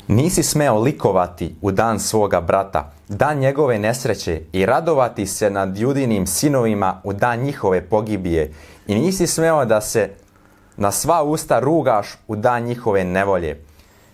Nisi 0.08 0.42
smeo 0.42 0.80
likovati 0.80 1.54
u 1.60 1.70
dan 1.70 2.00
svoga 2.00 2.40
brata, 2.40 2.92
dan 3.08 3.38
njegove 3.38 3.78
nesreće 3.78 4.42
i 4.52 4.66
radovati 4.66 5.26
se 5.26 5.50
nad 5.50 5.78
judinim 5.78 6.26
sinovima 6.26 7.00
u 7.04 7.12
dan 7.12 7.40
njihove 7.40 7.88
pogibije 7.88 8.52
i 8.86 8.94
nisi 8.94 9.26
smeo 9.26 9.64
da 9.64 9.80
se 9.80 10.10
na 10.76 10.90
sva 10.90 11.22
usta 11.22 11.60
rugaš 11.60 12.08
u 12.28 12.36
dan 12.36 12.62
njihove 12.62 13.04
nevolje. 13.04 13.64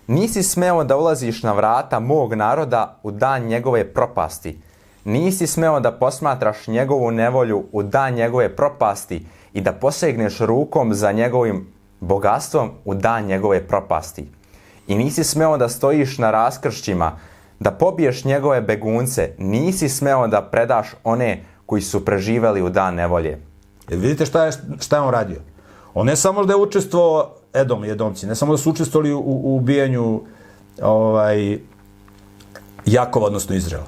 Nisi 0.07 0.43
smeo 0.43 0.85
da 0.85 0.97
ulaziš 0.97 1.43
na 1.43 1.53
vrata 1.53 2.01
mog 2.01 2.35
naroda 2.35 2.99
u 3.03 3.11
dan 3.11 3.43
njegove 3.43 3.85
propasti. 3.93 4.61
Nisi 5.05 5.47
smeo 5.47 5.81
da 5.81 5.93
posmatraš 5.93 6.67
njegovu 6.67 7.11
nevolju 7.11 7.65
u 7.73 7.83
dan 7.83 8.15
njegove 8.15 8.57
propasti 8.57 9.27
i 9.53 9.61
da 9.61 9.73
posegneš 9.73 10.39
rukom 10.39 10.95
za 10.95 11.13
njegovim 11.13 11.73
bogatstvom 12.01 12.71
u 12.85 12.95
dan 12.95 13.25
njegove 13.25 13.67
propasti. 13.67 14.29
I 14.87 14.95
nisi 14.95 15.25
smeo 15.25 15.57
da 15.57 15.69
stojiš 15.69 16.19
na 16.19 16.31
raskršćima, 16.31 17.19
da 17.61 17.71
pobiješ 17.71 18.25
njegove 18.25 18.61
begunce, 18.61 19.31
nisi 19.39 19.89
smeo 19.89 20.27
da 20.29 20.43
predaš 20.43 20.87
one 21.05 21.45
koji 21.67 21.83
su 21.83 22.05
preživeli 22.05 22.63
u 22.63 22.69
dan 22.69 22.95
nevolje. 22.95 23.39
Jer 23.91 23.99
vidite 23.99 24.27
šta 24.27 24.45
je, 24.45 24.53
šta 24.81 24.97
je 24.97 25.03
on 25.03 25.11
radio. 25.11 25.41
On 25.95 26.07
ne 26.07 26.17
samo 26.17 26.45
da 26.45 26.53
je 26.53 26.57
učestvovao 26.57 27.35
Edom 27.55 27.85
i 27.85 27.91
Edomci, 27.91 28.27
ne 28.27 28.35
samo 28.35 28.53
da 28.53 28.59
su 28.59 28.71
učestvovali 28.71 29.13
u, 29.13 29.21
u 29.21 29.57
ubijanju 29.57 30.21
ovaj, 30.83 31.59
Jakova, 32.87 33.27
odnosno 33.27 33.57
Izraela, 33.57 33.87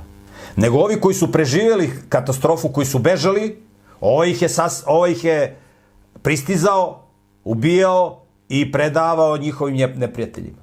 nego 0.56 0.78
ovi 0.78 1.00
koji 1.00 1.14
su 1.14 1.32
preživjeli 1.32 1.90
katastrofu, 2.08 2.68
koji 2.68 2.86
su 2.86 2.98
bežali, 2.98 3.62
ovo 4.00 4.24
ih 4.24 4.42
je, 4.42 4.48
sas, 4.48 4.82
ovo 4.86 5.06
ih 5.06 5.24
je 5.24 5.56
pristizao, 6.22 7.02
ubijao 7.44 8.22
i 8.48 8.72
predavao 8.72 9.36
njihovim 9.36 9.76
neprijateljima. 9.96 10.58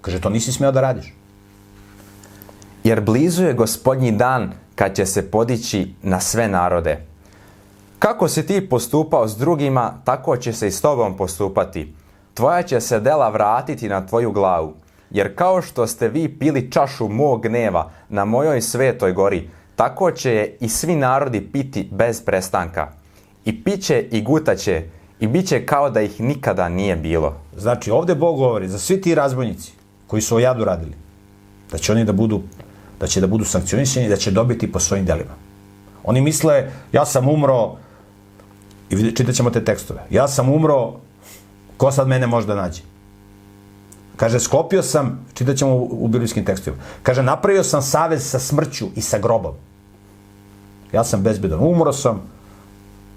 Kaže, 0.00 0.20
to 0.20 0.30
nisi 0.30 0.52
smeo 0.52 0.72
da 0.72 0.80
radiš. 0.80 1.19
Jer 2.84 3.00
blizu 3.00 3.44
je 3.44 3.54
gospodnji 3.54 4.12
dan 4.12 4.52
kad 4.74 4.94
će 4.94 5.06
se 5.06 5.30
podići 5.30 5.94
na 6.02 6.20
sve 6.20 6.48
narode. 6.48 7.06
Kako 7.98 8.28
si 8.28 8.46
ti 8.46 8.68
postupao 8.68 9.28
s 9.28 9.36
drugima, 9.36 9.92
tako 10.04 10.36
će 10.36 10.52
se 10.52 10.68
i 10.68 10.70
s 10.70 10.80
tobom 10.80 11.16
postupati. 11.16 11.94
Tvoja 12.34 12.62
će 12.62 12.80
se 12.80 13.00
dela 13.00 13.28
vratiti 13.28 13.88
na 13.88 14.06
tvoju 14.06 14.32
glavu. 14.32 14.74
jer 15.10 15.34
kao 15.34 15.62
što 15.62 15.86
ste 15.86 16.08
vi 16.08 16.28
pili 16.38 16.70
čašu 16.70 17.08
mog 17.08 17.42
gneva 17.42 17.90
na 18.08 18.24
mojoj 18.24 18.60
svetoj 18.62 19.12
gori, 19.12 19.48
tako 19.76 20.10
će 20.10 20.32
je 20.32 20.56
i 20.60 20.68
svi 20.68 20.96
narodi 20.96 21.40
piti 21.52 21.88
bez 21.92 22.22
prestanka. 22.24 22.88
I 23.44 23.64
piće 23.64 24.00
i 24.10 24.22
gutaće, 24.22 24.82
i 25.20 25.26
bit 25.26 25.48
će 25.48 25.66
kao 25.66 25.90
da 25.90 26.00
ih 26.00 26.20
nikada 26.20 26.68
nije 26.68 26.96
bilo. 26.96 27.36
Znači, 27.56 27.90
ovde 27.90 28.14
Bog 28.14 28.36
govori 28.36 28.68
za 28.68 28.78
svi 28.78 29.00
ti 29.00 29.14
razbojnici 29.14 29.72
koji 30.06 30.22
su 30.22 30.36
o 30.36 30.38
jadu 30.38 30.64
radili, 30.64 30.94
da 31.72 31.78
će 31.78 31.92
oni 31.92 32.04
da 32.04 32.12
budu, 32.12 32.42
da 33.00 33.06
će 33.06 33.20
da 33.20 33.26
budu 33.26 33.44
sankcionisani 33.44 34.08
da 34.08 34.16
će 34.16 34.30
dobiti 34.30 34.72
po 34.72 34.80
svojim 34.80 35.04
delima. 35.04 35.34
Oni 36.04 36.20
misle, 36.20 36.70
ja 36.92 37.06
sam 37.06 37.28
umro, 37.28 37.76
i 38.90 39.14
čitat 39.16 39.34
ćemo 39.34 39.50
te 39.50 39.64
tekstove, 39.64 40.00
ja 40.10 40.28
sam 40.28 40.48
umro, 40.48 40.92
ko 41.76 41.92
sad 41.92 42.08
mene 42.08 42.26
može 42.26 42.46
da 42.46 42.54
nađe? 42.54 42.82
Kaže, 44.16 44.40
sklopio 44.40 44.82
sam, 44.82 45.26
čitat 45.34 45.56
ćemo 45.56 45.74
u, 45.74 46.04
u 46.04 46.08
biblijskim 46.08 46.44
tekstovima, 46.44 46.82
kaže, 47.02 47.22
napravio 47.22 47.64
sam 47.64 47.82
savez 47.82 48.30
sa 48.30 48.38
smrću 48.38 48.88
i 48.96 49.00
sa 49.00 49.18
grobom. 49.18 49.54
Ja 50.92 51.04
sam 51.04 51.22
bezbedan, 51.22 51.60
umro 51.62 51.92
sam, 51.92 52.20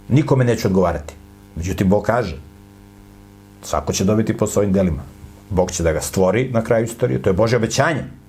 nikome 0.10 0.46
neću 0.46 0.68
odgovarati. 0.68 1.14
Međutim, 1.56 1.90
Bog 1.90 2.04
kaže, 2.04 2.38
svako 3.64 3.94
će 3.94 4.04
dobiti 4.04 4.38
po 4.38 4.48
svojim 4.48 4.74
delima. 4.74 5.04
Bog 5.50 5.72
će 5.72 5.84
da 5.84 5.92
ga 5.92 6.02
stvori 6.02 6.50
na 6.54 6.64
kraju 6.64 6.86
istorije, 6.86 7.22
to 7.22 7.30
je 7.30 7.34
Bože 7.34 7.58
obećanje. 7.58 8.23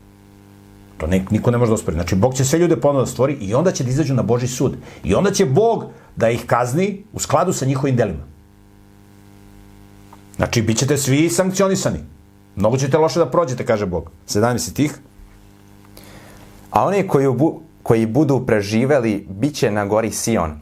To 1.05 1.09
nik, 1.11 1.31
niko 1.31 1.51
ne 1.51 1.59
može 1.59 1.69
da 1.69 1.75
ospori. 1.75 1.95
Znači, 1.95 2.15
Bog 2.15 2.35
će 2.35 2.45
sve 2.45 2.59
ljude 2.59 2.77
ponovno 2.81 3.05
da 3.05 3.11
stvori 3.11 3.35
i 3.41 3.55
onda 3.55 3.73
će 3.73 3.85
da 3.85 3.91
izađu 3.91 4.15
na 4.15 4.23
Boži 4.23 4.49
sud. 4.49 4.77
I 5.05 5.15
onda 5.15 5.31
će 5.31 5.45
Bog 5.47 5.85
da 6.17 6.31
ih 6.31 6.47
kazni 6.47 7.05
u 7.13 7.21
skladu 7.21 7.53
sa 7.53 7.67
njihovim 7.67 7.97
delima. 7.97 8.25
Znači, 10.37 10.63
bit 10.63 10.79
ćete 10.79 10.97
svi 10.97 11.29
sankcionisani. 11.31 11.99
Mnogo 12.57 12.77
ćete 12.77 12.99
loše 12.99 13.19
da 13.19 13.27
prođete, 13.31 13.67
kaže 13.67 13.87
Bog. 13.87 14.11
17 14.29 14.73
tih. 14.73 14.95
A 16.71 16.85
oni 16.85 17.09
koji, 17.09 17.29
bu, 17.29 17.61
koji 17.83 18.07
budu 18.07 18.41
preživeli, 18.47 19.27
bit 19.29 19.55
će 19.55 19.71
na 19.71 19.85
gori 19.85 20.11
Sion, 20.11 20.57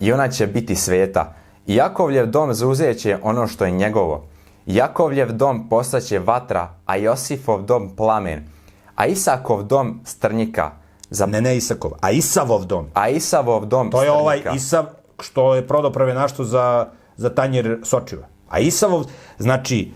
i 0.00 0.12
ona 0.12 0.28
će 0.28 0.46
biti 0.46 0.76
sveta. 0.76 1.34
Jakovljev 1.66 2.26
dom 2.26 2.54
zauzeće 2.54 3.18
ono 3.22 3.46
što 3.46 3.64
je 3.64 3.70
njegovo. 3.70 4.26
Jakovljev 4.66 5.32
dom 5.32 5.68
postaće 5.68 6.18
vatra, 6.18 6.74
a 6.86 6.96
Josifov 6.96 7.62
dom 7.62 7.96
plamen, 7.96 8.55
a 8.96 9.06
Isakov 9.06 9.62
dom 9.62 10.00
strnjika, 10.04 10.70
za, 11.10 11.26
Ne, 11.26 11.40
ne 11.40 11.56
Isakov, 11.56 11.92
a 12.00 12.10
Isavov 12.10 12.64
dom. 12.64 12.86
a 12.94 13.08
Isavov 13.08 13.66
dom 13.66 13.90
To 13.90 14.02
je 14.02 14.08
strnjika. 14.10 14.22
ovaj 14.22 14.56
Isav 14.56 14.84
što 15.20 15.54
je 15.54 15.66
prodao 15.68 15.92
prvenaštvo 15.92 16.44
za, 16.44 16.88
za 17.16 17.30
tanjer 17.30 17.80
sočiva. 17.84 18.26
A 18.48 18.58
Isavov, 18.58 19.04
znači, 19.38 19.92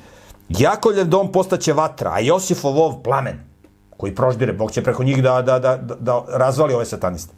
Jakovljev 0.49 1.07
dom 1.07 1.33
postaće 1.33 1.73
vatra, 1.73 2.11
a 2.13 2.21
Josifov 2.21 2.79
ov 2.79 3.03
plamen, 3.03 3.41
koji 3.97 4.15
proždire, 4.15 4.53
Bog 4.53 4.73
će 4.73 4.83
preko 4.83 5.05
njih 5.05 5.23
da, 5.23 5.43
da, 5.43 5.59
da, 5.59 5.77
da, 5.77 5.95
da 5.95 6.25
razvali 6.29 6.75
ove 6.75 6.85
sataniste. 6.85 7.35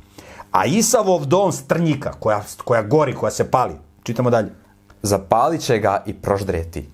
A 0.50 0.64
Isavov 0.66 1.24
dom 1.24 1.52
strnjika, 1.52 2.12
koja, 2.12 2.42
koja 2.64 2.82
gori, 2.82 3.14
koja 3.14 3.30
se 3.30 3.50
pali. 3.50 3.74
Čitamo 4.02 4.30
dalje. 4.30 4.52
zapalit 5.02 5.60
će 5.60 5.78
ga 5.78 6.02
i 6.06 6.14
proždreti. 6.14 6.88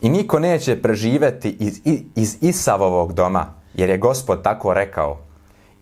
I 0.00 0.08
niko 0.08 0.38
neće 0.38 0.82
preživeti 0.82 1.56
iz, 1.60 1.80
iz 2.14 2.36
Isavovog 2.40 3.12
doma, 3.12 3.46
jer 3.76 3.90
je 3.90 3.98
gospod 3.98 4.42
tako 4.42 4.74
rekao. 4.74 5.18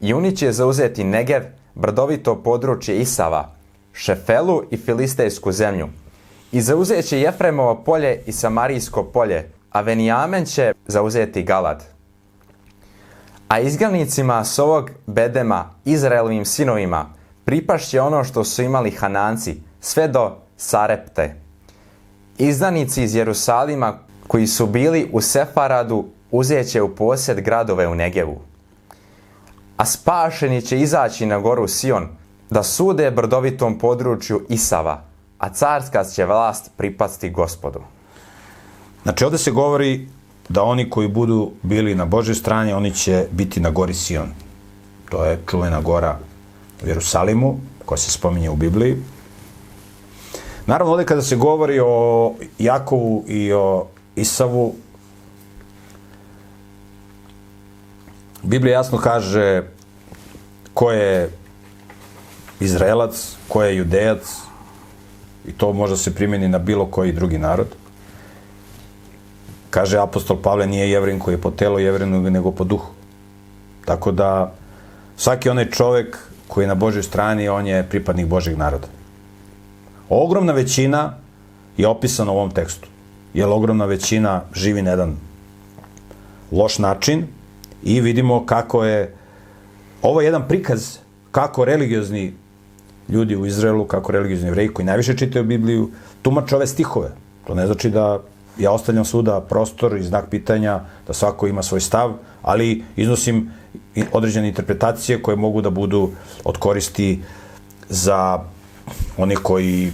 I 0.01 0.13
oni 0.13 0.37
će 0.37 0.53
zauzeti 0.53 1.05
Negev, 1.05 1.43
brdovito 1.75 2.43
područje 2.43 2.99
Isava, 2.99 3.55
Šefelu 3.93 4.63
i 4.71 4.77
Filistejsku 4.77 5.53
zemlju. 5.53 5.89
I 6.53 6.61
zauzet 6.61 7.09
će 7.09 7.21
Jefremovo 7.21 7.83
polje 7.85 8.23
i 8.27 8.33
Samarijsko 8.33 9.03
polje, 9.05 9.51
a 9.71 9.81
Venijamen 9.81 10.45
će 10.45 10.73
zauzeti 10.87 11.43
Galad. 11.43 11.85
A 13.49 13.61
izglednicima 13.61 14.45
s 14.45 14.59
ovog 14.59 14.91
bedema, 15.07 15.71
Izraelovim 15.85 16.45
sinovima, 16.45 17.07
pripašće 17.45 18.01
ono 18.01 18.25
što 18.25 18.45
su 18.45 18.63
imali 18.63 18.91
Hananci, 18.91 19.57
sve 19.81 20.09
do 20.09 20.37
Sarepte. 20.57 21.35
Izdanici 22.39 23.03
iz 23.03 23.15
Jerusalima 23.15 23.99
koji 24.27 24.47
su 24.47 24.67
bili 24.67 25.11
u 25.13 25.21
Sefaradu 25.21 26.05
uzet 26.35 26.71
će 26.71 26.83
u 26.83 26.95
posjed 26.95 27.41
gradove 27.41 27.89
u 27.89 27.95
Negevu. 27.95 28.41
A 29.77 29.85
spašeni 29.85 30.63
će 30.63 30.81
izaći 30.81 31.27
na 31.27 31.39
goru 31.39 31.69
Sion 31.69 32.09
da 32.51 32.63
sude 32.63 33.11
brdovitom 33.11 33.79
području 33.79 34.47
Isava, 34.49 35.03
a 35.39 35.49
carska 35.53 36.05
će 36.05 36.25
vlast 36.25 36.71
pripasti 36.77 37.31
gospodu. 37.31 37.81
Znači, 39.03 39.25
ovde 39.25 39.39
se 39.39 39.51
govori 39.51 40.09
da 40.49 40.63
oni 40.63 40.91
koji 40.91 41.09
budu 41.09 41.51
bili 41.63 41.95
na 41.95 42.05
Božoj 42.05 42.35
strani, 42.35 42.73
oni 42.73 42.95
će 42.95 43.27
biti 43.31 43.61
na 43.61 43.71
gori 43.71 43.95
Sion. 43.95 44.29
To 45.11 45.25
je 45.25 45.39
čuvena 45.51 45.81
gora 45.81 46.19
u 46.85 46.89
Jerusalimu, 46.89 47.59
koja 47.85 47.99
se 47.99 48.11
spominje 48.11 48.51
u 48.51 48.57
Bibliji. 48.57 48.97
Naravno, 50.67 50.93
ovde 50.93 51.05
kada 51.05 51.23
se 51.23 51.37
govori 51.37 51.81
o 51.81 52.33
Jakovu 52.59 53.25
i 53.29 53.53
o 53.53 53.87
Isavu, 54.17 54.75
Biblija 58.45 58.79
jasno 58.79 58.99
kaže 58.99 59.63
ko 60.75 60.91
je 60.91 61.31
Izraelac, 62.61 63.37
ko 63.49 63.63
je 63.63 63.77
Judejac, 63.77 64.21
i 65.49 65.53
to 65.53 65.73
može 65.73 65.97
se 65.97 66.15
primjeni 66.15 66.49
na 66.49 66.59
bilo 66.59 66.87
koji 66.87 67.13
drugi 67.13 67.39
narod. 67.39 67.67
Kaže 69.71 69.99
apostol 69.99 70.37
Pavle, 70.43 70.67
nije 70.67 70.91
jevrin 70.91 71.19
koji 71.19 71.35
je 71.35 71.41
po 71.41 71.51
telu 71.51 71.79
jevrinu, 71.79 72.31
nego 72.31 72.51
po 72.51 72.65
duhu. 72.65 72.93
Tako 73.85 74.13
da, 74.13 74.53
svaki 75.17 75.49
onaj 75.49 75.71
čovek 75.71 76.19
koji 76.49 76.65
je 76.65 76.69
na 76.69 76.75
Božoj 76.75 77.03
strani, 77.03 77.49
on 77.49 77.67
je 77.67 77.89
pripadnik 77.89 78.27
Božeg 78.27 78.59
naroda. 78.59 78.87
Ogromna 80.09 80.53
većina 80.53 81.15
je 81.77 81.89
opisana 81.89 82.33
u 82.33 82.37
ovom 82.37 82.51
tekstu. 82.51 82.89
Jer 83.35 83.49
ogromna 83.49 83.85
većina 83.85 84.43
živi 84.55 84.83
na 84.83 84.91
jedan 84.91 85.17
loš 86.53 86.79
način 86.79 87.27
i 87.85 88.01
vidimo 88.01 88.47
kako 88.47 88.85
je 88.85 89.15
ovo 90.03 90.21
je 90.21 90.25
jedan 90.25 90.49
prikaz 90.49 90.99
kako 91.31 91.65
religiozni 91.65 92.33
ljudi 93.09 93.37
u 93.37 93.47
Izraelu, 93.47 93.85
kako 93.85 94.13
religiozni 94.13 94.47
jevreji 94.47 94.69
koji 94.69 94.87
najviše 94.87 95.17
čitaju 95.17 95.45
Bibliju, 95.45 95.91
tumače 96.23 96.57
ove 96.57 96.67
stihove. 96.67 97.11
To 97.47 97.55
ne 97.55 97.67
znači 97.67 97.91
da 97.91 98.21
ja 98.59 98.73
ostavljam 98.73 99.05
svuda 99.05 99.41
prostor 99.41 99.97
i 99.97 100.03
znak 100.03 100.29
pitanja 100.31 100.81
da 101.07 101.13
svako 101.13 101.47
ima 101.47 101.63
svoj 101.63 101.81
stav, 101.81 102.13
ali 102.43 102.85
iznosim 102.97 103.51
određene 104.13 104.49
interpretacije 104.49 105.23
koje 105.23 105.37
mogu 105.37 105.61
da 105.61 105.71
budu 105.71 106.11
od 106.45 106.57
koristi 106.57 107.23
za 107.89 108.41
oni 109.17 109.37
koji 109.37 109.93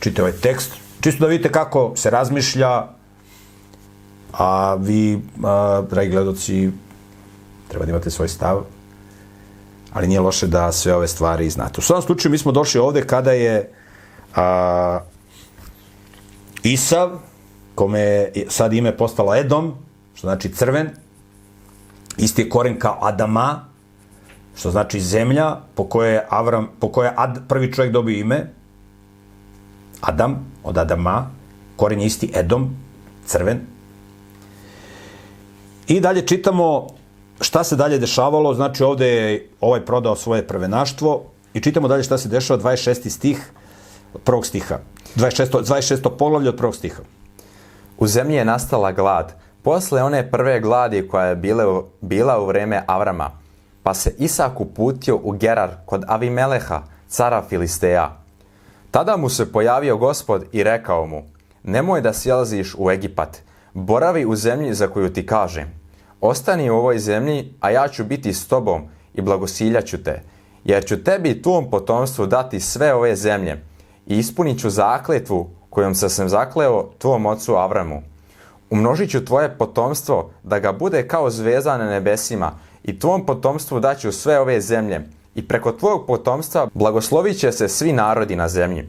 čitaju 0.00 0.26
ovaj 0.26 0.40
tekst. 0.40 0.72
Čisto 1.00 1.24
da 1.24 1.30
vidite 1.30 1.52
kako 1.52 1.92
se 1.96 2.10
razmišlja, 2.10 2.86
a 4.32 4.74
vi, 4.74 5.20
a, 5.44 5.82
dragi 5.90 6.10
gledoci, 6.10 6.70
treba 7.70 7.84
da 7.84 7.90
imate 7.90 8.10
svoj 8.10 8.28
stav, 8.28 8.64
ali 9.92 10.08
nije 10.08 10.20
loše 10.20 10.46
da 10.46 10.72
sve 10.72 10.94
ove 10.94 11.08
stvari 11.08 11.50
znate. 11.50 11.78
U 11.78 11.82
svakom 11.82 12.02
slučaju 12.02 12.32
mi 12.32 12.38
smo 12.38 12.52
došli 12.52 12.80
ovde 12.80 13.06
kada 13.06 13.32
je 13.32 13.72
a, 14.34 15.00
Isav, 16.62 17.18
kome 17.74 18.00
je 18.00 18.46
sad 18.48 18.72
ime 18.72 18.96
postalo 18.96 19.34
Edom, 19.34 19.74
što 20.14 20.26
znači 20.26 20.52
crven, 20.52 20.90
isti 22.16 22.42
je 22.42 22.48
koren 22.48 22.78
kao 22.78 22.98
Adama, 23.00 23.64
što 24.56 24.70
znači 24.70 25.00
zemlja 25.00 25.56
po 25.74 25.84
kojoj 25.84 26.20
Avram, 26.28 26.68
po 26.80 26.88
kojoj 26.88 27.10
Ad, 27.16 27.38
prvi 27.48 27.72
čovjek 27.72 27.92
dobio 27.92 28.18
ime, 28.18 28.52
Adam, 30.00 30.46
od 30.64 30.78
Adama, 30.78 31.30
koren 31.76 32.00
je 32.00 32.06
isti 32.06 32.32
Edom, 32.34 32.76
crven. 33.26 33.60
I 35.88 36.00
dalje 36.00 36.26
čitamo 36.26 36.86
šta 37.40 37.64
se 37.64 37.76
dalje 37.76 37.98
dešavalo, 37.98 38.54
znači 38.54 38.84
ovde 38.84 39.06
je 39.06 39.48
ovaj 39.60 39.84
prodao 39.84 40.16
svoje 40.16 40.46
prvenaštvo 40.46 41.24
i 41.54 41.60
čitamo 41.60 41.88
dalje 41.88 42.02
šta 42.02 42.18
se 42.18 42.28
dešava, 42.28 42.62
26. 42.62 43.08
stih 43.08 43.52
prvog 44.24 44.46
stiha. 44.46 44.78
26. 45.16 45.64
26. 45.64 46.16
poglavlje 46.18 46.48
od 46.48 46.56
prvog 46.56 46.76
stiha. 46.76 47.02
U 47.98 48.06
zemlji 48.06 48.36
je 48.36 48.44
nastala 48.44 48.92
glad, 48.92 49.34
posle 49.62 50.02
one 50.02 50.30
prve 50.30 50.60
gladi 50.60 51.08
koja 51.08 51.26
je 51.26 51.36
bile, 51.36 51.64
bila 52.00 52.40
u 52.40 52.46
vreme 52.46 52.84
Avrama, 52.86 53.30
pa 53.82 53.94
se 53.94 54.14
Isak 54.18 54.60
uputio 54.60 55.20
u 55.22 55.32
Gerar 55.32 55.70
kod 55.86 56.04
Avimeleha, 56.08 56.82
cara 57.08 57.42
Filisteja. 57.48 58.16
Tada 58.90 59.16
mu 59.16 59.28
se 59.28 59.52
pojavio 59.52 59.96
gospod 59.96 60.44
i 60.52 60.62
rekao 60.62 61.06
mu, 61.06 61.22
nemoj 61.62 62.00
da 62.00 62.12
sjelaziš 62.12 62.74
u 62.78 62.90
Egipat, 62.90 63.38
boravi 63.74 64.26
u 64.26 64.36
zemlji 64.36 64.74
za 64.74 64.88
koju 64.88 65.12
ti 65.12 65.26
kažem. 65.26 65.79
Ostani 66.20 66.70
u 66.70 66.76
ovoj 66.76 66.98
zemlji, 66.98 67.54
a 67.60 67.70
ja 67.70 67.88
ću 67.88 68.04
biti 68.04 68.32
s 68.32 68.48
tobom 68.48 68.82
i 69.14 69.20
blagosiljaću 69.20 70.02
te, 70.02 70.22
jer 70.64 70.84
ću 70.84 71.04
tebi 71.04 71.30
i 71.30 71.42
tvom 71.42 71.70
potomstvu 71.70 72.26
dati 72.26 72.60
sve 72.60 72.94
ove 72.94 73.16
zemlje 73.16 73.64
i 74.06 74.18
ispunit 74.18 74.60
ću 74.60 74.70
zakletvu 74.70 75.50
kojom 75.70 75.94
sam 75.94 76.10
sam 76.10 76.28
zakleo 76.28 76.90
tvom 76.98 77.26
ocu 77.26 77.54
Avramu. 77.54 78.02
umnožit 78.70 79.10
ću 79.10 79.24
tvoje 79.24 79.58
potomstvo 79.58 80.30
da 80.42 80.58
ga 80.58 80.72
bude 80.72 81.08
kao 81.08 81.30
zvezda 81.30 81.78
na 81.78 81.90
nebesima 81.90 82.52
i 82.82 82.98
tvom 82.98 83.26
potomstvu 83.26 83.80
daću 83.80 84.12
sve 84.12 84.40
ove 84.40 84.60
zemlje 84.60 85.08
i 85.34 85.48
preko 85.48 85.72
tvojeg 85.72 86.00
potomstva 86.06 86.68
blagoslovit 86.74 87.38
će 87.38 87.52
se 87.52 87.68
svi 87.68 87.92
narodi 87.92 88.36
na 88.36 88.48
zemlji. 88.48 88.88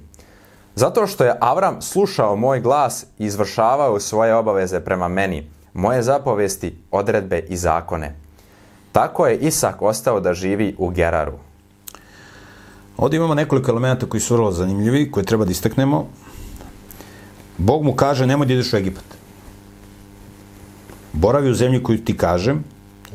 Zato 0.76 1.08
što 1.08 1.24
je 1.24 1.38
Avram 1.40 1.82
slušao 1.82 2.36
moj 2.36 2.60
glas 2.60 3.06
i 3.20 3.26
izvršavao 3.26 4.00
svoje 4.00 4.36
obaveze 4.36 4.80
prema 4.80 5.08
meni, 5.08 5.50
moje 5.74 6.04
zapovesti, 6.04 6.76
odredbe 6.92 7.40
i 7.50 7.58
zakone. 7.58 8.16
Tako 8.92 9.28
je 9.28 9.38
Isak 9.38 9.82
ostao 9.82 10.20
da 10.20 10.34
živi 10.34 10.76
u 10.78 10.90
Geraru. 10.90 11.38
Ovdje 12.98 13.18
imamo 13.18 13.36
nekoliko 13.36 13.72
elementa 13.72 14.06
koji 14.06 14.22
su 14.22 14.34
vrlo 14.34 14.52
zanimljivi, 14.52 15.12
koje 15.12 15.24
treba 15.26 15.46
da 15.46 15.52
istaknemo. 15.52 16.08
Bog 17.58 17.84
mu 17.84 17.94
kaže, 17.94 18.28
nemoj 18.28 18.48
da 18.48 18.54
ideš 18.54 18.74
u 18.74 18.78
Egipat. 18.78 19.04
Boravi 21.14 21.50
u 21.50 21.54
zemlji 21.54 21.84
koju 21.84 22.06
ti 22.06 22.18
kažem, 22.18 22.64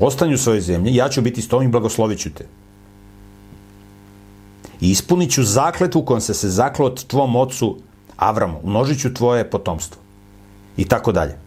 ostani 0.00 0.34
u 0.34 0.38
svojoj 0.38 0.60
zemlji, 0.60 0.94
ja 0.94 1.08
ću 1.08 1.22
biti 1.22 1.42
s 1.42 1.48
tobom 1.48 1.66
i 1.66 1.70
blagoslovit 1.70 2.18
ću 2.18 2.30
te. 2.30 2.46
I 4.80 4.90
ispunit 4.90 5.30
ću 5.30 5.42
zakletvu 5.42 6.04
kojom 6.04 6.20
se 6.20 6.34
se 6.34 6.48
zaklo 6.48 6.86
od 6.86 7.04
tvom 7.06 7.36
ocu 7.36 7.78
Avramu, 8.16 8.60
umnožit 8.62 9.00
ću 9.00 9.14
tvoje 9.14 9.50
potomstvo. 9.50 10.02
I 10.76 10.84
tako 10.84 11.12
dalje. 11.12 11.45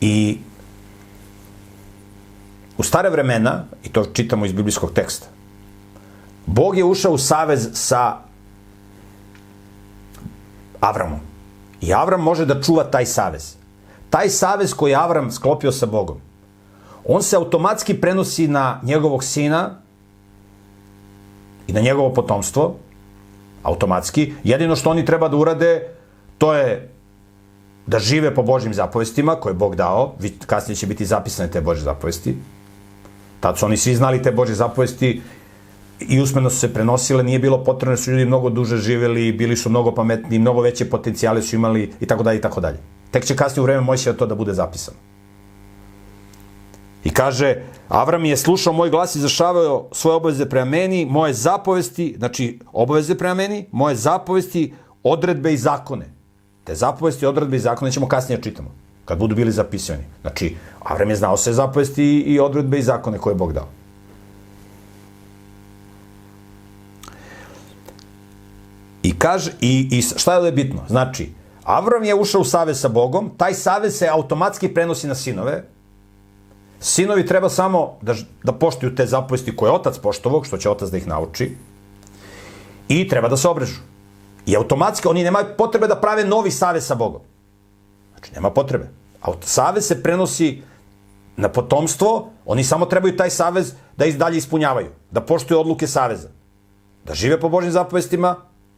I 0.00 0.38
u 2.78 2.82
stare 2.82 3.10
vremena, 3.10 3.64
i 3.84 3.88
to 3.88 4.04
čitamo 4.04 4.46
iz 4.46 4.52
biblijskog 4.52 4.92
teksta, 4.92 5.26
Bog 6.46 6.76
je 6.76 6.84
ušao 6.84 7.12
u 7.12 7.18
savez 7.18 7.68
sa 7.72 8.16
Avramom. 10.80 11.20
I 11.80 11.92
Avram 11.92 12.22
može 12.22 12.46
da 12.46 12.62
čuva 12.62 12.84
taj 12.84 13.06
savez. 13.06 13.54
Taj 14.10 14.28
savez 14.28 14.74
koji 14.74 14.94
Avram 14.94 15.30
sklopio 15.30 15.72
sa 15.72 15.86
Bogom, 15.86 16.20
on 17.04 17.22
se 17.22 17.36
automatski 17.36 17.94
prenosi 18.00 18.48
na 18.48 18.80
njegovog 18.82 19.24
sina 19.24 19.70
i 21.66 21.72
na 21.72 21.80
njegovo 21.80 22.14
potomstvo, 22.14 22.76
automatski. 23.62 24.32
Jedino 24.44 24.76
što 24.76 24.90
oni 24.90 25.04
treba 25.04 25.28
da 25.28 25.36
urade, 25.36 25.88
to 26.38 26.54
je 26.54 26.92
da 27.88 27.98
žive 27.98 28.34
po 28.34 28.42
Božim 28.42 28.74
zapovestima 28.74 29.36
koje 29.40 29.50
je 29.50 29.54
Bog 29.54 29.76
dao, 29.76 30.12
kasnije 30.46 30.76
će 30.76 30.86
biti 30.86 31.06
zapisane 31.06 31.50
te 31.50 31.60
Bože 31.60 31.80
zapovesti. 31.80 32.36
Tad 33.40 33.58
su 33.58 33.66
oni 33.66 33.76
svi 33.76 33.94
znali 33.94 34.22
te 34.22 34.32
Bože 34.32 34.54
zapovesti 34.54 35.22
i 36.00 36.20
usmeno 36.20 36.50
su 36.50 36.58
se 36.58 36.74
prenosile, 36.74 37.22
nije 37.22 37.38
bilo 37.38 37.64
potrebno, 37.64 37.96
su 37.96 38.10
ljudi 38.10 38.24
mnogo 38.24 38.50
duže 38.50 38.76
živeli, 38.76 39.32
bili 39.32 39.56
su 39.56 39.70
mnogo 39.70 39.94
pametni, 39.94 40.38
mnogo 40.38 40.60
veće 40.60 40.90
potencijale 40.90 41.42
su 41.42 41.56
imali 41.56 41.92
i 42.00 42.06
tako 42.06 42.22
dalje 42.22 42.38
i 42.38 42.40
tako 42.40 42.60
dalje. 42.60 42.78
Tek 43.10 43.24
će 43.24 43.36
kasnije 43.36 43.62
u 43.62 43.64
vreme 43.64 43.80
Mojsija 43.80 44.12
to 44.12 44.26
da 44.26 44.34
bude 44.34 44.54
zapisano. 44.54 44.96
I 47.04 47.10
kaže, 47.10 47.54
Avram 47.88 48.24
je 48.24 48.36
slušao 48.36 48.72
moj 48.72 48.90
glas 48.90 49.16
i 49.16 49.20
zašavao 49.20 49.88
svoje 49.92 50.16
obaveze 50.16 50.46
prema 50.46 50.70
meni, 50.70 51.06
moje 51.06 51.34
zapovesti, 51.34 52.14
znači 52.18 52.58
obaveze 52.72 53.14
prema 53.14 53.34
meni, 53.34 53.66
moje 53.72 53.96
zapovesti, 53.96 54.74
odredbe 55.02 55.52
i 55.52 55.56
zakone. 55.56 56.17
Te 56.68 56.74
zapovesti, 56.74 57.26
odredbe 57.26 57.56
i 57.56 57.60
zakone 57.60 57.92
ćemo 57.92 58.08
kasnije 58.08 58.42
čitamo, 58.42 58.68
kad 59.04 59.18
budu 59.18 59.34
bili 59.34 59.52
zapisani. 59.52 60.04
Znači, 60.20 60.56
Avram 60.84 61.10
je 61.10 61.16
znao 61.16 61.36
sve 61.36 61.52
zapovesti 61.52 62.04
i 62.20 62.40
odredbe 62.40 62.78
i 62.78 62.82
zakone 62.82 63.18
koje 63.18 63.32
je 63.32 63.36
Bog 63.36 63.52
dao. 63.52 63.68
I 69.02 69.18
kaže, 69.18 69.52
i, 69.60 69.88
i 69.90 70.02
šta 70.02 70.34
je 70.34 70.52
bitno? 70.52 70.84
Znači, 70.88 71.32
Avram 71.64 72.04
je 72.04 72.14
ušao 72.14 72.40
u 72.40 72.44
savez 72.44 72.80
sa 72.80 72.88
Bogom, 72.88 73.30
taj 73.36 73.54
savez 73.54 73.98
se 73.98 74.08
automatski 74.08 74.68
prenosi 74.68 75.06
na 75.06 75.14
sinove, 75.14 75.64
Sinovi 76.80 77.26
treba 77.26 77.48
samo 77.48 77.96
da, 78.02 78.14
da 78.44 78.52
poštuju 78.52 78.94
te 78.94 79.06
zapovesti 79.06 79.56
koje 79.56 79.68
je 79.68 79.74
otac 79.74 79.98
poštovog, 79.98 80.46
što 80.46 80.58
će 80.58 80.70
otac 80.70 80.90
da 80.90 80.96
ih 80.96 81.06
nauči, 81.06 81.56
i 82.88 83.08
treba 83.08 83.28
da 83.28 83.36
se 83.36 83.48
obrežu. 83.48 83.87
I 84.48 84.56
automatski 84.56 85.08
oni 85.08 85.22
nemaju 85.22 85.46
potrebe 85.58 85.86
da 85.86 86.00
prave 86.00 86.24
novi 86.24 86.50
savez 86.50 86.86
sa 86.86 86.94
Bogom. 86.94 87.20
Znači, 88.12 88.32
nema 88.34 88.50
potrebe. 88.50 88.88
A 89.22 89.32
savez 89.40 89.86
se 89.86 90.02
prenosi 90.02 90.62
na 91.36 91.48
potomstvo, 91.48 92.30
oni 92.46 92.64
samo 92.64 92.86
trebaju 92.86 93.16
taj 93.16 93.30
savez 93.30 93.74
da 93.96 94.06
iz 94.06 94.16
dalje 94.16 94.38
ispunjavaju, 94.38 94.88
da 95.10 95.20
poštuju 95.20 95.60
odluke 95.60 95.86
saveza, 95.86 96.28
da 97.04 97.14
žive 97.14 97.40
po 97.40 97.48
Božim 97.48 97.70
zapovestima, 97.70 98.36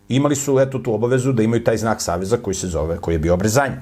imali 0.09 0.37
su 0.37 0.59
eto 0.61 0.79
tu 0.79 0.95
obavezu 0.95 1.33
da 1.33 1.43
imaju 1.43 1.65
taj 1.65 1.77
znak 1.77 2.03
saveza 2.03 2.37
koji 2.37 2.55
se 2.55 2.67
zove, 2.67 2.99
koji 2.99 3.15
je 3.15 3.19
bio 3.19 3.35
obrezanje. 3.35 3.79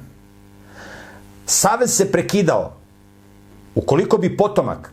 Savez 1.47 1.97
se 1.97 2.12
prekidao 2.12 2.72
ukoliko 3.74 4.18
bi 4.18 4.36
potomak 4.36 4.93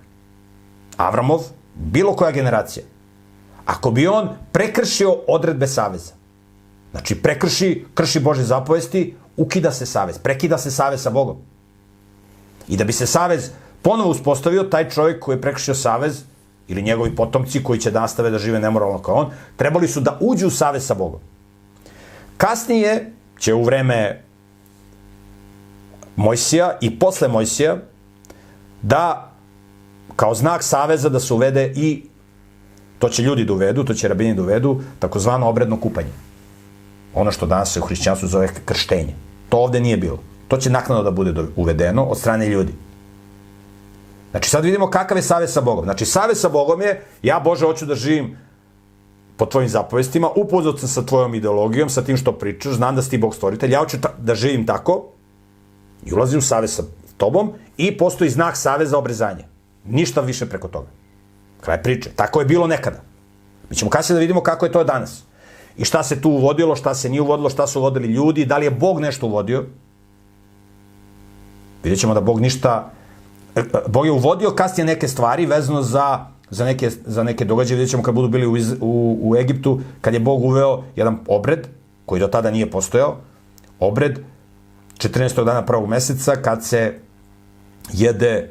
Avramov, 0.97 1.43
bilo 1.75 2.15
koja 2.15 2.31
generacija, 2.31 2.85
ako 3.65 3.91
bi 3.91 4.07
on 4.07 4.29
prekršio 4.51 5.17
odredbe 5.27 5.67
saveza, 5.67 6.14
znači 6.95 7.15
prekrši, 7.15 7.85
krši 7.93 8.19
Bože 8.19 8.43
zapovesti, 8.43 9.15
ukida 9.37 9.71
se 9.71 9.85
savez, 9.85 10.17
prekida 10.17 10.57
se 10.57 10.71
savez 10.71 11.01
sa 11.01 11.09
Bogom. 11.09 11.37
I 12.67 12.77
da 12.77 12.83
bi 12.83 12.93
se 12.93 13.05
savez 13.05 13.49
ponovo 13.81 14.09
uspostavio, 14.09 14.63
taj 14.63 14.89
čovjek 14.89 15.19
koji 15.19 15.35
je 15.35 15.41
prekršio 15.41 15.75
savez, 15.75 16.21
ili 16.67 16.81
njegovi 16.81 17.15
potomci 17.15 17.63
koji 17.63 17.79
će 17.79 17.91
da 17.91 17.99
nastave 17.99 18.29
da 18.31 18.39
žive 18.39 18.59
nemoralno 18.59 19.01
kao 19.01 19.15
on, 19.15 19.31
trebali 19.55 19.87
su 19.87 19.99
da 19.99 20.17
uđu 20.21 20.47
u 20.47 20.49
savez 20.49 20.85
sa 20.85 20.93
Bogom. 20.93 21.19
Kasnije 22.37 23.11
će 23.39 23.53
u 23.53 23.63
vreme 23.63 24.21
Mojsija 26.15 26.77
i 26.81 26.99
posle 26.99 27.27
Mojsija 27.27 27.77
da 28.81 29.31
kao 30.15 30.35
znak 30.35 30.63
saveza 30.63 31.09
da 31.09 31.19
se 31.19 31.33
uvede 31.33 31.73
i 31.75 32.03
to 32.99 33.09
će 33.09 33.23
ljudi 33.23 33.45
da 33.45 33.53
uvedu, 33.53 33.83
to 33.83 33.93
će 33.93 34.07
rabini 34.07 34.35
da 34.35 34.41
uvedu, 34.41 34.81
takozvano 34.99 35.49
obredno 35.49 35.79
kupanje. 35.79 36.09
Ono 37.15 37.31
što 37.31 37.45
danas 37.45 37.73
se 37.73 37.79
u 37.79 37.83
hrišćanstvu 37.83 38.27
zove 38.27 38.49
krštenje. 38.65 39.15
To 39.49 39.57
ovde 39.57 39.79
nije 39.79 39.97
bilo. 39.97 40.19
To 40.47 40.57
će 40.57 40.69
naknadno 40.69 41.03
da 41.03 41.11
bude 41.11 41.33
uvedeno 41.55 42.03
od 42.03 42.17
strane 42.17 42.49
ljudi. 42.49 42.73
Znači 44.31 44.49
sad 44.49 44.63
vidimo 44.63 44.89
kakav 44.89 45.17
je 45.17 45.23
savez 45.23 45.53
sa 45.53 45.61
Bogom. 45.61 45.85
Znači 45.85 46.05
savez 46.05 46.41
sa 46.41 46.49
Bogom 46.49 46.81
je, 46.81 47.01
ja 47.23 47.39
Bože 47.39 47.65
hoću 47.65 47.85
da 47.85 47.95
živim 47.95 48.37
po 49.37 49.45
tvojim 49.45 49.69
zapovestima, 49.69 50.29
upoznat 50.35 50.79
sam 50.79 50.89
sa 50.89 51.05
tvojom 51.05 51.35
ideologijom, 51.35 51.89
sa 51.89 52.01
tim 52.01 52.17
što 52.17 52.31
pričaš, 52.31 52.73
znam 52.73 52.95
da 52.95 53.01
si 53.01 53.09
ti 53.09 53.17
Bog 53.17 53.35
stvoritelj, 53.35 53.71
ja 53.71 53.79
hoću 53.79 53.97
da 54.17 54.35
živim 54.35 54.65
tako 54.65 55.05
i 56.05 56.13
ulazim 56.13 56.39
u 56.39 56.41
savez 56.41 56.75
sa 56.75 56.83
tobom 57.17 57.53
i 57.77 57.97
postoji 57.97 58.29
znak 58.29 58.57
saveza 58.57 58.97
obrezanja. 58.97 59.45
Ništa 59.85 60.21
više 60.21 60.45
preko 60.45 60.67
toga. 60.67 60.87
Kraj 61.61 61.83
priče. 61.83 62.09
Tako 62.15 62.39
je 62.39 62.45
bilo 62.45 62.67
nekada. 62.67 63.01
Mi 63.69 63.75
ćemo 63.75 63.91
kasnije 63.91 64.13
da 64.15 64.19
vidimo 64.19 64.41
kako 64.41 64.65
je 64.65 64.71
to 64.71 64.83
danas. 64.83 65.23
I 65.77 65.85
šta 65.85 66.03
se 66.03 66.21
tu 66.21 66.29
uvodilo, 66.29 66.75
šta 66.75 66.93
se 66.95 67.09
nije 67.09 67.21
uvodilo, 67.21 67.49
šta 67.49 67.67
su 67.67 67.79
uvodili 67.79 68.07
ljudi, 68.07 68.45
da 68.45 68.57
li 68.57 68.65
je 68.65 68.71
Bog 68.71 68.99
nešto 68.99 69.27
uvodio. 69.27 69.65
Vidjet 71.83 71.99
ćemo 71.99 72.13
da 72.13 72.21
Bog 72.21 72.39
ništa... 72.39 72.91
E, 73.55 73.59
e, 73.59 73.63
Bog 73.87 74.05
je 74.05 74.11
uvodio 74.11 74.51
kasnije 74.51 74.85
neke 74.85 75.07
stvari 75.07 75.45
vezano 75.45 75.81
za, 75.81 76.25
za, 76.49 76.65
neke, 76.65 76.89
za 77.05 77.23
neke 77.23 77.45
događaje. 77.45 77.75
Vidjet 77.75 77.91
ćemo 77.91 78.03
kad 78.03 78.15
budu 78.15 78.27
bili 78.27 78.47
u, 78.47 78.55
u, 78.81 79.19
u 79.21 79.35
Egiptu, 79.35 79.79
kad 80.01 80.13
je 80.13 80.19
Bog 80.19 80.43
uveo 80.43 80.83
jedan 80.95 81.19
obred, 81.27 81.67
koji 82.05 82.19
do 82.19 82.27
tada 82.27 82.51
nije 82.51 82.71
postojao, 82.71 83.17
obred 83.79 84.19
14. 84.97 85.43
dana 85.45 85.65
prvog 85.65 85.89
meseca, 85.89 86.35
kad 86.35 86.63
se 86.63 86.99
jede 87.93 88.49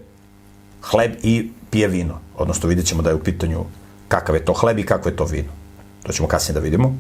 hleb 0.82 1.12
i 1.22 1.50
pije 1.70 1.88
vino. 1.88 2.18
Odnosno, 2.36 2.68
vidjet 2.68 2.86
ćemo 2.86 3.02
da 3.02 3.10
je 3.10 3.16
u 3.16 3.22
pitanju 3.22 3.64
kakav 4.08 4.34
je 4.34 4.44
to 4.44 4.52
hleb 4.52 4.78
i 4.78 4.86
kakvo 4.86 5.10
je 5.10 5.16
to 5.16 5.24
vino. 5.24 5.48
To 6.02 6.12
ćemo 6.12 6.28
kasnije 6.28 6.54
da 6.54 6.60
vidimo. 6.60 6.94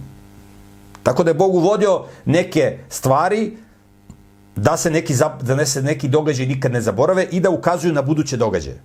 Tako 1.04 1.22
da 1.22 1.30
je 1.30 1.34
Bog 1.34 1.54
uvodio 1.54 2.04
neke 2.24 2.78
stvari 2.88 3.56
da 4.56 4.76
se 4.76 4.90
neki, 4.90 5.14
da 5.42 5.66
se 5.66 5.82
neki 5.82 6.08
događaj 6.08 6.46
nikad 6.46 6.72
ne 6.72 6.80
zaborave 6.80 7.26
i 7.30 7.40
da 7.40 7.50
ukazuju 7.50 7.92
na 7.92 8.02
buduće 8.02 8.36
događaje. 8.36 8.80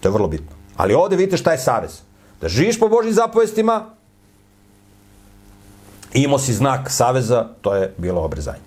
To 0.00 0.08
je 0.08 0.12
vrlo 0.12 0.28
bitno. 0.28 0.56
Ali 0.76 0.94
ovde 0.94 1.16
vidite 1.16 1.36
šta 1.36 1.52
je 1.52 1.58
savez. 1.58 2.00
Da 2.40 2.48
živiš 2.48 2.80
po 2.80 2.88
Božim 2.88 3.12
zapovestima, 3.12 3.90
imao 6.14 6.38
si 6.38 6.54
znak 6.54 6.90
saveza, 6.90 7.48
to 7.60 7.74
je 7.74 7.92
bilo 7.98 8.22
obrezanje. 8.24 8.64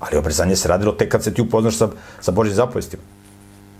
Ali 0.00 0.18
obrezanje 0.18 0.56
se 0.56 0.68
radilo 0.68 0.92
tek 0.92 1.12
kad 1.12 1.24
se 1.24 1.34
ti 1.34 1.42
upoznaš 1.42 1.76
sa, 1.76 1.88
sa 2.20 2.32
Božim 2.32 2.54
zapovestima. 2.54 3.02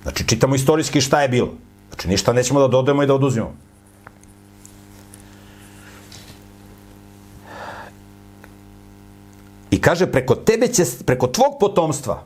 Znači, 0.02 0.26
čitamo 0.28 0.54
istorijski 0.54 1.00
šta 1.00 1.22
je 1.22 1.28
bilo. 1.28 1.52
Znači, 1.88 2.08
ništa 2.08 2.32
nećemo 2.32 2.60
da 2.60 2.68
dodajemo 2.68 3.02
i 3.02 3.06
da 3.06 3.14
oduzimamo. 3.14 3.69
I 9.70 9.80
kaže, 9.80 10.06
preko 10.06 10.34
tebe 10.34 10.68
će, 10.68 10.84
preko 11.06 11.26
tvog 11.26 11.56
potomstva 11.60 12.22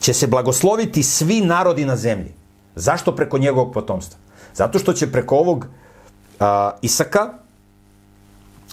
će 0.00 0.14
se 0.14 0.26
blagosloviti 0.26 1.02
svi 1.02 1.40
narodi 1.40 1.84
na 1.84 1.96
zemlji. 1.96 2.32
Zašto 2.74 3.16
preko 3.16 3.38
njegovog 3.38 3.72
potomstva? 3.74 4.18
Zato 4.54 4.78
što 4.78 4.92
će 4.92 5.12
preko 5.12 5.36
ovog 5.36 5.66
a, 6.40 6.70
Isaka 6.82 7.32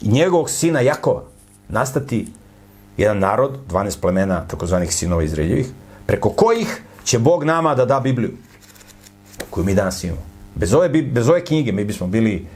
i 0.01 0.09
njegovog 0.09 0.49
sina 0.49 0.81
Jakova 0.81 1.23
nastati 1.69 2.27
jedan 2.97 3.19
narod, 3.19 3.57
12 3.69 3.99
plemena 3.99 4.47
takozvanih 4.47 4.93
sinova 4.93 5.23
Izraeljevih, 5.23 5.67
preko 6.05 6.29
kojih 6.29 6.81
će 7.03 7.19
Bog 7.19 7.43
nama 7.43 7.75
da 7.75 7.85
da 7.85 7.99
Bibliju, 7.99 8.31
koju 9.49 9.65
mi 9.65 9.75
danas 9.75 10.03
imamo. 10.03 10.21
Bez 10.55 10.73
ove, 10.73 10.89
bez 10.89 11.29
ove 11.29 11.45
knjige 11.45 11.71
mi 11.71 11.85
bismo 11.85 12.07
bili, 12.07 12.47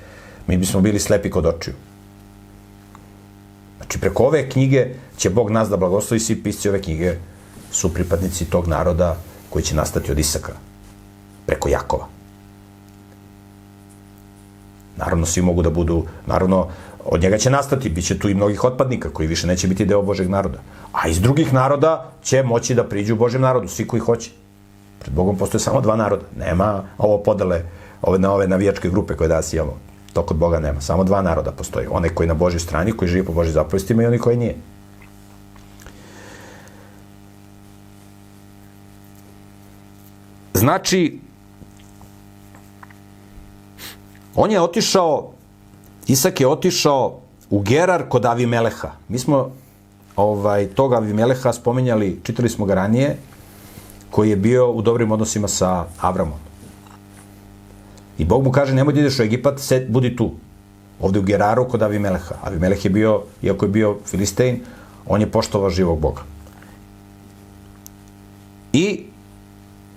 mi 0.47 0.57
bismo 0.57 0.81
bili 0.81 0.99
slepi 0.99 1.29
kod 1.29 1.45
očiju. 1.45 1.73
Znači, 3.87 3.99
preko 3.99 4.23
ove 4.23 4.49
knjige 4.49 4.87
će 5.17 5.29
Bog 5.29 5.51
nas 5.51 5.69
da 5.69 5.77
blagoslovi, 5.77 6.19
svi 6.19 6.35
pisci 6.43 6.69
ove 6.69 6.81
knjige 6.81 7.15
su 7.71 7.93
pripadnici 7.93 8.45
tog 8.45 8.67
naroda 8.67 9.15
koji 9.49 9.63
će 9.63 9.75
nastati 9.75 10.11
od 10.11 10.19
Isaka, 10.19 10.51
preko 11.45 11.69
Jakova. 11.69 12.07
Naravno, 14.97 15.25
svi 15.25 15.41
mogu 15.41 15.61
da 15.61 15.69
budu, 15.69 16.03
naravno, 16.25 16.67
od 17.05 17.21
njega 17.21 17.37
će 17.37 17.49
nastati, 17.49 17.89
bit 17.89 18.05
će 18.05 18.19
tu 18.19 18.29
i 18.29 18.33
mnogih 18.33 18.63
otpadnika 18.63 19.09
koji 19.09 19.27
više 19.27 19.47
neće 19.47 19.67
biti 19.67 19.85
deo 19.85 20.01
Božeg 20.01 20.29
naroda. 20.29 20.59
A 20.91 21.07
iz 21.07 21.21
drugih 21.21 21.53
naroda 21.53 22.11
će 22.23 22.43
moći 22.43 22.75
da 22.75 22.83
priđu 22.83 23.15
Božem 23.15 23.41
narodu, 23.41 23.67
svi 23.67 23.87
koji 23.87 23.99
hoće. 23.99 24.31
Pred 24.99 25.15
Bogom 25.15 25.37
postoje 25.37 25.61
samo 25.61 25.81
dva 25.81 25.95
naroda. 25.95 26.25
Nema 26.35 26.83
ovo 26.97 27.23
podele, 27.23 27.63
ove, 28.01 28.19
na 28.19 28.33
ove 28.33 28.47
navijačke 28.47 28.89
grupe 28.89 29.15
koje 29.15 29.27
danas 29.27 29.53
imamo. 29.53 29.77
To 30.17 30.23
kod 30.25 30.37
Boga 30.37 30.59
nema. 30.59 30.81
Samo 30.81 31.03
dva 31.03 31.21
naroda 31.21 31.51
postoji. 31.51 31.87
Onaj 31.91 32.09
koji 32.09 32.25
je 32.25 32.27
na 32.27 32.33
Božoj 32.33 32.59
strani, 32.59 32.91
koji 32.91 33.09
živi 33.09 33.25
po 33.25 33.33
Božoj 33.33 33.53
zapovestima 33.53 34.03
i 34.03 34.05
onaj 34.05 34.17
koji 34.17 34.37
nije. 34.37 34.55
Znači, 40.53 41.19
on 44.35 44.51
je 44.51 44.61
otišao, 44.61 45.31
Isak 46.07 46.41
je 46.41 46.47
otišao 46.47 47.19
u 47.49 47.61
Gerar 47.61 48.09
kod 48.09 48.25
Avimeleha. 48.25 48.91
Mi 49.07 49.19
smo 49.19 49.51
ovaj, 50.15 50.67
tog 50.67 50.93
Avimeleha 50.93 51.53
spominjali, 51.53 52.19
čitali 52.23 52.49
smo 52.49 52.65
ga 52.65 52.73
ranije, 52.73 53.17
koji 54.09 54.29
je 54.29 54.35
bio 54.35 54.71
u 54.71 54.81
dobrim 54.81 55.11
odnosima 55.11 55.47
sa 55.47 55.85
Avramom. 56.01 56.46
I 58.17 58.25
Bog 58.25 58.43
mu 58.43 58.51
kaže, 58.51 58.73
nemoj 58.73 58.93
da 58.93 58.99
ideš 58.99 59.19
u 59.19 59.23
Egipat, 59.23 59.59
se, 59.59 59.85
budi 59.89 60.15
tu. 60.15 60.31
Ovde 60.99 61.19
u 61.19 61.21
Geraru 61.21 61.67
kod 61.67 61.81
Avimeleha. 61.81 62.35
Avimeleh 62.41 62.85
je 62.85 62.89
bio, 62.89 63.21
iako 63.41 63.65
je 63.65 63.69
bio 63.69 63.97
Filistein, 64.05 64.61
on 65.05 65.21
je 65.21 65.31
poštovao 65.31 65.69
živog 65.69 65.99
Boga. 65.99 66.21
I 68.73 69.03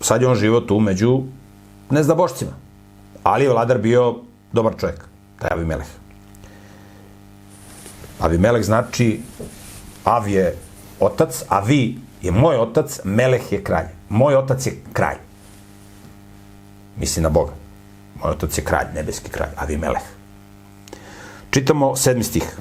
sad 0.01 0.23
je 0.23 0.29
on 0.29 0.37
živo 0.37 0.61
tu 0.61 0.81
među 0.81 1.23
nezdabošcima. 1.91 2.53
Ali 3.23 3.45
je 3.45 3.51
vladar 3.51 3.79
bio 3.79 4.16
dobar 4.53 4.77
čovjek, 4.81 5.05
taj 5.39 5.51
Avimeleh. 5.53 5.87
Avimeleh 8.21 8.64
znači 8.64 9.21
Av 10.05 10.29
je 10.29 10.57
otac, 11.01 11.43
a 11.49 11.61
vi 11.61 11.99
je 12.23 12.33
moj 12.33 12.57
otac, 12.57 13.01
Meleh 13.05 13.53
je 13.53 13.64
kralj. 13.64 13.93
Moj 14.09 14.37
otac 14.37 14.66
je 14.66 14.73
kralj. 14.93 15.18
Misli 16.97 17.23
na 17.23 17.29
Boga. 17.29 17.60
Moj 18.23 18.31
otac 18.31 18.59
je 18.59 18.64
kralj, 18.64 18.87
nebeski 18.95 19.31
kralj, 19.31 19.51
Avimeleh. 19.57 20.03
Čitamo 21.51 21.97
sedmi 21.97 22.25
stih. 22.25 22.57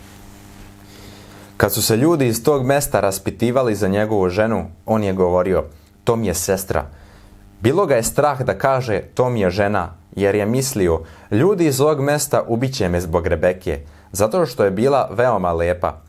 Kad 1.58 1.74
su 1.74 1.82
se 1.82 1.98
ljudi 1.98 2.28
iz 2.28 2.44
tog 2.44 2.66
mesta 2.66 3.00
raspitivali 3.00 3.76
za 3.76 3.88
njegovu 3.88 4.30
ženu, 4.30 4.66
on 4.86 5.04
je 5.04 5.14
govorio, 5.14 5.64
to 6.04 6.16
mi 6.16 6.28
je 6.28 6.34
sestra. 6.34 6.86
Bilo 7.62 7.86
ga 7.86 7.96
je 7.96 8.04
strah 8.04 8.42
da 8.42 8.58
kaže, 8.58 9.02
to 9.14 9.30
mi 9.30 9.42
je 9.42 9.50
žena, 9.50 9.90
jer 10.16 10.36
je 10.36 10.46
mislio, 10.46 11.02
ljudi 11.32 11.66
iz 11.66 11.82
ovog 11.82 12.02
mesta 12.02 12.44
ubiće 12.48 12.90
me 12.90 13.02
zbog 13.02 13.28
Rebeke, 13.28 13.80
zato 14.12 14.46
što 14.46 14.64
je 14.64 14.72
bila 14.72 15.10
veoma 15.12 15.52
lepa. 15.54 16.02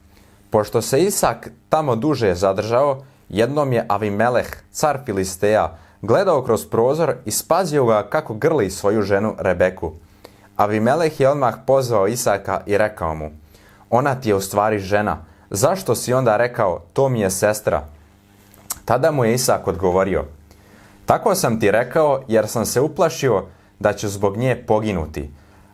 Pošto 0.50 0.82
se 0.82 1.02
Isak 1.02 1.50
tamo 1.68 1.96
duže 1.96 2.34
zadržao, 2.34 3.02
jednom 3.28 3.72
je 3.72 3.86
Avimeleh, 3.88 4.48
car 4.72 4.98
Filisteja, 5.06 5.78
gledao 6.02 6.42
kroz 6.42 6.66
prozor 6.66 7.14
i 7.24 7.30
spazio 7.30 7.84
ga 7.84 8.02
kako 8.02 8.34
grli 8.34 8.70
svoju 8.70 9.02
ženu 9.02 9.34
Rebeku. 9.38 9.92
Avimeleh 10.56 11.20
je 11.20 11.28
odmah 11.28 11.54
pozvao 11.66 12.06
Isaka 12.06 12.60
i 12.66 12.78
rekao 12.78 13.14
mu, 13.14 13.30
ona 13.90 14.14
ti 14.14 14.28
je 14.28 14.34
u 14.34 14.40
stvari 14.40 14.78
žena, 14.78 15.24
zašto 15.50 15.94
si 15.94 16.12
onda 16.12 16.36
rekao, 16.36 16.82
to 16.92 17.08
mi 17.08 17.20
je 17.20 17.30
sestra? 17.30 17.82
Tada 18.84 19.10
mu 19.10 19.24
je 19.24 19.34
Isak 19.34 19.68
odgovorio, 19.68 20.24
tako 21.06 21.34
sam 21.34 21.60
ti 21.60 21.70
rekao 21.70 22.22
jer 22.28 22.48
sam 22.48 22.66
se 22.66 22.80
uplašio 22.80 23.44
da 23.78 23.92
ću 23.92 24.08
zbog 24.08 24.36
nje 24.36 24.64
poginuti. 24.66 25.30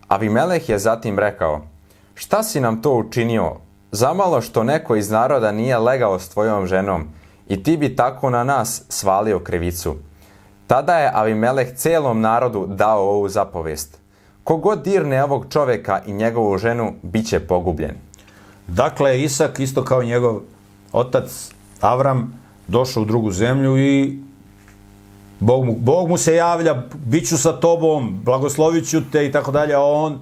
Avimeleh 0.09 0.69
je 0.69 0.79
zatim 0.79 1.19
rekao, 1.19 1.61
šta 2.15 2.43
si 2.43 2.61
nam 2.61 2.83
to 2.83 2.95
učinio? 2.95 3.53
Zamalo 3.93 4.41
što 4.41 4.65
neko 4.65 4.97
iz 4.97 5.11
naroda 5.11 5.53
nije 5.53 5.79
legao 5.79 6.19
s 6.19 6.29
tvojom 6.29 6.67
ženom 6.67 7.09
i 7.49 7.63
ti 7.63 7.77
bi 7.77 7.97
tako 7.97 8.31
na 8.31 8.45
nas 8.45 8.83
svalio 8.89 9.39
krivicu. 9.39 9.97
Tada 10.67 10.99
je 10.99 11.11
Avimeleh 11.15 11.75
celom 11.77 12.21
narodu 12.21 12.67
dao 12.67 13.09
ovu 13.09 13.29
zapovest. 13.29 13.99
Kogod 14.45 14.83
dirne 14.83 15.25
ovog 15.25 15.47
čoveka 15.51 16.03
i 16.07 16.13
njegovu 16.13 16.59
ženu, 16.59 16.93
bit 17.03 17.29
će 17.29 17.41
pogubljen. 17.41 17.95
Dakle, 18.67 19.23
Isak, 19.23 19.61
isto 19.61 19.85
kao 19.85 20.03
njegov 20.03 20.41
otac 20.93 21.51
Avram, 21.81 22.41
došao 22.69 23.03
u 23.03 23.07
drugu 23.07 23.33
zemlju 23.33 23.79
i 23.79 24.19
Bog 25.41 25.65
mu, 25.65 25.75
Bog 25.75 26.09
mu 26.09 26.17
se 26.17 26.35
javlja, 26.35 26.83
bit 26.95 27.29
ću 27.29 27.39
sa 27.39 27.53
tobom, 27.53 28.21
blagoslovit 28.25 28.89
ću 28.89 29.01
te 29.13 29.27
i 29.27 29.33
tako 29.33 29.53
dalje, 29.53 29.75
a 29.75 29.81
on, 29.81 30.21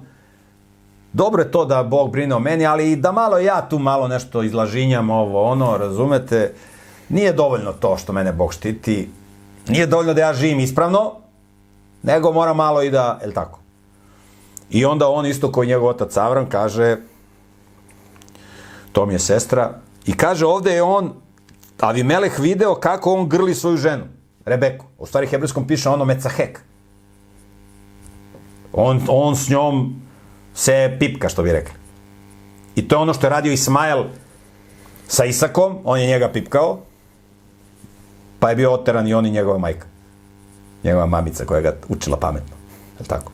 dobro 1.13 1.43
je 1.43 1.51
to 1.51 1.65
da 1.65 1.83
Bog 1.83 2.11
brine 2.11 2.35
o 2.35 2.39
meni, 2.39 2.65
ali 2.65 2.91
i 2.91 2.95
da 2.95 3.11
malo 3.11 3.37
ja 3.37 3.69
tu 3.69 3.79
malo 3.79 4.07
nešto 4.07 4.43
izlažinjam 4.43 5.09
ovo, 5.09 5.43
ono, 5.43 5.77
razumete, 5.77 6.53
nije 7.09 7.33
dovoljno 7.33 7.71
to 7.71 7.97
što 7.97 8.13
mene 8.13 8.33
Bog 8.33 8.53
štiti, 8.53 9.09
nije 9.67 9.87
dovoljno 9.87 10.13
da 10.13 10.21
ja 10.21 10.33
živim 10.33 10.59
ispravno, 10.59 11.11
nego 12.03 12.31
mora 12.31 12.53
malo 12.53 12.81
i 12.81 12.91
da, 12.91 13.19
je 13.21 13.27
li 13.27 13.33
tako? 13.33 13.59
I 14.69 14.85
onda 14.85 15.09
on 15.09 15.25
isto 15.25 15.51
koji 15.51 15.67
njegov 15.67 15.87
otac 15.87 16.17
Avram 16.17 16.49
kaže, 16.49 16.97
to 18.91 19.05
mi 19.05 19.13
je 19.13 19.19
sestra, 19.19 19.79
i 20.05 20.17
kaže 20.17 20.45
ovde 20.45 20.71
je 20.71 20.83
on, 20.83 21.13
Avimeleh 21.85 22.39
video 22.39 22.75
kako 22.75 23.13
on 23.13 23.29
grli 23.29 23.55
svoju 23.55 23.77
ženu, 23.77 24.03
Rebeku. 24.45 24.85
U 24.97 25.05
stvari 25.05 25.27
hebrejskom 25.27 25.67
piše 25.67 25.89
ono 25.89 26.05
Mecahek. 26.05 26.61
On, 28.73 29.01
on 29.07 29.35
s 29.35 29.49
njom 29.49 30.01
se 30.53 30.97
pipka, 30.99 31.29
što 31.29 31.43
bi 31.43 31.51
rekli. 31.51 31.73
I 32.75 32.87
to 32.87 32.95
je 32.95 32.99
ono 32.99 33.13
što 33.13 33.25
je 33.25 33.29
radio 33.29 33.51
Ismael 33.51 34.03
sa 35.07 35.25
Isakom, 35.25 35.77
on 35.83 35.99
je 35.99 36.07
njega 36.07 36.29
pipkao, 36.33 36.79
pa 38.45 38.49
je 38.49 38.55
bio 38.55 38.73
oteran 38.73 39.07
i 39.07 39.13
on 39.13 39.25
i 39.25 39.31
njegova 39.31 39.57
majka. 39.57 39.87
Njegova 40.83 41.05
mamica 41.05 41.45
koja 41.45 41.61
ga 41.61 41.73
učila 41.89 42.17
pametno. 42.17 42.55
Je 42.97 43.01
li 43.01 43.07
tako? 43.07 43.31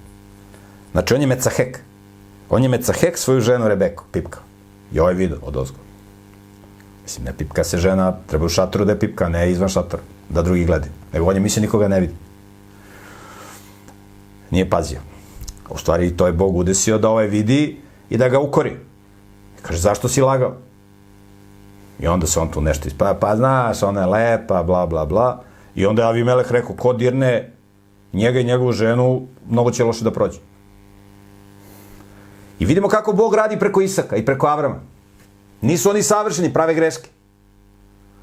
Znači, 0.92 1.14
on 1.14 1.22
je 1.22 1.28
Mecahek. 1.28 1.80
On 2.50 2.64
je 2.64 2.70
Mecahek 2.70 3.18
svoju 3.18 3.42
ženu 3.42 3.68
Rebeku 3.68 4.04
pipkao. 4.12 4.44
I 4.94 5.00
ovaj 5.00 5.14
video 5.14 5.38
od 5.42 5.58
ozgo. 5.58 5.78
Mislim, 7.04 7.26
ne 7.26 7.34
pipka 7.38 7.64
se 7.64 7.78
žena, 7.78 8.14
treba 8.28 8.46
u 8.46 8.50
šatoru 8.50 8.86
da 8.86 8.92
je 8.92 9.00
pipka, 9.00 9.30
ne 9.30 9.52
izvan 9.52 9.70
šatora, 9.70 10.04
da 10.30 10.42
drugi 10.42 10.66
gledaju. 10.66 10.92
Nego 11.14 11.26
on 11.26 11.36
je 11.36 11.42
mislio 11.42 11.62
nikoga 11.62 11.88
ne 11.88 12.00
vidi. 12.00 12.14
Nije 14.52 14.70
pazio. 14.70 15.00
U 15.70 15.78
stvari, 15.78 16.18
to 16.18 16.28
je 16.28 16.34
Bog 16.34 16.56
udesio 16.56 16.98
da 16.98 17.10
ovaj 17.10 17.28
vidi 17.28 17.82
i 18.10 18.18
da 18.18 18.30
ga 18.30 18.40
ukori. 18.40 18.78
Kaže, 19.62 19.80
zašto 19.80 20.08
si 20.08 20.22
lagao? 20.22 20.56
I 22.02 22.08
onda 22.08 22.28
se 22.28 22.40
on 22.40 22.52
tu 22.52 22.62
nešto 22.62 22.88
ispada, 22.88 23.20
pa 23.20 23.36
znaš, 23.36 23.84
ona 23.84 24.02
je 24.02 24.08
lepa, 24.08 24.64
bla, 24.64 24.86
bla, 24.86 25.06
bla. 25.06 25.44
I 25.76 25.86
onda 25.86 26.02
je 26.02 26.08
Avimeleh 26.08 26.52
rekao, 26.52 26.76
ko 26.76 26.94
dirne 26.94 27.54
njega 28.14 28.40
i 28.40 28.44
njegovu 28.44 28.72
ženu, 28.72 29.28
mnogo 29.50 29.72
će 29.72 29.84
loše 29.84 30.04
da 30.04 30.12
prođe. 30.12 30.40
I 32.60 32.66
vidimo 32.66 32.88
kako 32.88 33.14
Bog 33.14 33.36
radi 33.36 33.60
preko 33.60 33.82
Isaka 33.82 34.16
i 34.16 34.26
preko 34.26 34.48
Avrama. 34.48 34.80
Nisu 35.62 35.90
oni 35.90 36.04
savršeni, 36.04 36.54
prave 36.54 36.74
greške. 36.74 37.10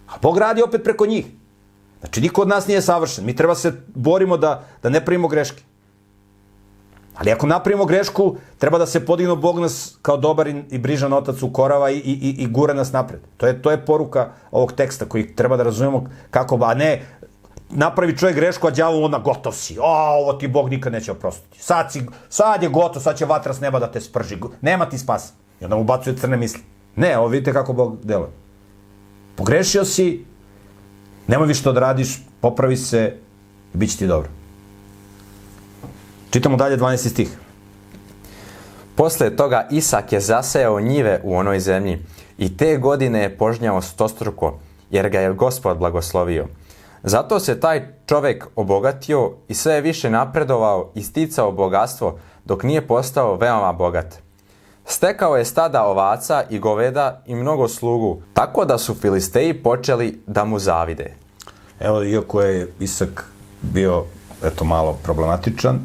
A 0.09 0.13
Bog 0.23 0.39
radi 0.39 0.63
opet 0.63 0.85
preko 0.85 1.07
njih. 1.07 1.27
Znači, 2.01 2.21
niko 2.21 2.43
od 2.43 2.49
nas 2.49 2.67
nije 2.67 2.83
savršen. 2.83 3.25
Mi 3.27 3.37
treba 3.37 3.55
se 3.55 3.73
borimo 3.95 4.37
da, 4.37 4.65
da 4.83 4.89
ne 4.89 5.05
pravimo 5.05 5.29
greške. 5.29 5.63
Ali 7.19 7.33
ako 7.33 7.47
napravimo 7.47 7.85
grešku, 7.85 8.37
treba 8.59 8.79
da 8.79 8.87
se 8.87 9.07
podigno 9.07 9.37
Bog 9.37 9.59
nas 9.59 9.99
kao 10.03 10.17
dobar 10.17 10.49
i, 10.49 10.79
brižan 10.79 11.13
otac 11.13 11.43
ukorava 11.43 11.91
i, 11.91 11.97
i, 11.97 12.35
i 12.39 12.47
gura 12.47 12.75
nas 12.75 12.93
napred. 12.93 13.21
To 13.37 13.47
je, 13.47 13.63
to 13.63 13.71
je 13.71 13.85
poruka 13.85 14.29
ovog 14.51 14.73
teksta 14.73 15.05
koji 15.05 15.35
treba 15.35 15.57
da 15.57 15.63
razumemo 15.63 16.07
kako, 16.31 16.59
a 16.63 16.75
ne 16.75 17.03
napravi 17.71 18.17
čovjek 18.17 18.37
grešku, 18.37 18.67
a 18.67 18.71
đavo 18.71 19.05
onda 19.05 19.19
gotov 19.19 19.53
si. 19.53 19.79
O, 19.79 20.21
ovo 20.23 20.33
ti 20.33 20.49
Bog 20.49 20.71
nikad 20.71 20.93
neće 20.93 21.13
oprostiti. 21.13 21.63
Sad, 21.63 21.93
si, 21.93 22.03
sad 22.29 22.63
je 22.63 22.69
gotov, 22.69 23.03
sad 23.03 23.17
će 23.19 23.25
vatra 23.25 23.55
s 23.55 23.61
neba 23.61 23.79
da 23.79 23.91
te 23.93 24.01
sprži. 24.01 24.37
Nema 24.61 24.89
ti 24.89 24.99
spasa. 24.99 25.33
I 25.61 25.65
onda 25.65 25.77
mu 25.77 25.85
bacuje 25.85 26.17
crne 26.17 26.37
misli. 26.37 26.63
Ne, 26.97 27.19
ovo 27.19 27.29
vidite 27.29 27.53
kako 27.53 27.73
Bog 27.73 27.99
deluje. 28.03 28.31
Pogrešio 29.37 29.85
si, 29.85 30.25
nemoj 31.27 31.47
više 31.47 31.63
to 31.63 31.73
da 31.73 31.81
radiš, 31.81 32.23
popravi 32.41 32.77
se 32.77 33.17
bit 33.73 33.91
će 33.91 33.97
ti 33.97 34.07
dobro. 34.07 34.29
Čitamo 36.31 36.57
dalje 36.57 36.77
12. 36.77 37.09
stih. 37.09 37.29
Posle 38.95 39.37
toga 39.37 39.67
Isak 39.71 40.13
je 40.13 40.21
zasejao 40.21 40.81
njive 40.81 41.21
u 41.25 41.37
onoj 41.37 41.61
zemlji 41.61 41.99
I 42.39 42.57
te 42.57 42.77
godine 42.77 43.23
je 43.23 43.37
požnjao 43.39 43.83
stostruko, 43.83 44.59
jer 44.91 45.09
ga 45.09 45.21
je 45.21 45.33
gospod 45.33 45.79
blagoslovio. 45.79 46.47
Zato 47.03 47.41
se 47.41 47.61
taj 47.61 47.89
čovek 48.07 48.47
obogatio 48.57 49.33
i 49.49 49.55
sve 49.55 49.75
je 49.75 49.81
više 49.81 50.11
napredovao 50.11 50.91
i 50.95 51.03
sticao 51.03 51.53
bogatstvo 51.53 52.19
dok 52.45 52.63
nije 52.63 52.87
postao 52.87 53.37
veoma 53.37 53.73
bogat. 53.73 54.15
Stekao 54.85 55.37
je 55.37 55.45
stada 55.45 55.85
ovaca 55.85 56.45
i 56.51 56.59
goveda 56.59 57.23
i 57.27 57.35
mnogo 57.35 57.69
slugu, 57.69 58.23
tako 58.33 58.65
da 58.65 58.79
su 58.79 58.95
Filisteji 58.95 59.63
počeli 59.63 60.23
da 60.27 60.45
mu 60.45 60.59
zavide. 60.59 61.15
Evo, 61.81 62.05
iako 62.05 62.41
je 62.43 62.73
Isak 62.81 63.25
bio, 63.63 64.05
eto, 64.45 64.65
malo 64.65 64.99
problematičan, 65.03 65.79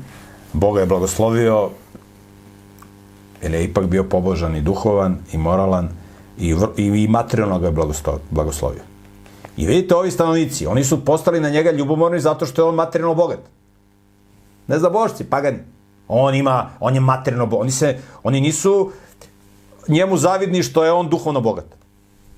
Boga 0.53 0.79
je 0.79 0.85
blagoslovio, 0.85 1.69
jer 3.41 3.53
je 3.53 3.63
ipak 3.63 3.85
bio 3.85 4.03
pobožan 4.03 4.55
i 4.55 4.61
duhovan 4.61 5.17
i 5.31 5.37
moralan 5.37 5.89
i, 6.37 6.55
i 6.77 7.07
materijalno 7.07 7.59
ga 7.59 7.67
je 7.67 7.73
blagoslovio. 8.31 8.81
I 9.57 9.65
vidite, 9.65 9.95
ovi 9.95 10.11
stanovnici, 10.11 10.67
oni 10.67 10.83
su 10.83 11.05
postali 11.05 11.39
na 11.39 11.49
njega 11.49 11.71
ljubomorni 11.71 12.19
zato 12.19 12.45
što 12.45 12.61
je 12.61 12.65
on 12.65 12.75
materijalno 12.75 13.15
bogat. 13.15 13.39
Ne 14.67 14.79
zna 14.79 14.89
božci, 14.89 15.23
pagani. 15.23 15.59
On 16.07 16.35
ima, 16.35 16.69
on 16.79 16.95
je 16.95 16.99
materijalno 16.99 17.45
bogat. 17.45 17.61
Oni, 17.61 17.71
se, 17.71 17.99
oni 18.23 18.41
nisu 18.41 18.91
njemu 19.87 20.17
zavidni 20.17 20.63
što 20.63 20.85
je 20.85 20.91
on 20.91 21.09
duhovno 21.09 21.41
bogat. 21.41 21.65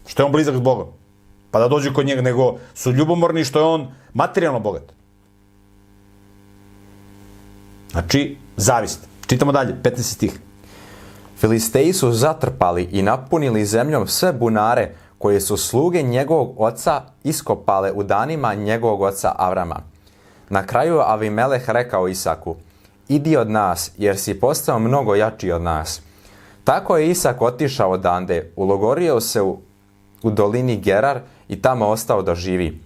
Što 0.08 0.22
je 0.22 0.26
on 0.26 0.32
blizak 0.32 0.56
s 0.56 0.60
Bogom. 0.60 0.88
Pa 1.52 1.60
da 1.60 1.68
dođu 1.68 1.94
kod 1.94 2.06
njega, 2.06 2.22
nego 2.22 2.56
su 2.74 2.92
ljubomorni 2.92 3.46
što 3.46 3.60
je 3.60 3.66
on 3.66 3.88
materijalno 4.14 4.60
bogat. 4.60 4.95
Znači, 7.96 8.38
zavist. 8.58 9.08
Čitamo 9.28 9.52
dalje, 9.52 9.76
15 9.84 10.02
stih. 10.02 10.40
Filisteji 11.38 11.94
su 11.94 12.12
zatrpali 12.12 12.84
i 12.92 13.02
napunili 13.02 13.66
zemljom 13.66 14.08
sve 14.08 14.34
bunare 14.34 14.96
koje 15.18 15.42
su 15.42 15.58
sluge 15.58 16.02
njegovog 16.02 16.56
oca 16.58 17.02
iskopale 17.24 17.92
u 17.92 18.04
danima 18.04 18.54
njegovog 18.54 19.02
oca 19.02 19.32
Avrama. 19.38 19.80
Na 20.50 20.66
kraju 20.66 21.00
Avimeleh 21.00 21.70
rekao 21.70 22.08
Isaku, 22.08 22.56
idi 23.08 23.38
od 23.38 23.50
nas, 23.50 23.92
jer 23.98 24.18
si 24.18 24.40
postao 24.40 24.80
mnogo 24.80 25.16
jači 25.16 25.52
od 25.52 25.62
nas. 25.62 26.02
Tako 26.64 26.98
je 26.98 27.10
Isak 27.10 27.42
otišao 27.42 27.92
odande, 27.92 28.52
ulogorio 28.56 29.22
se 29.22 29.42
u, 29.42 29.58
u 30.24 30.32
dolini 30.32 30.78
Gerar 30.78 31.20
i 31.48 31.62
tamo 31.62 31.88
ostao 31.88 32.22
da 32.22 32.36
živi. 32.36 32.80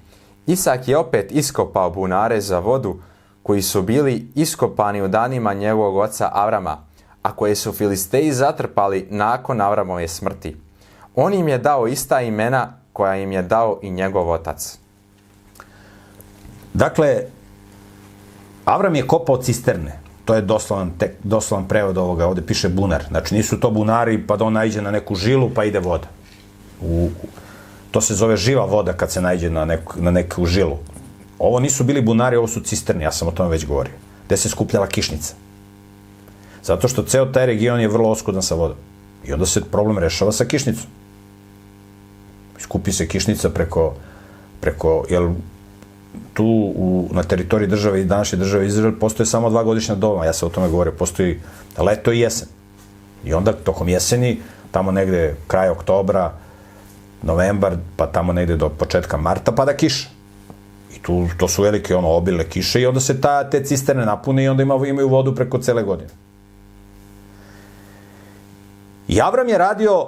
Isak 0.48 0.88
je 0.88 0.98
opet 0.98 1.32
iskopao 1.32 1.90
bunare 1.90 2.42
za 2.42 2.60
vodu, 2.60 3.00
koji 3.50 3.62
su 3.62 3.82
bili 3.82 4.28
iskopani 4.36 5.02
u 5.02 5.08
danima 5.08 5.54
njegovog 5.54 5.98
oca 5.98 6.30
Avrama, 6.34 6.78
a 7.22 7.36
koje 7.36 7.56
su 7.56 7.74
Filisteji 7.74 8.32
zatrpali 8.32 9.08
nakon 9.10 9.62
Avramove 9.62 10.08
smrti. 10.08 10.56
On 11.16 11.34
im 11.34 11.48
je 11.48 11.58
dao 11.58 11.88
ista 11.88 12.22
imena 12.22 12.74
koja 12.94 13.16
im 13.16 13.32
je 13.32 13.42
dao 13.42 13.80
i 13.82 13.90
njegov 13.90 14.30
otac. 14.30 14.78
Dakle, 16.74 17.24
Avram 18.66 18.96
je 18.96 19.08
kopao 19.08 19.42
cisterne. 19.42 20.00
To 20.26 20.36
je 20.36 20.42
doslovan, 20.42 20.92
tek, 20.98 21.12
doslovan 21.24 21.68
prevod 21.68 21.98
ovoga. 21.98 22.28
Ovde 22.28 22.46
piše 22.46 22.70
bunar. 22.70 23.04
Znači, 23.10 23.36
nisu 23.36 23.60
to 23.60 23.72
bunari 23.72 24.28
pa 24.28 24.38
da 24.38 24.46
on 24.46 24.54
najde 24.54 24.82
na 24.82 24.92
neku 24.92 25.16
žilu 25.16 25.50
pa 25.56 25.64
ide 25.64 25.80
voda. 25.80 26.08
U, 26.82 27.10
to 27.92 28.02
se 28.02 28.14
zove 28.14 28.38
živa 28.38 28.66
voda 28.66 28.94
kad 28.94 29.12
se 29.12 29.22
najde 29.22 29.50
na 29.50 29.66
neku, 29.66 29.94
na 29.98 30.12
neku 30.12 30.46
žilu. 30.46 30.78
Ovo 31.40 31.60
nisu 31.60 31.84
bili 31.84 32.02
bunari, 32.02 32.36
ovo 32.36 32.48
su 32.48 32.62
cisterne, 32.62 33.04
ja 33.04 33.12
sam 33.12 33.28
o 33.28 33.32
tome 33.32 33.50
već 33.50 33.66
govorio. 33.66 33.94
Gde 34.26 34.38
se 34.38 34.50
skupljala 34.50 34.88
kišnica. 34.88 35.34
Zato 36.64 36.88
što 36.88 37.04
ceo 37.04 37.26
taj 37.26 37.46
region 37.46 37.80
je 37.80 37.88
vrlo 37.88 38.10
oskudan 38.10 38.44
sa 38.44 38.56
vodom. 38.56 38.78
I 39.26 39.34
onda 39.34 39.46
se 39.46 39.64
problem 39.72 39.98
rešava 39.98 40.32
sa 40.32 40.46
kišnicom. 40.46 40.86
Skupi 42.60 42.92
se 42.92 43.08
kišnica 43.08 43.50
preko, 43.50 43.94
preko 44.62 45.06
jel, 45.10 45.30
tu 46.34 46.46
u, 46.76 47.10
na 47.12 47.24
teritoriji 47.24 47.68
države 47.68 48.02
i 48.02 48.06
današnje 48.06 48.38
države 48.40 48.68
Izrael 48.68 48.94
postoje 49.00 49.28
samo 49.28 49.50
dva 49.50 49.64
godišnja 49.64 49.96
doma, 49.96 50.26
ja 50.26 50.34
sam 50.34 50.48
o 50.48 50.52
tome 50.52 50.70
govorio, 50.70 50.94
postoji 50.94 51.40
leto 51.78 52.12
i 52.12 52.20
jesen. 52.20 52.48
I 53.26 53.34
onda 53.34 53.54
tokom 53.54 53.90
jeseni, 53.90 54.42
tamo 54.72 54.92
negde 54.92 55.36
kraj 55.48 55.70
oktobra, 55.70 56.34
novembar, 57.24 57.78
pa 57.96 58.08
tamo 58.08 58.34
negde 58.34 58.56
do 58.56 58.70
početka 58.70 59.18
marta 59.18 59.52
pada 59.52 59.74
kiša. 59.74 60.19
Tu, 61.02 61.28
to 61.38 61.48
su 61.48 61.62
velike 61.62 61.96
ono, 61.96 62.08
obile 62.08 62.50
kiše 62.50 62.82
i 62.82 62.86
onda 62.86 63.00
se 63.00 63.22
ta, 63.22 63.50
te 63.50 63.64
cisterne 63.64 64.06
napune 64.06 64.44
i 64.44 64.50
onda 64.50 64.64
ima, 64.64 64.76
imaju 64.88 65.10
vodu 65.10 65.36
preko 65.36 65.58
cele 65.58 65.84
godine. 65.84 66.10
I 69.08 69.22
Avram 69.22 69.50
je 69.50 69.58
radio, 69.58 70.08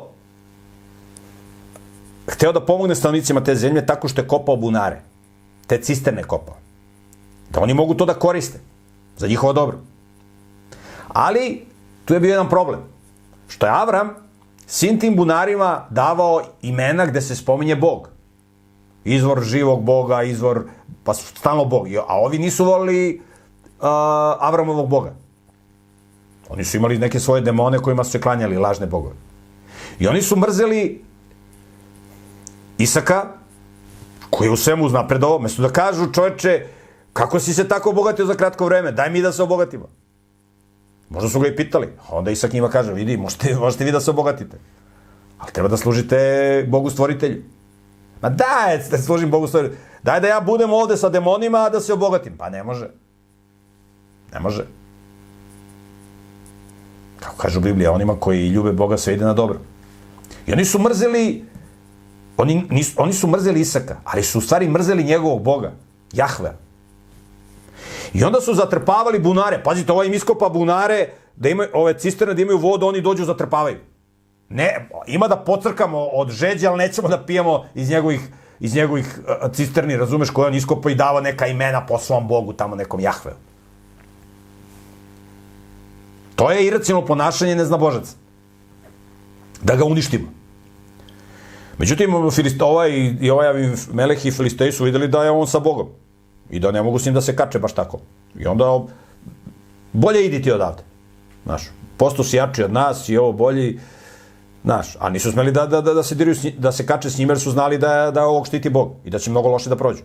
hteo 2.28 2.52
da 2.52 2.66
pomogne 2.66 2.96
stanovnicima 2.96 3.44
te 3.44 3.56
zemlje 3.56 3.86
tako 3.86 4.08
što 4.08 4.22
je 4.22 4.28
kopao 4.28 4.56
bunare. 4.56 5.02
Te 5.68 5.82
cisterne 5.82 6.24
kopao. 6.24 6.56
Da 7.50 7.60
oni 7.60 7.74
mogu 7.74 7.94
to 7.94 8.06
da 8.06 8.14
koriste. 8.14 8.60
Za 9.18 9.28
njihovo 9.28 9.54
dobro. 9.54 9.78
Ali, 11.08 11.66
tu 12.06 12.14
je 12.14 12.20
bio 12.20 12.30
jedan 12.30 12.50
problem. 12.50 12.80
Što 13.48 13.66
je 13.66 13.72
Avram 13.72 14.10
svim 14.66 15.00
tim 15.00 15.16
bunarima 15.16 15.86
davao 15.90 16.42
imena 16.62 17.06
gde 17.06 17.22
se 17.22 17.36
spominje 17.36 17.76
Bog. 17.76 18.10
Izvor 19.04 19.44
živog 19.44 19.82
Boga, 19.82 20.24
izvor, 20.24 20.64
pa 21.04 21.14
stalno 21.14 21.66
Bog. 21.66 21.88
A 22.08 22.20
ovi 22.20 22.38
nisu 22.38 22.66
volili 22.66 23.22
uh, 23.80 23.88
Avramovog 24.40 24.90
Boga. 24.90 25.14
Oni 26.50 26.64
su 26.66 26.78
imali 26.78 26.98
neke 26.98 27.20
svoje 27.20 27.42
demone 27.42 27.80
kojima 27.80 28.04
su 28.04 28.12
se 28.12 28.22
klanjali, 28.22 28.58
lažne 28.58 28.88
bogove. 28.88 29.16
I 30.00 30.08
oni 30.08 30.22
su 30.22 30.36
mrzeli 30.36 31.04
Isaka, 32.78 33.26
koji 34.30 34.48
je 34.48 34.52
u 34.52 34.58
svemu 34.58 34.86
uznapredovao, 34.86 35.40
mesto 35.40 35.62
da 35.62 35.70
kažu 35.70 36.12
čoveče, 36.12 36.66
kako 37.14 37.40
si 37.40 37.54
se 37.54 37.68
tako 37.68 37.90
obogatio 37.90 38.26
za 38.26 38.36
kratko 38.36 38.66
vreme, 38.66 38.92
daj 38.92 39.10
mi 39.10 39.22
da 39.22 39.32
se 39.32 39.44
obogatimo. 39.44 39.88
Možda 41.10 41.30
su 41.30 41.40
ga 41.40 41.48
i 41.48 41.56
pitali. 41.56 41.88
A 42.10 42.16
onda 42.16 42.32
Isak 42.32 42.54
njima 42.54 42.70
kaže, 42.70 42.94
vidi, 42.94 43.18
možete, 43.18 43.56
možete 43.66 43.86
vi 43.86 43.92
da 43.92 44.00
se 44.00 44.12
obogatite. 44.12 44.58
Ali 45.40 45.52
treba 45.52 45.70
da 45.70 45.78
služite 45.78 46.66
Bogu 46.68 46.90
stvoritelju. 46.90 47.44
Ma 48.22 48.30
daj, 48.30 48.78
da 48.92 48.98
služim 48.98 49.32
Bogu 49.32 49.48
stvoritelju. 49.48 49.80
Daj 50.04 50.20
da 50.20 50.28
ja 50.28 50.40
budem 50.42 50.74
ovde 50.74 50.98
sa 50.98 51.10
demonima, 51.10 51.58
a 51.58 51.70
da 51.70 51.80
se 51.80 51.94
obogatim. 51.94 52.38
Pa 52.38 52.50
ne 52.50 52.64
može. 52.64 52.90
Ne 54.34 54.40
može. 54.40 54.66
Kako 57.20 57.36
kaže 57.38 57.58
u 57.58 57.62
Bibliji, 57.62 57.88
onima 57.88 58.16
koji 58.20 58.48
ljube 58.48 58.72
Boga 58.72 58.98
sve 58.98 59.14
ide 59.14 59.26
na 59.26 59.34
dobro. 59.34 59.60
I 60.48 60.54
oni 60.54 60.66
su 60.66 60.80
mrzeli, 60.80 61.46
oni, 62.38 62.66
nis, 62.70 62.94
oni 62.98 63.14
su 63.14 63.28
mrzeli 63.28 63.62
Isaka, 63.62 63.98
ali 64.04 64.24
su 64.24 64.38
u 64.38 64.42
stvari 64.42 64.70
mrzeli 64.70 65.04
njegovog 65.04 65.42
Boga, 65.42 65.72
Jahve. 66.14 66.54
I 68.14 68.24
onda 68.24 68.42
su 68.42 68.54
zatrpavali 68.54 69.20
bunare. 69.20 69.64
Pazite, 69.64 69.92
ovaj 69.92 70.08
im 70.08 70.14
iskopa 70.14 70.50
bunare, 70.50 71.10
da 71.36 71.50
imaju, 71.50 71.70
ove 71.74 72.00
cisterne 72.00 72.34
da 72.34 72.42
imaju 72.42 72.58
vodu, 72.58 72.88
oni 72.88 73.02
dođu 73.02 73.26
zatrpavaju. 73.26 73.78
Ne, 74.50 74.90
ima 75.08 75.28
da 75.28 75.38
pocrkamo 75.38 76.00
od 76.00 76.30
žeđa, 76.30 76.70
ali 76.70 76.78
nećemo 76.78 77.08
da 77.08 77.26
pijemo 77.26 77.66
iz 77.76 77.90
njegovih, 77.90 78.20
iz 78.62 78.76
njegovih 78.76 79.20
cisterni, 79.54 79.98
razumeš, 79.98 80.30
koje 80.30 80.48
on 80.48 80.56
iskopa 80.56 80.92
i 80.92 80.96
dava 80.96 81.22
neka 81.22 81.48
imena 81.48 81.86
po 81.86 81.98
svom 82.00 82.28
Bogu, 82.28 82.54
tamo 82.54 82.76
nekom 82.76 83.00
Jahveu. 83.00 83.34
To 86.36 86.52
je 86.52 86.68
iracionalno 86.68 87.08
ponašanje 87.08 87.56
neznabožaca. 87.56 88.16
Da 89.62 89.76
ga 89.76 89.86
uništimo. 89.86 90.28
Međutim, 91.78 92.32
Filist, 92.32 92.62
ovaj, 92.62 92.92
i 93.22 93.30
ovaj 93.30 93.70
Meleh 93.94 94.26
i 94.26 94.32
Filisteji 94.32 94.72
su 94.72 94.84
videli 94.84 95.08
da 95.08 95.24
je 95.24 95.32
on 95.32 95.48
sa 95.48 95.60
Bogom. 95.60 95.90
I 96.50 96.60
da 96.60 96.72
ne 96.72 96.82
mogu 96.82 97.00
s 97.00 97.06
njim 97.06 97.14
da 97.14 97.22
se 97.22 97.36
kače 97.36 97.60
baš 97.60 97.74
tako. 97.74 98.00
I 98.40 98.46
onda, 98.46 98.80
bolje 99.94 100.26
idi 100.26 100.42
ti 100.42 100.52
odavde. 100.52 100.84
Znaš, 101.46 101.70
posto 101.98 102.24
si 102.24 102.38
jači 102.38 102.64
od 102.64 102.74
nas 102.74 103.10
i 103.10 103.18
ovo 103.18 103.32
bolji, 103.32 103.80
znaš, 104.64 104.96
a 105.00 105.10
nisu 105.10 105.32
smeli 105.32 105.52
da, 105.52 105.66
da, 105.66 105.82
da, 105.82 105.94
da 105.94 106.04
se 106.04 106.16
diraju, 106.16 106.36
da 106.58 106.72
se 106.72 106.86
kače 106.86 107.10
s 107.10 107.18
njim 107.18 107.30
jer 107.30 107.40
su 107.40 107.52
znali 107.52 107.78
da, 107.78 108.12
da 108.12 108.26
ovog 108.26 108.48
štiti 108.48 108.70
Bog 108.70 108.96
i 109.06 109.10
da 109.10 109.20
će 109.20 109.32
mnogo 109.32 109.50
loše 109.50 109.70
da 109.70 109.76
prođu. 109.76 110.04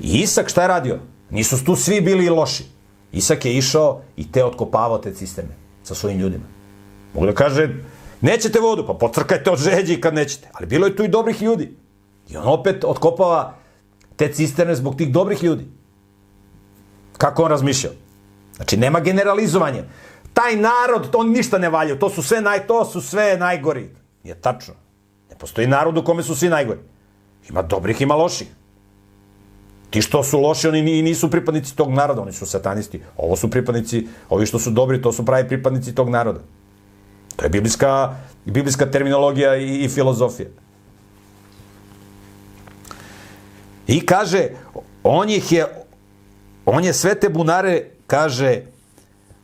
I 0.00 0.20
Isak 0.20 0.48
šta 0.48 0.62
je 0.62 0.68
radio? 0.68 0.98
Nisu 1.30 1.64
tu 1.64 1.76
svi 1.76 2.00
bili 2.00 2.28
loši. 2.28 2.64
Isak 3.12 3.44
je 3.44 3.56
išao 3.56 4.02
i 4.16 4.32
te 4.32 4.44
otkopavao 4.44 4.98
te 4.98 5.14
cisterne 5.14 5.56
sa 5.82 5.94
svojim 5.94 6.18
ljudima. 6.18 6.44
Mogu 7.14 7.26
da 7.26 7.34
kaže, 7.34 7.68
nećete 8.20 8.60
vodu, 8.60 8.84
pa 8.86 8.94
pocrkajte 8.94 9.50
od 9.50 9.58
žeđi 9.58 10.00
kad 10.00 10.14
nećete. 10.14 10.48
Ali 10.52 10.66
bilo 10.66 10.86
je 10.86 10.96
tu 10.96 11.04
i 11.04 11.08
dobrih 11.08 11.42
ljudi. 11.42 11.76
I 12.28 12.36
on 12.36 12.48
opet 12.48 12.84
otkopava 12.84 13.54
te 14.16 14.32
cisterne 14.32 14.74
zbog 14.74 14.96
tih 14.96 15.12
dobrih 15.12 15.42
ljudi. 15.42 15.66
Kako 17.18 17.42
on 17.42 17.50
razmišljao? 17.50 17.92
Znači, 18.56 18.76
nema 18.76 19.00
generalizovanja. 19.00 19.84
Taj 20.40 20.56
narod, 20.56 21.10
on 21.14 21.30
ništa 21.30 21.58
ne 21.58 21.68
valja, 21.68 21.98
to 21.98 22.08
su 22.10 22.22
sve, 22.22 22.40
naj, 22.40 22.66
to 22.66 22.84
su 22.84 23.00
sve 23.00 23.36
najgori. 23.36 23.90
Je 24.24 24.34
tačno. 24.34 24.74
Ne 25.30 25.36
postoji 25.38 25.66
narod 25.66 25.98
u 25.98 26.04
kome 26.04 26.22
su 26.22 26.34
svi 26.34 26.48
najgori. 26.48 26.80
Ima 27.50 27.62
dobrih, 27.62 28.00
ima 28.00 28.14
loših. 28.14 28.48
Ti 29.90 30.02
što 30.02 30.22
su 30.24 30.40
loši, 30.40 30.68
oni 30.68 31.02
nisu 31.02 31.30
pripadnici 31.30 31.76
tog 31.76 31.92
naroda, 31.92 32.22
oni 32.22 32.32
su 32.32 32.46
satanisti. 32.46 33.02
Ovo 33.16 33.36
su 33.36 33.50
pripadnici, 33.50 34.06
ovi 34.28 34.46
što 34.46 34.58
su 34.58 34.70
dobri, 34.70 35.02
to 35.02 35.12
su 35.12 35.26
pravi 35.26 35.48
pripadnici 35.48 35.94
tog 35.94 36.08
naroda. 36.08 36.40
To 37.36 37.44
je 37.44 37.50
biblijska, 37.50 38.14
biblijska 38.44 38.86
terminologija 38.90 39.56
i, 39.56 39.84
i 39.84 39.88
filozofija. 39.88 40.48
I 43.86 44.00
kaže, 44.06 44.48
on 45.02 45.30
ih 45.30 45.52
je, 45.52 45.66
on 46.64 46.84
je 46.84 46.92
sve 46.92 47.14
te 47.14 47.28
bunare, 47.28 47.90
kaže, 48.06 48.62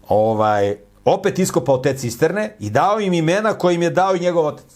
ovaj, 0.09 0.86
opet 1.07 1.39
iskopao 1.39 1.79
te 1.79 1.97
cisterne 1.97 2.57
i 2.59 2.71
dao 2.71 3.01
im 3.01 3.13
imena 3.13 3.55
koje 3.55 3.75
im 3.75 3.83
je 3.83 3.91
dao 3.91 4.17
i 4.17 4.21
njegov 4.21 4.47
otac, 4.47 4.67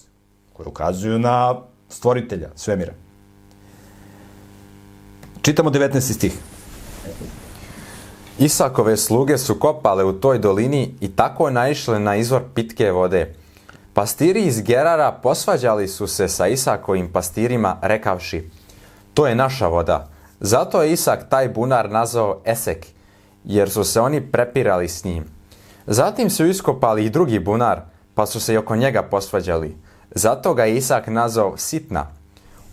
koje 0.53 0.67
ukazuju 0.67 1.19
na 1.19 1.61
stvoritelja 1.89 2.49
svemira. 2.55 2.93
Čitamo 5.43 5.71
19. 5.71 6.01
stih. 6.01 6.39
Isakove 8.39 8.97
sluge 8.97 9.39
su 9.39 9.55
kopale 9.55 10.05
u 10.05 10.13
toj 10.13 10.39
dolini 10.39 10.95
i 11.01 11.09
tako 11.09 11.51
naišle 11.51 11.99
na 11.99 12.17
izvor 12.17 12.43
pitke 12.55 12.91
vode. 12.91 13.35
Pastiri 13.95 14.43
iz 14.43 14.63
Gerara 14.63 15.13
posvađali 15.13 15.89
su 15.89 16.07
se 16.07 16.29
sa 16.29 16.47
Isakovim 16.47 17.13
pastirima 17.13 17.77
rekavši 17.83 18.51
To 19.15 19.27
je 19.27 19.35
naša 19.35 19.67
voda. 19.67 20.09
Zato 20.41 20.83
je 20.83 20.93
Isak 20.93 21.29
taj 21.29 21.49
bunar 21.49 21.91
nazvao 21.91 22.41
Esek, 22.45 22.87
jer 23.45 23.71
su 23.71 23.85
se 23.85 24.01
oni 24.01 24.31
prepirali 24.33 24.89
s 24.89 25.05
njim. 25.05 25.40
Zatim 25.87 26.31
su 26.31 26.47
iskopali 26.47 27.05
i 27.05 27.11
drugi 27.11 27.39
bunar, 27.39 27.81
pa 28.15 28.27
su 28.27 28.41
se 28.41 28.55
i 28.55 28.57
oko 28.57 28.77
njega 28.77 29.03
posvađali. 29.03 29.77
Zato 30.11 30.55
ga 30.55 30.65
je 30.65 30.77
Isak 30.77 31.07
nazvao 31.07 31.57
Sitna. 31.57 32.07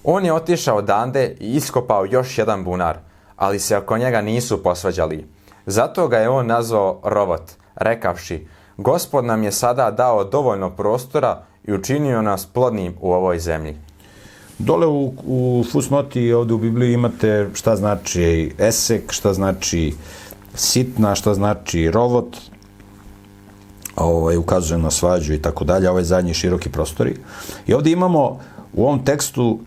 On 0.04 0.26
je 0.26 0.34
otišao 0.34 0.78
odande 0.78 1.36
i 1.40 1.56
iskopao 1.56 2.06
još 2.06 2.38
jedan 2.38 2.64
bunar, 2.64 2.98
ali 3.36 3.60
se 3.60 3.78
oko 3.78 3.98
njega 3.98 4.22
nisu 4.22 4.64
posvađali. 4.64 5.28
Zato 5.66 6.08
ga 6.08 6.18
je 6.18 6.30
on 6.30 6.48
nazvao 6.48 7.02
Rovot, 7.04 7.52
rekavši, 7.76 8.48
Gospod 8.78 9.26
nam 9.26 9.44
je 9.44 9.52
sada 9.52 9.92
dao 9.92 10.24
dovoljno 10.24 10.70
prostora 10.70 11.44
i 11.68 11.74
učinio 11.74 12.22
nas 12.22 12.46
plodnim 12.46 12.94
u 13.02 13.12
ovoj 13.12 13.40
zemlji. 13.40 13.78
Dole 14.60 14.88
u, 14.88 15.14
u 15.26 15.66
fusnoti 15.72 16.34
ovde 16.34 16.54
u 16.54 16.58
Bibliji 16.58 16.94
imate 16.94 17.50
šta 17.54 17.76
znači 17.76 18.52
esek, 18.58 19.12
šta 19.12 19.34
znači 19.34 19.94
sitna, 20.56 21.16
šta 21.16 21.34
znači 21.34 21.92
rovot, 21.92 22.38
ovaj, 23.98 24.38
ukazuje 24.38 24.78
na 24.78 24.92
svađu 24.92 25.34
i 25.34 25.42
tako 25.42 25.64
dalje, 25.64 25.90
ovaj 25.90 26.04
zadnji 26.04 26.34
široki 26.34 26.70
prostori. 26.70 27.16
I 27.68 27.74
ovde 27.74 27.92
imamo 27.92 28.40
u 28.74 28.84
ovom 28.86 29.06
tekstu 29.06 29.60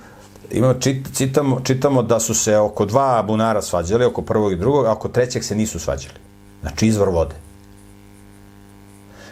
imamo, 0.51 0.75
čit, 0.75 1.17
čitamo, 1.17 1.61
čitamo 1.61 2.03
da 2.03 2.21
su 2.21 2.35
se 2.35 2.57
oko 2.57 2.85
dva 2.85 3.23
bunara 3.23 3.63
svađali, 3.63 4.05
oko 4.05 4.23
prvog 4.23 4.53
i 4.53 4.57
drugog, 4.57 4.87
a 4.87 4.93
oko 4.93 5.09
trećeg 5.09 5.45
se 5.45 5.55
nisu 5.55 5.79
svađali. 5.79 6.15
Znači 6.61 6.87
izvor 6.87 7.09
vode. 7.09 7.35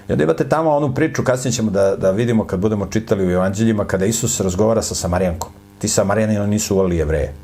I 0.09 0.13
onda 0.13 0.25
imate 0.25 0.49
tamo 0.49 0.71
onu 0.71 0.95
priču, 0.95 1.25
kasnije 1.25 1.53
ćemo 1.53 1.71
da, 1.71 1.97
da 1.97 2.11
vidimo 2.11 2.47
kad 2.47 2.61
budemo 2.61 2.87
čitali 2.87 3.27
u 3.27 3.31
evanđeljima, 3.31 3.85
kada 3.85 4.07
Isus 4.07 4.41
razgovara 4.41 4.83
sa 4.83 4.95
Samarijankom. 4.95 5.51
Ti 5.79 5.89
Samarijani 5.89 6.47
nisu 6.47 6.77
volili 6.77 6.97
jevreje. 6.97 7.35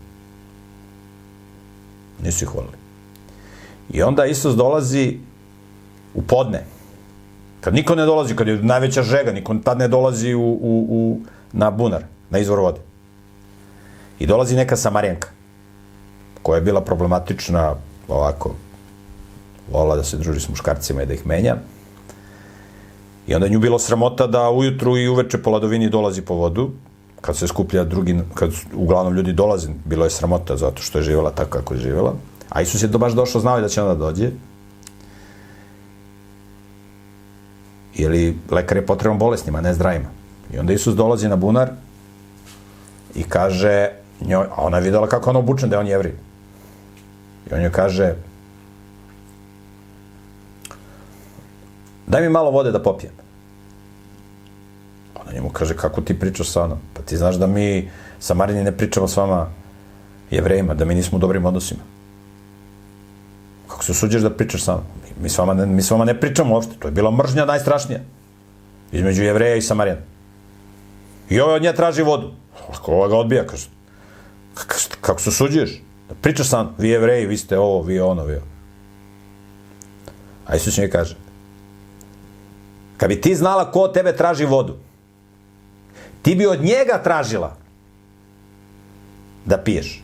Nisu 2.22 2.44
ih 2.44 2.54
volili. 2.54 2.76
I 3.92 4.02
onda 4.02 4.26
Isus 4.26 4.54
dolazi 4.54 5.18
u 6.14 6.22
podne. 6.22 6.64
Kad 7.64 7.74
niko 7.74 7.94
ne 7.94 8.04
dolazi, 8.04 8.36
kad 8.36 8.48
je 8.48 8.58
najveća 8.62 9.02
žega, 9.02 9.32
niko 9.32 9.54
tad 9.64 9.78
ne 9.78 9.88
dolazi 9.88 10.34
u, 10.34 10.40
u, 10.40 10.86
u, 10.88 11.20
na 11.52 11.70
bunar, 11.70 12.02
na 12.30 12.38
izvor 12.38 12.58
vode. 12.60 12.80
I 14.18 14.26
dolazi 14.26 14.56
neka 14.56 14.76
Samarijanka, 14.76 15.28
koja 16.42 16.56
je 16.56 16.62
bila 16.62 16.80
problematična, 16.80 17.74
ovako, 18.08 18.52
volila 19.72 19.96
da 19.96 20.04
se 20.04 20.16
druži 20.16 20.40
s 20.40 20.48
muškarcima 20.48 21.02
i 21.02 21.06
da 21.06 21.14
ih 21.14 21.26
menja. 21.26 21.56
I 23.26 23.34
onda 23.34 23.46
je 23.46 23.52
nju 23.52 23.60
bilo 23.60 23.78
sramota 23.78 24.26
da 24.26 24.50
ujutru 24.50 24.98
i 24.98 25.08
uveče 25.08 25.42
po 25.42 25.50
ladovini 25.50 25.88
dolazi 25.88 26.22
po 26.22 26.34
vodu, 26.34 26.70
kad 27.20 27.36
se 27.36 27.48
skuplja 27.48 27.84
drugi, 27.84 28.18
kad 28.34 28.52
uglavnom 28.74 29.14
ljudi 29.14 29.32
dolaze, 29.32 29.68
bilo 29.84 30.04
je 30.04 30.10
sramota 30.10 30.56
zato 30.56 30.82
što 30.82 30.98
je 30.98 31.02
živjela 31.02 31.30
tako 31.30 31.50
kako 31.50 31.74
je 31.74 31.80
živjela. 31.80 32.12
A 32.48 32.62
Isus 32.62 32.82
je 32.82 32.92
to 32.92 32.98
baš 32.98 33.12
došao, 33.12 33.40
znao 33.40 33.60
da 33.60 33.68
će 33.68 33.82
ona 33.82 33.94
da 33.94 34.04
dođe. 34.04 34.30
Ili 37.94 38.38
lekar 38.50 38.76
je 38.76 38.86
potreban 38.86 39.18
bolesnima, 39.18 39.60
ne 39.60 39.74
zdravima. 39.74 40.08
I 40.52 40.58
onda 40.58 40.72
Isus 40.72 40.94
dolazi 40.94 41.28
na 41.28 41.36
bunar 41.36 41.70
i 43.14 43.22
kaže, 43.22 43.90
njoj, 44.20 44.46
a 44.50 44.62
ona 44.62 44.76
je 44.76 44.82
videla 44.82 45.06
kako 45.06 45.30
on 45.30 45.36
obučen, 45.36 45.70
da 45.70 45.76
je 45.76 45.80
on 45.80 45.86
jevri. 45.86 46.12
I 47.50 47.54
on 47.54 47.62
joj 47.62 47.72
kaže, 47.72 48.14
daj 52.06 52.22
mi 52.22 52.28
malo 52.28 52.50
vode 52.50 52.72
da 52.72 52.82
popijem. 52.82 53.12
Ona 55.14 55.32
njemu 55.32 55.50
kaže, 55.50 55.76
kako 55.76 56.00
ti 56.00 56.18
pričaš 56.18 56.48
sa 56.48 56.66
mnom? 56.66 56.78
Pa 56.94 57.02
ti 57.02 57.16
znaš 57.16 57.36
da 57.36 57.46
mi, 57.46 57.90
Samarini, 58.18 58.64
ne 58.64 58.76
pričamo 58.76 59.08
s 59.08 59.16
vama 59.16 59.50
jevrejima, 60.30 60.74
da 60.74 60.84
mi 60.84 60.94
nismo 60.94 61.18
u 61.18 61.20
dobrim 61.20 61.44
odnosima. 61.44 61.80
Kako 63.74 63.84
se 63.84 63.92
usuđeš 63.92 64.22
da 64.22 64.30
pričaš 64.30 64.62
sa? 64.62 64.78
Mi, 65.20 65.28
s 65.28 65.38
vama 65.38 65.54
ne, 65.54 65.66
mi 65.66 65.82
s 65.82 65.90
vama 65.90 66.04
ne 66.04 66.14
pričamo 66.20 66.54
uopšte. 66.54 66.76
To 66.78 66.88
je 66.88 66.92
bila 66.92 67.10
mržnja 67.10 67.44
najstrašnija. 67.44 68.00
Između 68.92 69.22
jevreja 69.22 69.56
i 69.56 69.62
Samarijana. 69.62 70.00
I 71.30 71.40
ovaj 71.40 71.56
od 71.56 71.62
nje 71.62 71.72
traži 71.72 72.02
vodu. 72.02 72.30
Ako 72.70 72.92
ova 72.92 73.08
ga 73.08 73.16
odbija, 73.16 73.46
kaže, 73.46 73.66
kako 75.00 75.20
se 75.20 75.28
usuđuješ? 75.28 75.82
Da 76.08 76.14
pričaš 76.14 76.48
sa 76.48 76.62
mnom, 76.62 76.74
vi 76.78 76.88
jevreji, 76.88 77.26
vi 77.26 77.36
ste 77.36 77.58
ovo, 77.58 77.82
vi 77.82 78.00
ono, 78.00 78.24
vi 78.24 78.36
ovo. 78.36 78.46
A 80.46 80.56
Isus 80.56 80.78
njoj 80.78 80.90
kaže, 80.90 81.16
kad 82.96 83.08
bi 83.08 83.20
ti 83.20 83.34
znala 83.34 83.70
ko 83.72 83.80
od 83.80 83.94
tebe 83.94 84.16
traži 84.16 84.44
vodu, 84.44 84.76
ti 86.22 86.34
bi 86.34 86.46
od 86.46 86.62
njega 86.62 87.02
tražila 87.02 87.56
da 89.44 89.58
piješ. 89.58 90.02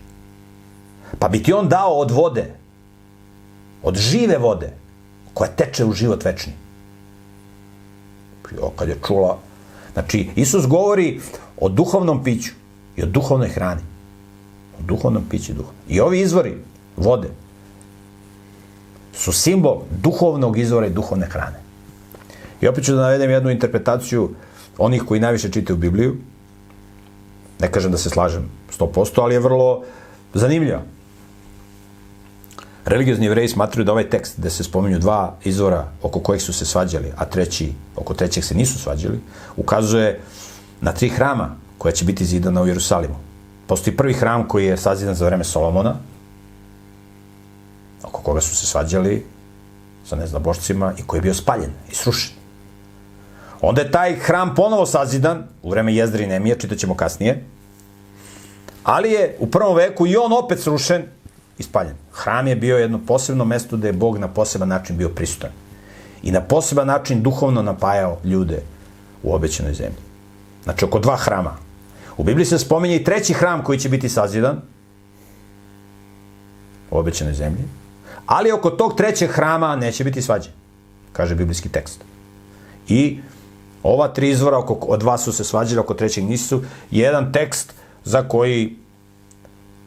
Pa 1.19 1.29
bi 1.29 1.43
ti 1.43 1.53
on 1.53 1.69
dao 1.69 1.99
od 1.99 2.11
vode, 2.11 2.60
od 3.83 3.97
žive 3.97 4.39
vode, 4.39 4.73
koja 5.35 5.51
teče 5.51 5.85
u 5.85 5.93
život 5.93 6.25
večni. 6.25 6.53
Jo, 8.57 8.71
kad 8.77 8.89
je 8.89 8.99
čula, 9.07 9.39
znači, 9.93 10.29
Isus 10.37 10.67
govori 10.67 11.21
o 11.61 11.69
duhovnom 11.69 12.25
piću 12.25 12.53
i 12.97 13.03
o 13.03 13.07
duhovnoj 13.07 13.49
hrani. 13.49 13.83
O 14.79 14.83
duhovnom 14.83 15.25
piću 15.31 15.53
i 15.53 15.55
duhovnom. 15.55 15.85
I 15.89 16.01
ovi 16.01 16.21
izvori 16.21 16.55
vode 16.97 17.29
su 19.15 19.33
simbol 19.33 19.83
duhovnog 20.03 20.59
izvora 20.59 20.87
i 20.87 20.91
duhovne 20.91 21.27
hrane. 21.27 21.61
I 22.61 22.69
opet 22.69 22.85
ću 22.85 22.95
da 22.95 23.03
navedem 23.03 23.31
jednu 23.31 23.51
interpretaciju 23.51 24.31
onih 24.79 25.03
koji 25.03 25.21
najviše 25.21 25.53
čitaju 25.53 25.77
Bibliju. 25.77 26.17
Ne 27.61 27.73
kažem 27.73 27.93
da 27.93 27.99
se 27.99 28.11
slažem 28.11 28.51
100%, 28.79 29.23
ali 29.23 29.35
je 29.35 29.41
vrlo 29.41 29.83
zanimljiva. 30.35 30.83
Religiozni 32.85 33.27
jevreji 33.27 33.49
smatruju 33.49 33.85
da 33.85 33.93
ovaj 33.93 34.11
tekst 34.11 34.39
gde 34.39 34.51
se 34.51 34.65
spominju 34.65 34.99
dva 34.99 35.37
izvora 35.45 35.89
oko 36.03 36.21
kojih 36.21 36.43
su 36.43 36.53
se 36.53 36.67
svađali, 36.67 37.13
a 37.17 37.25
treći, 37.25 37.73
oko 37.97 38.15
trećeg 38.15 38.45
se 38.45 38.55
nisu 38.55 38.79
svađali, 38.79 39.21
ukazuje 39.57 40.21
na 40.81 40.93
tri 40.93 41.09
hrama 41.09 41.57
koja 41.79 41.93
će 41.93 42.05
biti 42.05 42.25
zidana 42.25 42.63
u 42.63 42.67
Jerusalimu. 42.67 43.17
Postoji 43.67 43.97
prvi 43.97 44.13
hram 44.13 44.49
koji 44.49 44.67
je 44.67 44.77
sazidan 44.77 45.15
za 45.15 45.27
vreme 45.27 45.45
Solomona, 45.45 45.95
oko 48.03 48.23
koga 48.23 48.41
su 48.41 48.57
se 48.57 48.67
svađali 48.67 49.27
sa 50.05 50.17
neznabošcima 50.17 50.93
i 50.99 51.03
koji 51.03 51.19
je 51.19 51.23
bio 51.23 51.35
spaljen 51.35 51.71
i 51.91 51.95
srušen. 51.95 52.35
Onda 53.61 53.81
je 53.81 53.91
taj 53.91 54.15
hram 54.15 54.55
ponovo 54.55 54.87
sazidan, 54.87 55.45
u 55.63 55.71
vreme 55.71 55.95
Jezdri 55.95 56.25
i 56.25 56.27
Nemije, 56.27 56.59
čitaćemo 56.59 56.95
kasnije, 56.95 57.45
ali 58.85 59.11
je 59.11 59.37
u 59.39 59.47
prvom 59.47 59.77
veku 59.77 60.07
i 60.07 60.17
on 60.17 60.33
opet 60.33 60.61
srušen 60.61 61.05
i 61.61 61.63
spaljen. 61.63 61.95
Hram 62.13 62.47
je 62.47 62.57
bio 62.57 62.79
jedno 62.79 63.01
posebno 63.07 63.45
mesto 63.45 63.77
gde 63.77 63.89
je 63.89 63.93
Bog 63.93 64.19
na 64.19 64.29
poseban 64.29 64.69
način 64.69 64.97
bio 64.97 65.09
prisutan. 65.09 65.51
I 66.23 66.33
na 66.33 66.41
poseban 66.41 66.87
način 66.87 67.23
duhovno 67.23 67.63
napajao 67.63 68.19
ljude 68.25 68.63
u 69.23 69.35
obećanoj 69.35 69.75
zemlji. 69.75 70.01
Znači, 70.65 70.85
oko 70.85 70.99
dva 70.99 71.17
hrama. 71.17 71.57
U 72.17 72.25
Bibliji 72.25 72.47
se 72.47 72.59
spominje 72.59 72.97
i 72.97 73.05
treći 73.05 73.33
hram 73.33 73.65
koji 73.65 73.79
će 73.79 73.89
biti 73.89 74.09
sazidan 74.09 74.61
u 76.91 76.99
obećanoj 76.99 77.35
zemlji. 77.35 77.65
Ali 78.27 78.53
oko 78.53 78.71
tog 78.71 78.97
trećeg 78.97 79.31
hrama 79.31 79.77
neće 79.77 80.05
biti 80.05 80.23
svađe, 80.23 80.51
kaže 81.13 81.35
biblijski 81.35 81.69
tekst. 81.69 82.05
I 82.89 83.21
ova 83.83 84.09
tri 84.09 84.31
izvora, 84.31 84.59
oko, 84.59 84.75
od 84.75 85.01
dva 85.01 85.19
su 85.19 85.33
se 85.33 85.45
svađali, 85.45 85.81
oko 85.81 85.95
trećeg 85.95 86.25
nisu, 86.25 86.63
jedan 86.91 87.33
tekst 87.33 87.75
za 88.05 88.29
koji 88.29 88.77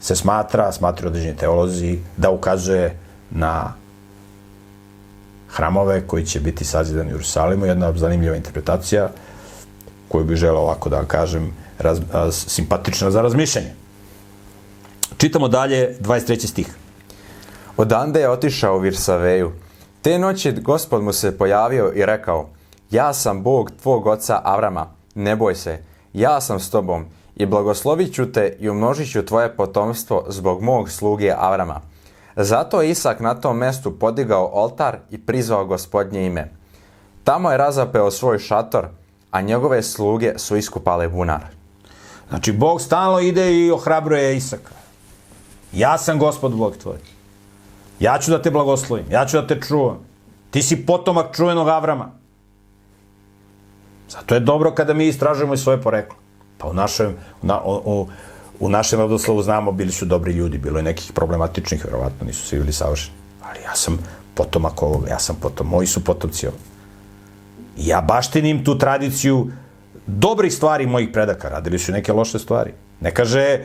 se 0.04 0.16
smatra, 0.16 0.72
smatraju 0.72 1.10
određeni 1.10 1.38
teolozi, 1.38 2.00
da 2.18 2.30
ukazuje 2.30 2.98
na 3.32 3.74
hramove 5.50 6.08
koji 6.08 6.26
će 6.26 6.40
biti 6.40 6.66
sazidani 6.66 7.10
u 7.10 7.14
Jerusalimu. 7.14 7.66
Jedna 7.66 7.94
zanimljiva 7.96 8.36
interpretacija 8.36 9.10
koju 10.08 10.26
bih 10.26 10.38
želeo 10.38 10.62
ovako 10.62 10.90
da 10.90 11.06
kažem, 11.06 11.54
raz, 11.80 12.00
a, 12.14 12.32
simpatična 12.32 13.12
za 13.12 13.22
razmišljanje. 13.22 13.74
Čitamo 15.18 15.48
dalje 15.48 15.96
23. 16.00 16.48
stih. 16.48 16.68
Odande 17.78 18.20
je 18.20 18.30
otišao 18.30 18.76
u 18.76 18.80
Virsaveju. 18.80 19.52
Te 20.02 20.20
noći 20.20 20.52
gospod 20.52 21.04
mu 21.04 21.14
se 21.14 21.38
pojavio 21.38 21.92
i 21.96 22.06
rekao, 22.06 22.50
ja 22.92 23.14
sam 23.14 23.44
Bog 23.44 23.72
tvog 23.82 24.08
oca 24.08 24.42
Avrama, 24.44 24.88
ne 25.16 25.36
boj 25.36 25.56
se, 25.56 25.80
ja 26.14 26.42
sam 26.42 26.60
s 26.60 26.70
tobom 26.70 27.06
i 27.35 27.45
blagoslovit 27.45 28.14
ću 28.14 28.31
te 28.31 28.57
i 28.60 28.69
umnožit 28.69 29.11
ću 29.11 29.26
tvoje 29.26 29.55
potomstvo 29.55 30.26
zbog 30.27 30.61
mog 30.61 30.89
sluge 30.89 31.34
Avrama. 31.38 31.81
Zato 32.35 32.81
je 32.81 32.89
Isak 32.89 33.19
na 33.19 33.35
tom 33.35 33.57
mestu 33.57 33.99
podigao 33.99 34.49
oltar 34.53 34.97
i 35.10 35.26
prizvao 35.26 35.65
gospodnje 35.65 36.26
ime. 36.26 36.51
Tamo 37.23 37.51
je 37.51 37.57
razapeo 37.57 38.11
svoj 38.11 38.39
šator, 38.39 38.88
a 39.31 39.41
njegove 39.41 39.84
sluge 39.84 40.34
su 40.38 40.57
iskupale 40.57 41.07
bunar. 41.07 41.45
Znači, 42.30 42.51
Bog 42.51 42.81
stalno 42.81 43.19
ide 43.19 43.53
i 43.53 43.72
ohrabruje 43.72 44.38
Isaka. 44.38 44.73
Ja 45.73 45.97
sam 45.97 46.19
gospod 46.19 46.55
Bog 46.55 46.77
tvoj. 46.77 46.97
Ja 47.99 48.19
ću 48.19 48.31
da 48.31 48.41
te 48.41 48.51
blagoslovim, 48.51 49.05
ja 49.11 49.26
ću 49.26 49.41
da 49.41 49.47
te 49.47 49.61
čuvam. 49.61 49.99
Ti 50.51 50.61
si 50.61 50.85
potomak 50.85 51.35
čuvenog 51.35 51.68
Avrama. 51.68 52.11
Zato 54.10 54.35
je 54.35 54.39
dobro 54.39 54.72
kada 54.72 54.93
mi 54.93 55.07
istražujemo 55.07 55.53
i 55.53 55.57
svoje 55.57 55.81
poreklo. 55.81 56.23
Pa 56.64 56.69
u 56.69 56.73
našem, 56.73 57.15
na, 57.41 57.61
u, 57.65 58.07
u, 58.60 58.69
našem 58.69 58.99
rodoslovu 58.99 59.41
znamo, 59.44 59.72
bili 59.72 59.91
su 59.91 60.06
dobri 60.06 60.31
ljudi, 60.31 60.57
bilo 60.57 60.80
je 60.80 60.84
nekih 60.84 61.11
problematičnih, 61.11 61.85
verovatno 61.85 62.27
nisu 62.27 62.48
svi 62.48 62.60
bili 62.60 62.73
savršeni. 62.73 63.18
Ali 63.44 63.60
ja 63.64 63.76
sam 63.76 63.98
potomak 64.34 64.84
ovoga, 64.84 65.10
ja 65.10 65.19
sam 65.19 65.35
potom, 65.41 65.68
moji 65.68 65.88
su 65.88 66.03
potomci 66.03 66.48
ovoga. 66.48 66.64
Ja 67.77 68.02
baštinim 68.02 68.64
tu 68.64 68.77
tradiciju 68.77 69.48
dobrih 70.07 70.53
stvari 70.53 70.88
mojih 70.88 71.10
predaka, 71.14 71.49
radili 71.49 71.80
su 71.80 71.91
neke 71.91 72.14
loše 72.14 72.40
stvari. 72.40 72.72
Ne 73.02 73.11
kaže 73.11 73.60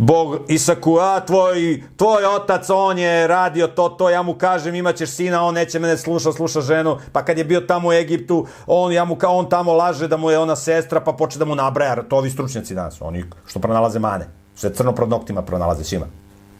Bog 0.00 0.38
Isaku, 0.48 0.96
a 0.96 1.20
tvoj, 1.20 1.82
tvoj 1.96 2.24
otac, 2.24 2.70
on 2.70 2.98
je 2.98 3.26
radio 3.26 3.66
to, 3.66 3.88
to, 3.88 4.10
ja 4.10 4.22
mu 4.22 4.34
kažem 4.34 4.74
imaćeš 4.74 5.10
sina, 5.10 5.44
on 5.44 5.54
neće 5.54 5.78
mene 5.78 5.96
sluša, 5.96 6.32
sluša 6.32 6.60
ženu, 6.60 6.96
pa 7.12 7.24
kad 7.24 7.38
je 7.38 7.44
bio 7.44 7.60
tamo 7.60 7.88
u 7.88 7.92
Egiptu, 7.92 8.46
on, 8.66 8.92
ja 8.92 9.04
mu 9.04 9.16
kao 9.16 9.36
on 9.36 9.48
tamo 9.48 9.72
laže 9.72 10.08
da 10.08 10.16
mu 10.16 10.30
je 10.30 10.38
ona 10.38 10.56
sestra, 10.56 11.00
pa 11.00 11.12
poče 11.12 11.38
da 11.38 11.44
mu 11.44 11.54
nabraja, 11.54 12.02
to 12.02 12.16
ovi 12.16 12.30
stručnjaci 12.30 12.74
danas, 12.74 12.96
oni 13.00 13.24
što 13.46 13.60
pronalaze 13.60 13.98
mane, 13.98 14.26
sve 14.54 14.72
crno 14.74 14.92
pred 14.92 15.08
noktima 15.08 15.42
pronalaze 15.42 15.84
svima. 15.84 16.06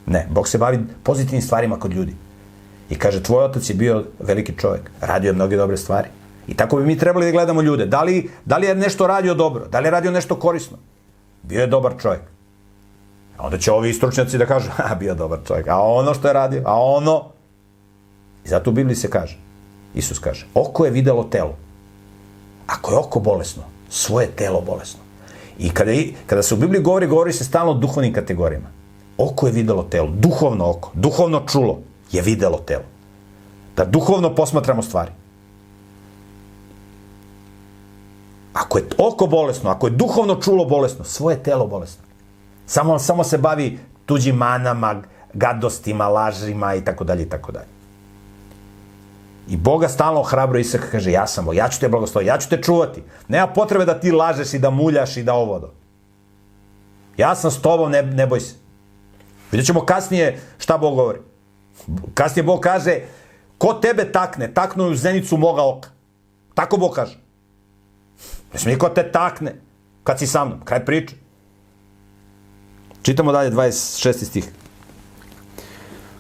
Ne, 0.07 0.27
Bog 0.31 0.49
se 0.49 0.59
bavi 0.59 0.79
pozitivnim 1.03 1.43
stvarima 1.43 1.79
kod 1.79 1.93
ljudi. 1.93 2.15
I 2.91 2.99
kaže, 2.99 3.23
tvoj 3.23 3.45
otac 3.45 3.71
je 3.71 3.75
bio 3.75 4.05
veliki 4.19 4.53
čovjek, 4.59 4.91
radio 5.01 5.29
je 5.29 5.33
mnoge 5.33 5.57
dobre 5.57 5.77
stvari. 5.77 6.09
I 6.49 6.55
tako 6.55 6.77
bi 6.77 6.85
mi 6.85 6.99
trebali 6.99 7.27
da 7.27 7.33
gledamo 7.33 7.63
ljude. 7.63 7.87
Da 7.87 8.03
li, 8.03 8.31
da 8.45 8.57
li 8.57 8.67
je 8.67 8.75
nešto 8.75 9.07
radio 9.07 9.35
dobro? 9.35 9.67
Da 9.67 9.81
li 9.81 9.87
je 9.87 9.91
radio 9.91 10.11
nešto 10.11 10.37
korisno? 10.37 10.79
Bio 11.43 11.61
je 11.61 11.67
dobar 11.67 11.93
čovjek. 12.03 12.40
A 13.41 13.47
onda 13.47 13.59
će 13.59 13.73
ovi 13.73 13.93
stručnjaci 13.93 14.39
da 14.39 14.47
kažu, 14.47 14.69
a 14.91 14.95
bio 14.95 15.15
dobar 15.15 15.39
čovjek. 15.47 15.69
A 15.69 15.83
ono 15.83 16.15
što 16.15 16.29
je 16.29 16.35
radio? 16.35 16.63
A 16.65 16.81
ono? 16.81 17.25
I 18.45 18.49
zato 18.49 18.71
u 18.71 18.73
Bibliji 18.73 18.97
se 18.97 19.11
kaže, 19.11 19.39
Isus 19.95 20.19
kaže, 20.19 20.47
oko 20.55 20.85
je 20.85 20.91
videlo 20.91 21.25
telo. 21.25 21.57
Ako 22.67 22.93
je 22.93 22.99
oko 22.99 23.21
bolesno, 23.21 23.63
svoje 23.89 24.27
telo 24.27 24.61
bolesno. 24.61 25.01
I 25.59 25.71
kada, 25.71 25.93
kada 26.27 26.43
se 26.43 26.55
u 26.55 26.57
Bibliji 26.57 26.83
govori, 26.83 27.07
govori 27.07 27.33
se 27.33 27.45
stalno 27.45 27.73
o 27.73 27.75
duhovnim 27.75 28.13
kategorijama. 28.13 28.69
Oko 29.19 29.47
je 29.47 29.53
videlo 29.53 29.83
telo, 29.83 30.09
duhovno 30.13 30.71
oko, 30.71 30.91
duhovno 30.95 31.43
čulo 31.49 31.79
je 32.13 32.23
videlo 32.23 32.59
telo. 32.59 32.85
Da 33.77 33.85
duhovno 33.85 34.35
posmatramo 34.35 34.83
stvari. 34.83 35.11
Ako 38.53 38.79
je 38.79 38.85
oko 38.99 39.27
bolesno, 39.27 39.71
ako 39.71 39.87
je 39.87 39.91
duhovno 39.91 40.37
čulo 40.37 40.65
bolesno, 40.65 41.05
svoje 41.05 41.43
telo 41.43 41.67
bolesno. 41.67 42.10
Samo, 42.71 42.99
samo 42.99 43.25
se 43.25 43.39
bavi 43.39 43.79
tuđim 44.07 44.37
manama, 44.37 45.03
gadostima, 45.35 46.09
lažima 46.09 46.75
i 46.75 46.85
tako 46.85 47.05
dalje 47.05 47.23
i 47.23 47.29
tako 47.29 47.53
dalje. 47.53 47.67
I 49.49 49.57
Boga 49.57 49.89
stalno 49.89 50.23
hrabro 50.23 50.59
Isaka 50.59 50.87
kaže, 50.91 51.11
ja 51.11 51.27
sam 51.27 51.45
Bog, 51.45 51.55
ja 51.55 51.69
ću 51.69 51.81
te 51.81 51.89
blagosloviti, 51.89 52.29
ja 52.29 52.39
ću 52.39 52.49
te 52.49 52.63
čuvati. 52.63 53.03
Nema 53.29 53.47
potrebe 53.47 53.85
da 53.85 54.01
ti 54.01 54.13
lažeš 54.13 54.55
i 54.55 54.59
da 54.59 54.71
muljaš 54.71 55.17
i 55.17 55.23
da 55.23 55.35
ovodo. 55.35 55.73
Ja 57.17 57.35
sam 57.35 57.51
s 57.51 57.63
tobom, 57.63 57.91
ne, 57.91 58.03
ne 58.03 58.27
boj 58.27 58.41
se. 58.41 58.55
Vidjet 59.51 59.67
ćemo 59.67 59.85
kasnije 59.87 60.39
šta 60.59 60.79
Bog 60.79 60.95
govori. 60.95 61.19
Kasnije 62.15 62.45
Bog 62.45 62.61
kaže, 62.61 63.01
ko 63.59 63.73
tebe 63.83 64.13
takne, 64.13 64.55
taknu 64.55 64.85
u 64.85 64.95
zenicu 64.95 65.37
moga 65.37 65.63
oka. 65.63 65.89
Tako 66.55 66.77
Bog 66.77 66.95
kaže. 66.95 67.19
Ne 68.53 68.59
smije 68.59 68.79
ko 68.79 68.89
te 68.89 69.13
takne 69.13 69.55
kad 70.05 70.19
si 70.19 70.27
sa 70.27 70.45
mnom. 70.45 70.61
Kraj 70.65 70.85
priče. 70.85 71.30
Čitamo 73.03 73.33
dalje 73.33 73.51
26. 73.51 74.25
stih. 74.25 74.45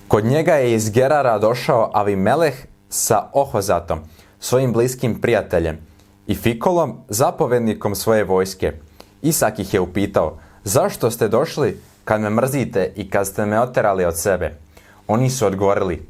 Kod 0.08 0.24
njega 0.24 0.54
je 0.54 0.74
iz 0.74 0.90
Gerara 0.90 1.38
došao 1.38 1.90
Avimeleh 1.94 2.54
sa 2.88 3.30
Ohozatom, 3.32 3.98
svojim 4.38 4.72
bliskim 4.72 5.20
prijateljem, 5.20 5.78
i 6.26 6.34
Fikolom, 6.34 6.96
zapovednikom 7.08 7.94
svoje 7.94 8.24
vojske. 8.24 8.72
Isak 9.22 9.58
ih 9.58 9.74
je 9.74 9.80
upitao, 9.80 10.38
zašto 10.64 11.10
ste 11.10 11.28
došli 11.28 11.80
kad 12.04 12.20
me 12.20 12.30
mrzite 12.30 12.92
i 12.96 13.10
kad 13.10 13.26
ste 13.26 13.46
me 13.46 13.60
oterali 13.60 14.04
od 14.04 14.18
sebe? 14.18 14.56
Oni 15.06 15.30
su 15.30 15.46
odgovorili, 15.46 16.08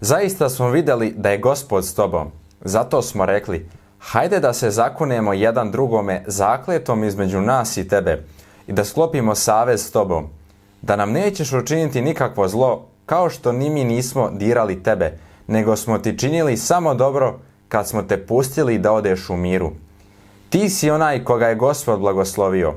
zaista 0.00 0.48
smo 0.48 0.70
vidjeli 0.70 1.14
da 1.16 1.30
je 1.30 1.38
gospod 1.38 1.86
s 1.86 1.94
tobom. 1.94 2.30
Zato 2.60 3.02
smo 3.02 3.26
rekli, 3.26 3.68
hajde 3.98 4.40
da 4.40 4.52
se 4.52 4.70
zakunemo 4.70 5.32
jedan 5.32 5.70
drugome 5.70 6.24
zakletom 6.26 7.04
između 7.04 7.40
nas 7.40 7.76
i 7.76 7.88
tebe 7.88 8.24
i 8.66 8.72
da 8.72 8.84
sklopimo 8.84 9.34
savez 9.34 9.86
s 9.86 9.90
tobom, 9.90 10.28
da 10.82 10.96
nam 10.96 11.12
nećeš 11.12 11.52
učiniti 11.52 12.02
nikakvo 12.02 12.48
zlo, 12.48 12.86
kao 13.06 13.30
što 13.30 13.52
ni 13.52 13.70
mi 13.70 13.84
nismo 13.84 14.30
dirali 14.30 14.82
tebe, 14.82 15.18
nego 15.46 15.76
smo 15.76 15.98
ti 15.98 16.18
činili 16.18 16.56
samo 16.56 16.94
dobro 16.94 17.38
kad 17.68 17.88
smo 17.88 18.02
te 18.02 18.26
pustili 18.26 18.78
da 18.78 18.92
odeš 18.92 19.30
u 19.30 19.36
miru. 19.36 19.70
Ti 20.50 20.68
si 20.68 20.90
onaj 20.90 21.24
koga 21.24 21.48
je 21.48 21.54
gospod 21.54 22.00
blagoslovio. 22.00 22.74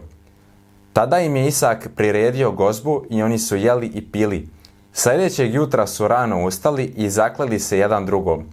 Tada 0.93 1.19
im 1.19 1.35
je 1.35 1.47
Isak 1.47 1.89
priredio 1.95 2.51
gozbu 2.51 3.03
i 3.09 3.23
oni 3.23 3.39
su 3.39 3.55
jeli 3.55 3.87
i 3.87 4.11
pili. 4.11 4.47
Sljedećeg 4.93 5.53
jutra 5.53 5.87
su 5.87 6.07
rano 6.07 6.45
ustali 6.45 6.83
i 6.85 7.09
zakleli 7.09 7.59
se 7.59 7.77
jedan 7.77 8.05
drugom. 8.05 8.45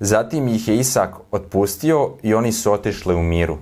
Zatim 0.00 0.48
ih 0.48 0.68
je 0.68 0.76
Isak 0.76 1.14
otpustio 1.30 2.10
i 2.22 2.34
oni 2.34 2.52
su 2.52 2.72
otišli 2.72 3.14
u 3.14 3.22
miru. 3.22 3.56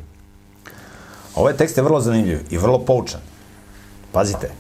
Ovaj 1.39 1.55
tekst 1.57 1.77
je 1.77 1.83
vrlo 1.83 2.01
zanimljiv 2.01 2.41
i 2.51 2.59
vrlo 2.59 2.79
poučan. 2.85 3.21
Pazite. 4.13 4.51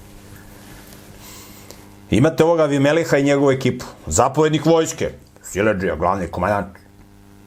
Imate 2.11 2.45
ovoga 2.45 2.65
Vimeliha 2.65 3.19
i 3.19 3.23
njegovu 3.23 3.51
ekipu. 3.51 3.85
Zapovednik 4.07 4.67
vojske. 4.67 5.11
Sileđija, 5.43 5.97
glavni 5.97 6.29
komandant. 6.29 6.79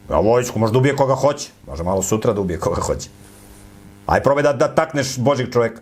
A 0.09 0.19
vojsku 0.19 0.59
može 0.59 0.73
da 0.73 0.79
ubije 0.79 0.95
koga 0.95 1.15
hoće. 1.15 1.49
Može 1.67 1.83
malo 1.83 2.01
sutra 2.01 2.33
da 2.33 2.41
ubije 2.41 2.59
koga 2.59 2.81
hoće. 2.81 3.09
Aj 4.05 4.23
probaj 4.23 4.43
da, 4.43 4.53
da 4.53 4.67
takneš 4.75 5.17
Božih 5.17 5.47
čoveka. 5.53 5.81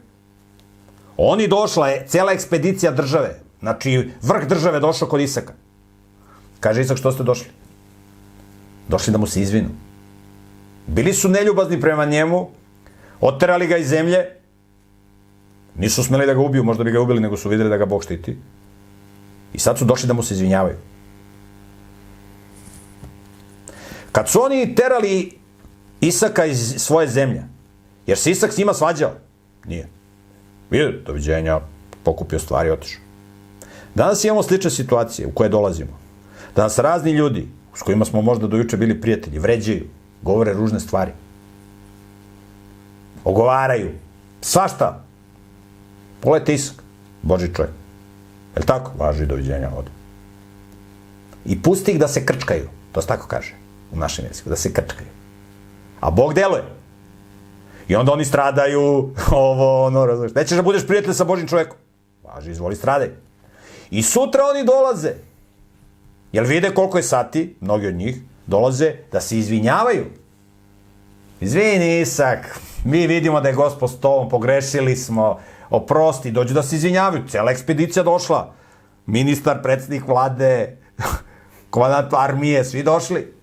Oni 1.17 1.47
došla 1.47 1.89
je, 1.89 2.05
cela 2.07 2.31
ekspedicija 2.31 2.91
države. 2.91 3.39
Znači, 3.59 4.11
vrh 4.21 4.47
države 4.47 4.79
došao 4.79 5.09
kod 5.09 5.21
Isaka. 5.21 5.53
Kaže 6.59 6.81
Isak, 6.81 6.97
što 6.97 7.11
ste 7.11 7.23
došli? 7.23 7.49
Došli 8.87 9.11
da 9.11 9.17
mu 9.17 9.27
se 9.27 9.41
izvinu. 9.41 9.69
Bili 10.87 11.13
su 11.13 11.29
neljubazni 11.29 11.81
prema 11.81 12.05
njemu, 12.05 12.49
oterali 13.21 13.67
ga 13.67 13.77
iz 13.77 13.87
zemlje, 13.89 14.25
nisu 15.75 16.03
smeli 16.03 16.25
da 16.25 16.33
ga 16.33 16.39
ubiju, 16.39 16.63
možda 16.63 16.83
bi 16.83 16.91
ga 16.91 17.01
ubili, 17.01 17.19
nego 17.19 17.37
su 17.37 17.49
videli 17.49 17.69
da 17.69 17.77
ga 17.77 17.85
Bog 17.85 18.03
štiti. 18.03 18.37
I 19.53 19.59
sad 19.59 19.77
su 19.77 19.85
došli 19.85 20.07
da 20.07 20.13
mu 20.13 20.23
se 20.23 20.33
izvinjavaju. 20.33 20.75
Kad 24.11 24.29
su 24.29 24.41
oni 24.43 24.75
terali 24.75 25.31
Isaka 26.01 26.45
iz 26.45 26.75
svoje 26.77 27.07
zemlje, 27.07 27.43
jer 28.07 28.17
se 28.17 28.31
Isak 28.31 28.53
s 28.53 28.57
njima 28.57 28.73
svađao? 28.73 29.11
Nije. 29.65 29.87
Vidi, 30.69 31.01
doviđenja, 31.05 31.59
pokupio 32.03 32.39
stvari, 32.39 32.69
otišao. 32.69 33.01
Danas 33.95 34.23
imamo 34.23 34.43
slične 34.43 34.71
situacije 34.71 35.27
u 35.27 35.31
koje 35.31 35.49
dolazimo. 35.49 35.99
Danas 36.55 36.79
razni 36.79 37.11
ljudi, 37.11 37.47
s 37.75 37.81
kojima 37.81 38.05
smo 38.05 38.21
možda 38.21 38.47
do 38.47 38.57
juče 38.57 38.77
bili 38.77 39.01
prijatelji, 39.01 39.39
vređaju, 39.39 39.85
govore 40.21 40.53
ružne 40.53 40.79
stvari. 40.79 41.11
Ogovaraju. 43.23 43.91
Svašta. 44.41 45.03
Pogledajte 46.21 46.53
Isak, 46.53 46.83
Boži 47.21 47.53
čovjek. 47.55 47.73
Je 48.55 48.59
li 48.59 48.65
tako? 48.65 48.91
Važi 48.97 49.25
doviđenja 49.25 49.69
od. 49.77 49.85
I 51.45 51.61
pusti 51.61 51.91
ih 51.91 51.99
da 51.99 52.07
se 52.07 52.25
krčkaju. 52.25 52.69
To 52.91 53.01
se 53.01 53.07
tako 53.07 53.27
kaže 53.27 53.53
u 53.91 53.97
našem 53.97 54.25
jeziku, 54.25 54.49
da 54.49 54.55
se 54.55 54.73
krčkaju. 54.73 55.09
A 55.99 56.09
Bog 56.09 56.33
deluje. 56.33 56.63
I 57.87 57.95
onda 57.95 58.13
oni 58.13 58.25
stradaju, 58.25 58.81
ovo, 59.31 59.85
ono, 59.85 60.05
razumiješ. 60.05 60.35
Nećeš 60.35 60.57
da 60.57 60.63
budeš 60.63 60.87
prijatelj 60.87 61.13
sa 61.13 61.23
Božim 61.23 61.47
čovjekom. 61.47 61.77
Važi, 62.23 62.51
izvoli, 62.51 62.75
stradaj. 62.75 63.09
I 63.91 64.03
sutra 64.03 64.43
oni 64.55 64.65
dolaze. 64.65 65.13
Jel 66.31 66.45
vide 66.45 66.69
koliko 66.73 66.97
je 66.97 67.03
sati, 67.03 67.55
mnogi 67.61 67.87
od 67.87 67.95
njih, 67.95 68.21
dolaze 68.47 68.93
da 69.11 69.21
se 69.21 69.37
izvinjavaju. 69.37 70.05
Izvini, 71.41 72.01
Isak, 72.01 72.59
mi 72.83 73.07
vidimo 73.07 73.41
da 73.41 73.49
je 73.49 73.55
gospod 73.55 73.91
s 73.91 73.99
tobom, 73.99 74.29
pogrešili 74.29 74.95
smo, 74.95 75.39
oprosti, 75.69 76.31
dođu 76.31 76.53
da 76.53 76.63
se 76.63 76.75
izvinjavaju. 76.75 77.23
Cela 77.27 77.51
ekspedicija 77.51 78.03
došla. 78.03 78.53
Ministar, 79.05 79.61
predsjednik 79.61 80.07
vlade, 80.07 80.77
komandant 81.69 82.13
armije, 82.13 82.65
svi 82.65 82.83
došli. 82.83 83.33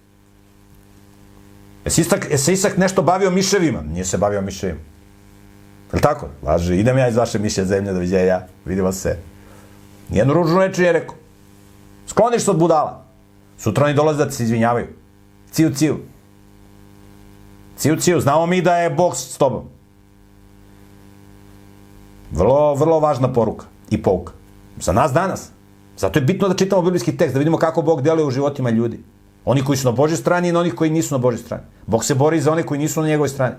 Je 1.85 1.91
se 1.91 2.01
Isak, 2.01 2.31
je 2.31 2.39
se 2.39 2.53
Isak 2.53 2.77
nešto 2.77 3.03
bavio 3.03 3.31
miševima? 3.31 3.83
Nije 3.83 4.05
se 4.05 4.19
bavio 4.19 4.41
miševima. 4.41 4.81
Je 5.93 6.01
tako? 6.01 6.29
Laže, 6.43 6.77
idem 6.77 6.99
ja 6.99 7.09
iz 7.09 7.17
vaše 7.17 7.39
miše 7.39 7.65
zemlje, 7.65 7.93
doviđenja, 7.93 8.41
vidimo 8.65 8.93
se. 8.93 9.19
Nijednu 10.11 10.35
ružnu 10.35 10.59
reč 10.59 10.79
nije 10.79 10.93
rekao. 10.93 11.15
Skloniš 12.07 12.43
se 12.43 12.51
od 12.51 12.59
budala. 12.59 13.05
Sutra 13.59 13.85
oni 13.85 13.95
dolaze 13.95 14.25
da 14.25 14.31
se 14.31 14.43
izvinjavaju. 14.43 14.87
Ciju, 15.51 15.75
ciju. 15.75 15.99
Ciju, 17.77 17.97
ciju. 17.97 18.21
Znamo 18.21 18.47
mi 18.47 18.63
da 18.63 18.77
je 18.77 18.91
Bog 18.91 19.17
s 19.17 19.39
tobom. 19.39 19.65
Vrlo, 22.33 22.75
vrlo 22.75 23.01
važna 23.01 23.33
poruka 23.33 23.67
i 23.91 24.03
pouka. 24.03 24.33
Za 24.81 24.93
nas 24.93 25.13
danas. 25.13 25.51
Zato 25.99 26.19
je 26.19 26.25
bitno 26.25 26.49
da 26.49 26.55
čitamo 26.55 26.83
biblijski 26.83 27.17
tekst, 27.17 27.35
da 27.35 27.39
vidimo 27.39 27.57
kako 27.59 27.83
Bog 27.83 28.03
deluje 28.03 28.27
u 28.27 28.31
životima 28.31 28.71
ljudi. 28.71 29.01
Oni 29.45 29.65
koji 29.65 29.77
su 29.77 29.89
na 29.89 29.93
Božoj 29.93 30.17
strani 30.17 30.49
i 30.49 30.53
na 30.53 30.61
onih 30.61 30.75
koji 30.75 30.91
nisu 30.91 31.15
na 31.15 31.19
Božoj 31.19 31.39
strani. 31.39 31.63
Bog 31.87 32.05
se 32.05 32.15
bori 32.15 32.41
za 32.41 32.53
one 32.53 32.63
koji 32.63 32.81
nisu 32.81 33.01
na 33.01 33.09
njegovoj 33.09 33.29
strani. 33.29 33.55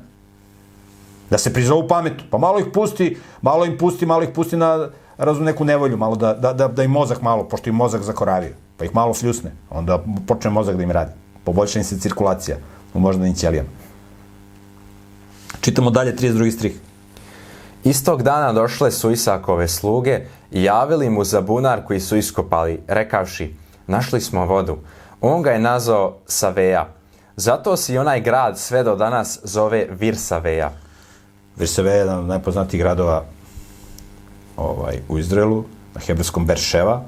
Da 1.29 1.37
se 1.37 1.53
prizovu 1.53 1.87
pametu. 1.87 2.23
Pa 2.29 2.37
malo 2.37 2.59
ih 2.59 2.65
pusti, 2.73 3.17
malo 3.41 3.65
im 3.65 3.77
pusti, 3.77 4.05
malo 4.05 4.23
ih 4.23 4.29
pusti 4.35 4.57
na 4.57 4.89
razum 5.17 5.43
neku 5.43 5.65
nevolju, 5.65 5.97
malo 5.97 6.15
da, 6.15 6.33
da, 6.33 6.53
da, 6.53 6.67
da 6.67 6.83
im 6.83 6.91
mozak 6.91 7.21
malo, 7.21 7.43
pošto 7.43 7.69
im 7.69 7.75
mozak 7.75 8.01
zakoravio, 8.01 8.53
pa 8.77 8.85
ih 8.85 8.95
malo 8.95 9.13
fljusne, 9.13 9.51
onda 9.69 10.03
počne 10.27 10.51
mozak 10.51 10.77
da 10.77 10.83
im 10.83 10.91
radi. 10.91 11.11
Poboljša 11.43 11.79
im 11.79 11.85
se 11.85 11.99
cirkulacija 11.99 12.57
u 12.93 12.99
moždanim 12.99 13.33
ćelijama. 13.33 13.69
Čitamo 15.61 15.89
dalje 15.89 16.15
32. 16.15 16.51
strih. 16.51 16.79
Istog 17.83 18.23
dana 18.23 18.53
došle 18.53 18.91
su 18.91 19.11
Isakove 19.11 19.67
sluge 19.67 20.19
i 20.51 20.63
javili 20.63 21.09
mu 21.09 21.23
za 21.23 21.41
bunar 21.41 21.85
koji 21.85 21.99
su 21.99 22.17
iskopali, 22.17 22.79
rekavši, 22.87 23.55
našli 23.87 24.21
smo 24.21 24.45
vodu. 24.45 24.77
On 25.21 25.41
ga 25.41 25.51
je 25.51 25.59
nazvao 25.59 26.17
Saveja. 26.25 26.87
Zato 27.35 27.77
si 27.77 27.97
onaj 27.97 28.21
grad 28.21 28.59
sve 28.59 28.83
do 28.83 28.95
danas 28.95 29.39
zove 29.43 29.87
Virsaveja. 29.99 30.71
Virsaveja 31.55 31.95
je 31.95 31.99
jedan 31.99 32.19
od 32.19 32.25
najpoznatijih 32.25 32.83
gradova 32.83 33.23
ovaj, 34.57 34.99
u 35.09 35.19
Izraelu, 35.19 35.63
na 35.95 36.01
hebrejskom 36.01 36.45
Berševa. 36.45 37.03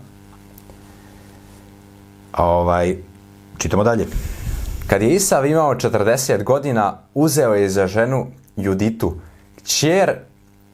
A 2.32 2.46
ovaj, 2.46 2.98
čitamo 3.58 3.84
dalje. 3.84 4.08
Kad 4.90 5.02
je 5.02 5.10
Isav 5.16 5.46
imao 5.46 5.76
40 5.76 6.44
godina, 6.44 6.98
uzeo 7.14 7.54
je 7.54 7.70
za 7.70 7.88
ženu 7.88 8.28
Juditu, 8.56 9.14
kćer 9.58 10.16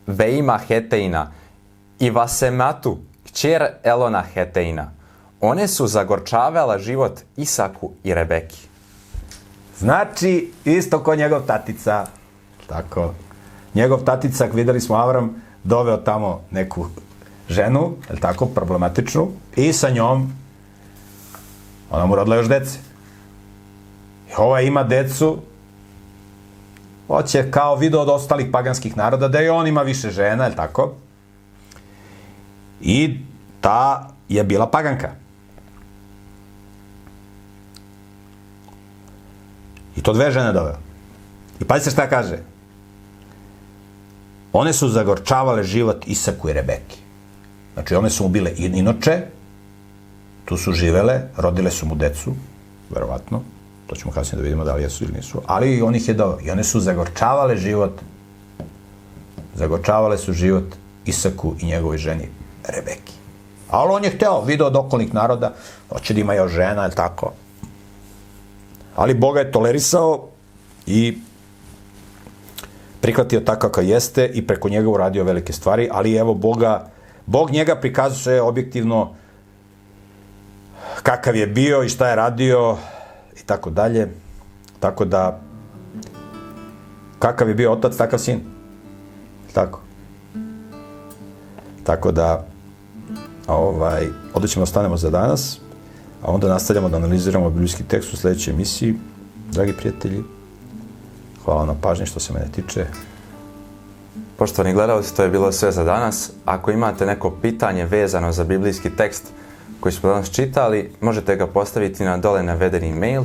Veima 0.08 0.58
Heteina 0.68 1.32
i 2.00 2.10
Vasematu, 2.10 2.98
kćer 3.26 3.66
Elona 3.84 4.24
Heteina. 4.34 4.92
One 5.42 5.68
su 5.68 5.88
zagorčavale 5.88 6.80
život 6.80 7.20
Isaku 7.38 7.92
i 8.04 8.14
Rebeki. 8.14 8.68
Znači, 9.80 10.52
isto 10.66 11.04
ko 11.04 11.16
njegov 11.16 11.42
tatica. 11.42 12.06
Tako. 12.68 13.14
Njegov 13.74 14.04
tatica, 14.04 14.46
videli 14.54 14.82
smo 14.82 14.96
Avram, 14.96 15.42
doveo 15.64 15.98
tamo 15.98 16.42
neku 16.52 16.86
ženu, 17.50 17.94
je 18.10 18.20
tako, 18.20 18.46
problematičnu, 18.46 19.28
i 19.56 19.74
sa 19.74 19.90
njom 19.90 20.34
ona 21.90 22.06
mu 22.06 22.16
rodila 22.16 22.36
još 22.36 22.48
dece. 22.48 22.85
Ova 24.38 24.62
ima 24.62 24.84
decu, 24.84 25.38
hoće 27.08 27.52
kao 27.52 27.76
video 27.76 28.02
od 28.02 28.10
ostalih 28.10 28.48
paganskih 28.52 28.98
naroda, 28.98 29.28
da 29.28 29.42
i 29.42 29.50
on 29.50 29.68
ima 29.68 29.82
više 29.82 30.10
žena, 30.10 30.46
je 30.46 30.56
tako? 30.56 30.94
I 32.82 33.18
ta 33.62 34.10
je 34.30 34.44
bila 34.44 34.68
paganka. 34.68 35.10
I 39.96 40.02
to 40.02 40.14
dve 40.14 40.32
žene 40.32 40.54
doveo. 40.54 40.78
I 41.60 41.64
pazite 41.66 41.92
šta 41.92 42.10
kaže. 42.10 42.40
One 44.54 44.74
su 44.74 44.90
zagorčavale 44.90 45.64
život 45.64 46.08
Isaku 46.08 46.50
i 46.50 46.54
Rebeki. 46.54 46.98
Znači, 47.74 47.96
one 47.96 48.10
su 48.10 48.24
mu 48.24 48.30
bile 48.30 48.52
inoče, 48.58 49.22
tu 50.46 50.58
su 50.58 50.72
živele, 50.72 51.22
rodile 51.38 51.72
su 51.72 51.86
mu 51.86 51.96
decu, 51.96 52.34
verovatno, 52.90 53.42
to 53.88 53.96
ćemo 53.96 54.12
kasnije 54.12 54.38
da 54.38 54.44
vidimo 54.44 54.64
da 54.64 54.76
li 54.76 54.84
jesu 54.84 55.04
ili 55.04 55.14
nisu, 55.14 55.42
ali 55.46 55.82
on 55.82 55.96
ih 55.96 56.08
je 56.08 56.14
dao. 56.14 56.38
I 56.42 56.52
one 56.52 56.64
su 56.64 56.80
zagorčavale 56.80 57.58
život, 57.58 58.02
zagorčavale 59.56 60.18
su 60.18 60.34
život 60.34 60.64
Isaku 61.06 61.56
i 61.62 61.66
njegovoj 61.66 61.98
ženi 61.98 62.30
Rebeki. 62.68 63.14
Ali 63.70 63.92
on 63.92 64.04
je 64.04 64.10
hteo, 64.10 64.42
video 64.42 64.68
od 64.68 64.76
okolnih 64.76 65.14
naroda, 65.14 65.54
hoće 65.90 66.14
da 66.14 66.22
ima 66.22 66.34
još 66.34 66.52
žena, 66.52 66.84
je 66.84 66.92
tako? 66.92 67.34
Ali 68.96 69.14
Boga 69.14 69.40
je 69.40 69.52
tolerisao 69.52 70.30
i 70.88 71.18
prihvatio 73.02 73.40
tako 73.40 73.60
kako 73.60 73.82
jeste 73.82 74.26
i 74.34 74.48
preko 74.48 74.70
njega 74.70 74.90
uradio 74.90 75.24
velike 75.24 75.54
stvari, 75.54 75.90
ali 75.92 76.16
evo 76.16 76.34
Boga, 76.34 76.90
Bog 77.26 77.52
njega 77.52 77.76
prikazuje 77.76 78.42
objektivno 78.42 79.16
kakav 81.04 81.36
je 81.36 81.48
bio 81.48 81.84
i 81.84 81.90
šta 81.90 82.10
je 82.10 82.16
radio 82.16 82.78
i 83.42 83.46
tako 83.46 83.70
dalje. 83.70 84.12
Tako 84.80 85.06
da, 85.06 85.40
kakav 87.20 87.50
je 87.50 87.56
bio 87.56 87.72
otac, 87.72 87.96
takav 87.96 88.20
sin. 88.20 88.40
Tako. 89.54 89.80
Tako 91.84 92.12
da, 92.12 92.46
ovaj, 93.48 94.08
ovdje 94.34 94.50
ćemo 94.50 94.64
ostanemo 94.64 94.98
za 94.98 95.10
danas, 95.10 95.60
a 96.22 96.32
onda 96.32 96.48
nastavljamo 96.48 96.90
da 96.90 96.98
analiziramo 96.98 97.50
biblijski 97.50 97.84
tekst 97.84 98.14
u 98.14 98.18
sledećoj 98.18 98.54
emisiji. 98.54 98.96
Dragi 99.52 99.74
prijatelji, 99.74 100.24
hvala 101.46 101.66
na 101.66 101.76
pažnji 101.82 102.06
što 102.06 102.20
se 102.20 102.34
mene 102.34 102.48
tiče. 102.52 102.86
Poštovani 104.38 104.74
gledalci, 104.74 105.16
to 105.16 105.24
je 105.24 105.30
bilo 105.30 105.52
sve 105.52 105.72
za 105.72 105.84
danas. 105.84 106.32
Ako 106.46 106.72
imate 106.72 107.06
neko 107.06 107.32
pitanje 107.42 107.86
vezano 107.86 108.32
za 108.32 108.44
biblijski 108.44 108.90
tekst 108.90 109.24
koji 109.86 109.94
smo 109.94 110.10
danas 110.10 110.32
čitali, 110.32 110.92
možete 111.02 111.36
ga 111.36 111.48
postaviti 111.48 112.04
na 112.04 112.18
dole 112.18 112.44
navedeni 112.44 112.94
mail. 112.94 113.24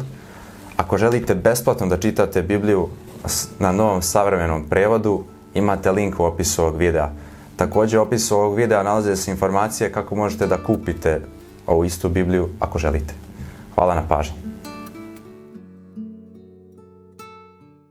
Ako 0.76 0.98
želite 0.98 1.34
besplatno 1.34 1.86
da 1.86 1.96
čitate 1.96 2.42
Bibliju 2.42 2.88
na 3.58 3.72
novom 3.72 4.02
savremenom 4.02 4.64
prevodu, 4.68 5.24
imate 5.54 5.90
link 5.90 6.20
u 6.20 6.24
opisu 6.24 6.62
ovog 6.62 6.76
videa. 6.76 7.10
Takođe 7.56 7.98
u 7.98 8.02
opisu 8.02 8.36
ovog 8.36 8.56
videa 8.56 8.82
nalaze 8.82 9.16
se 9.16 9.30
informacije 9.30 9.92
kako 9.92 10.14
možete 10.14 10.46
da 10.46 10.64
kupite 10.64 11.20
ovu 11.66 11.84
istu 11.84 12.08
Bibliju 12.08 12.48
ako 12.60 12.78
želite. 12.78 13.14
Hvala 13.74 13.94
na 13.94 14.02
pažnji. 14.08 14.39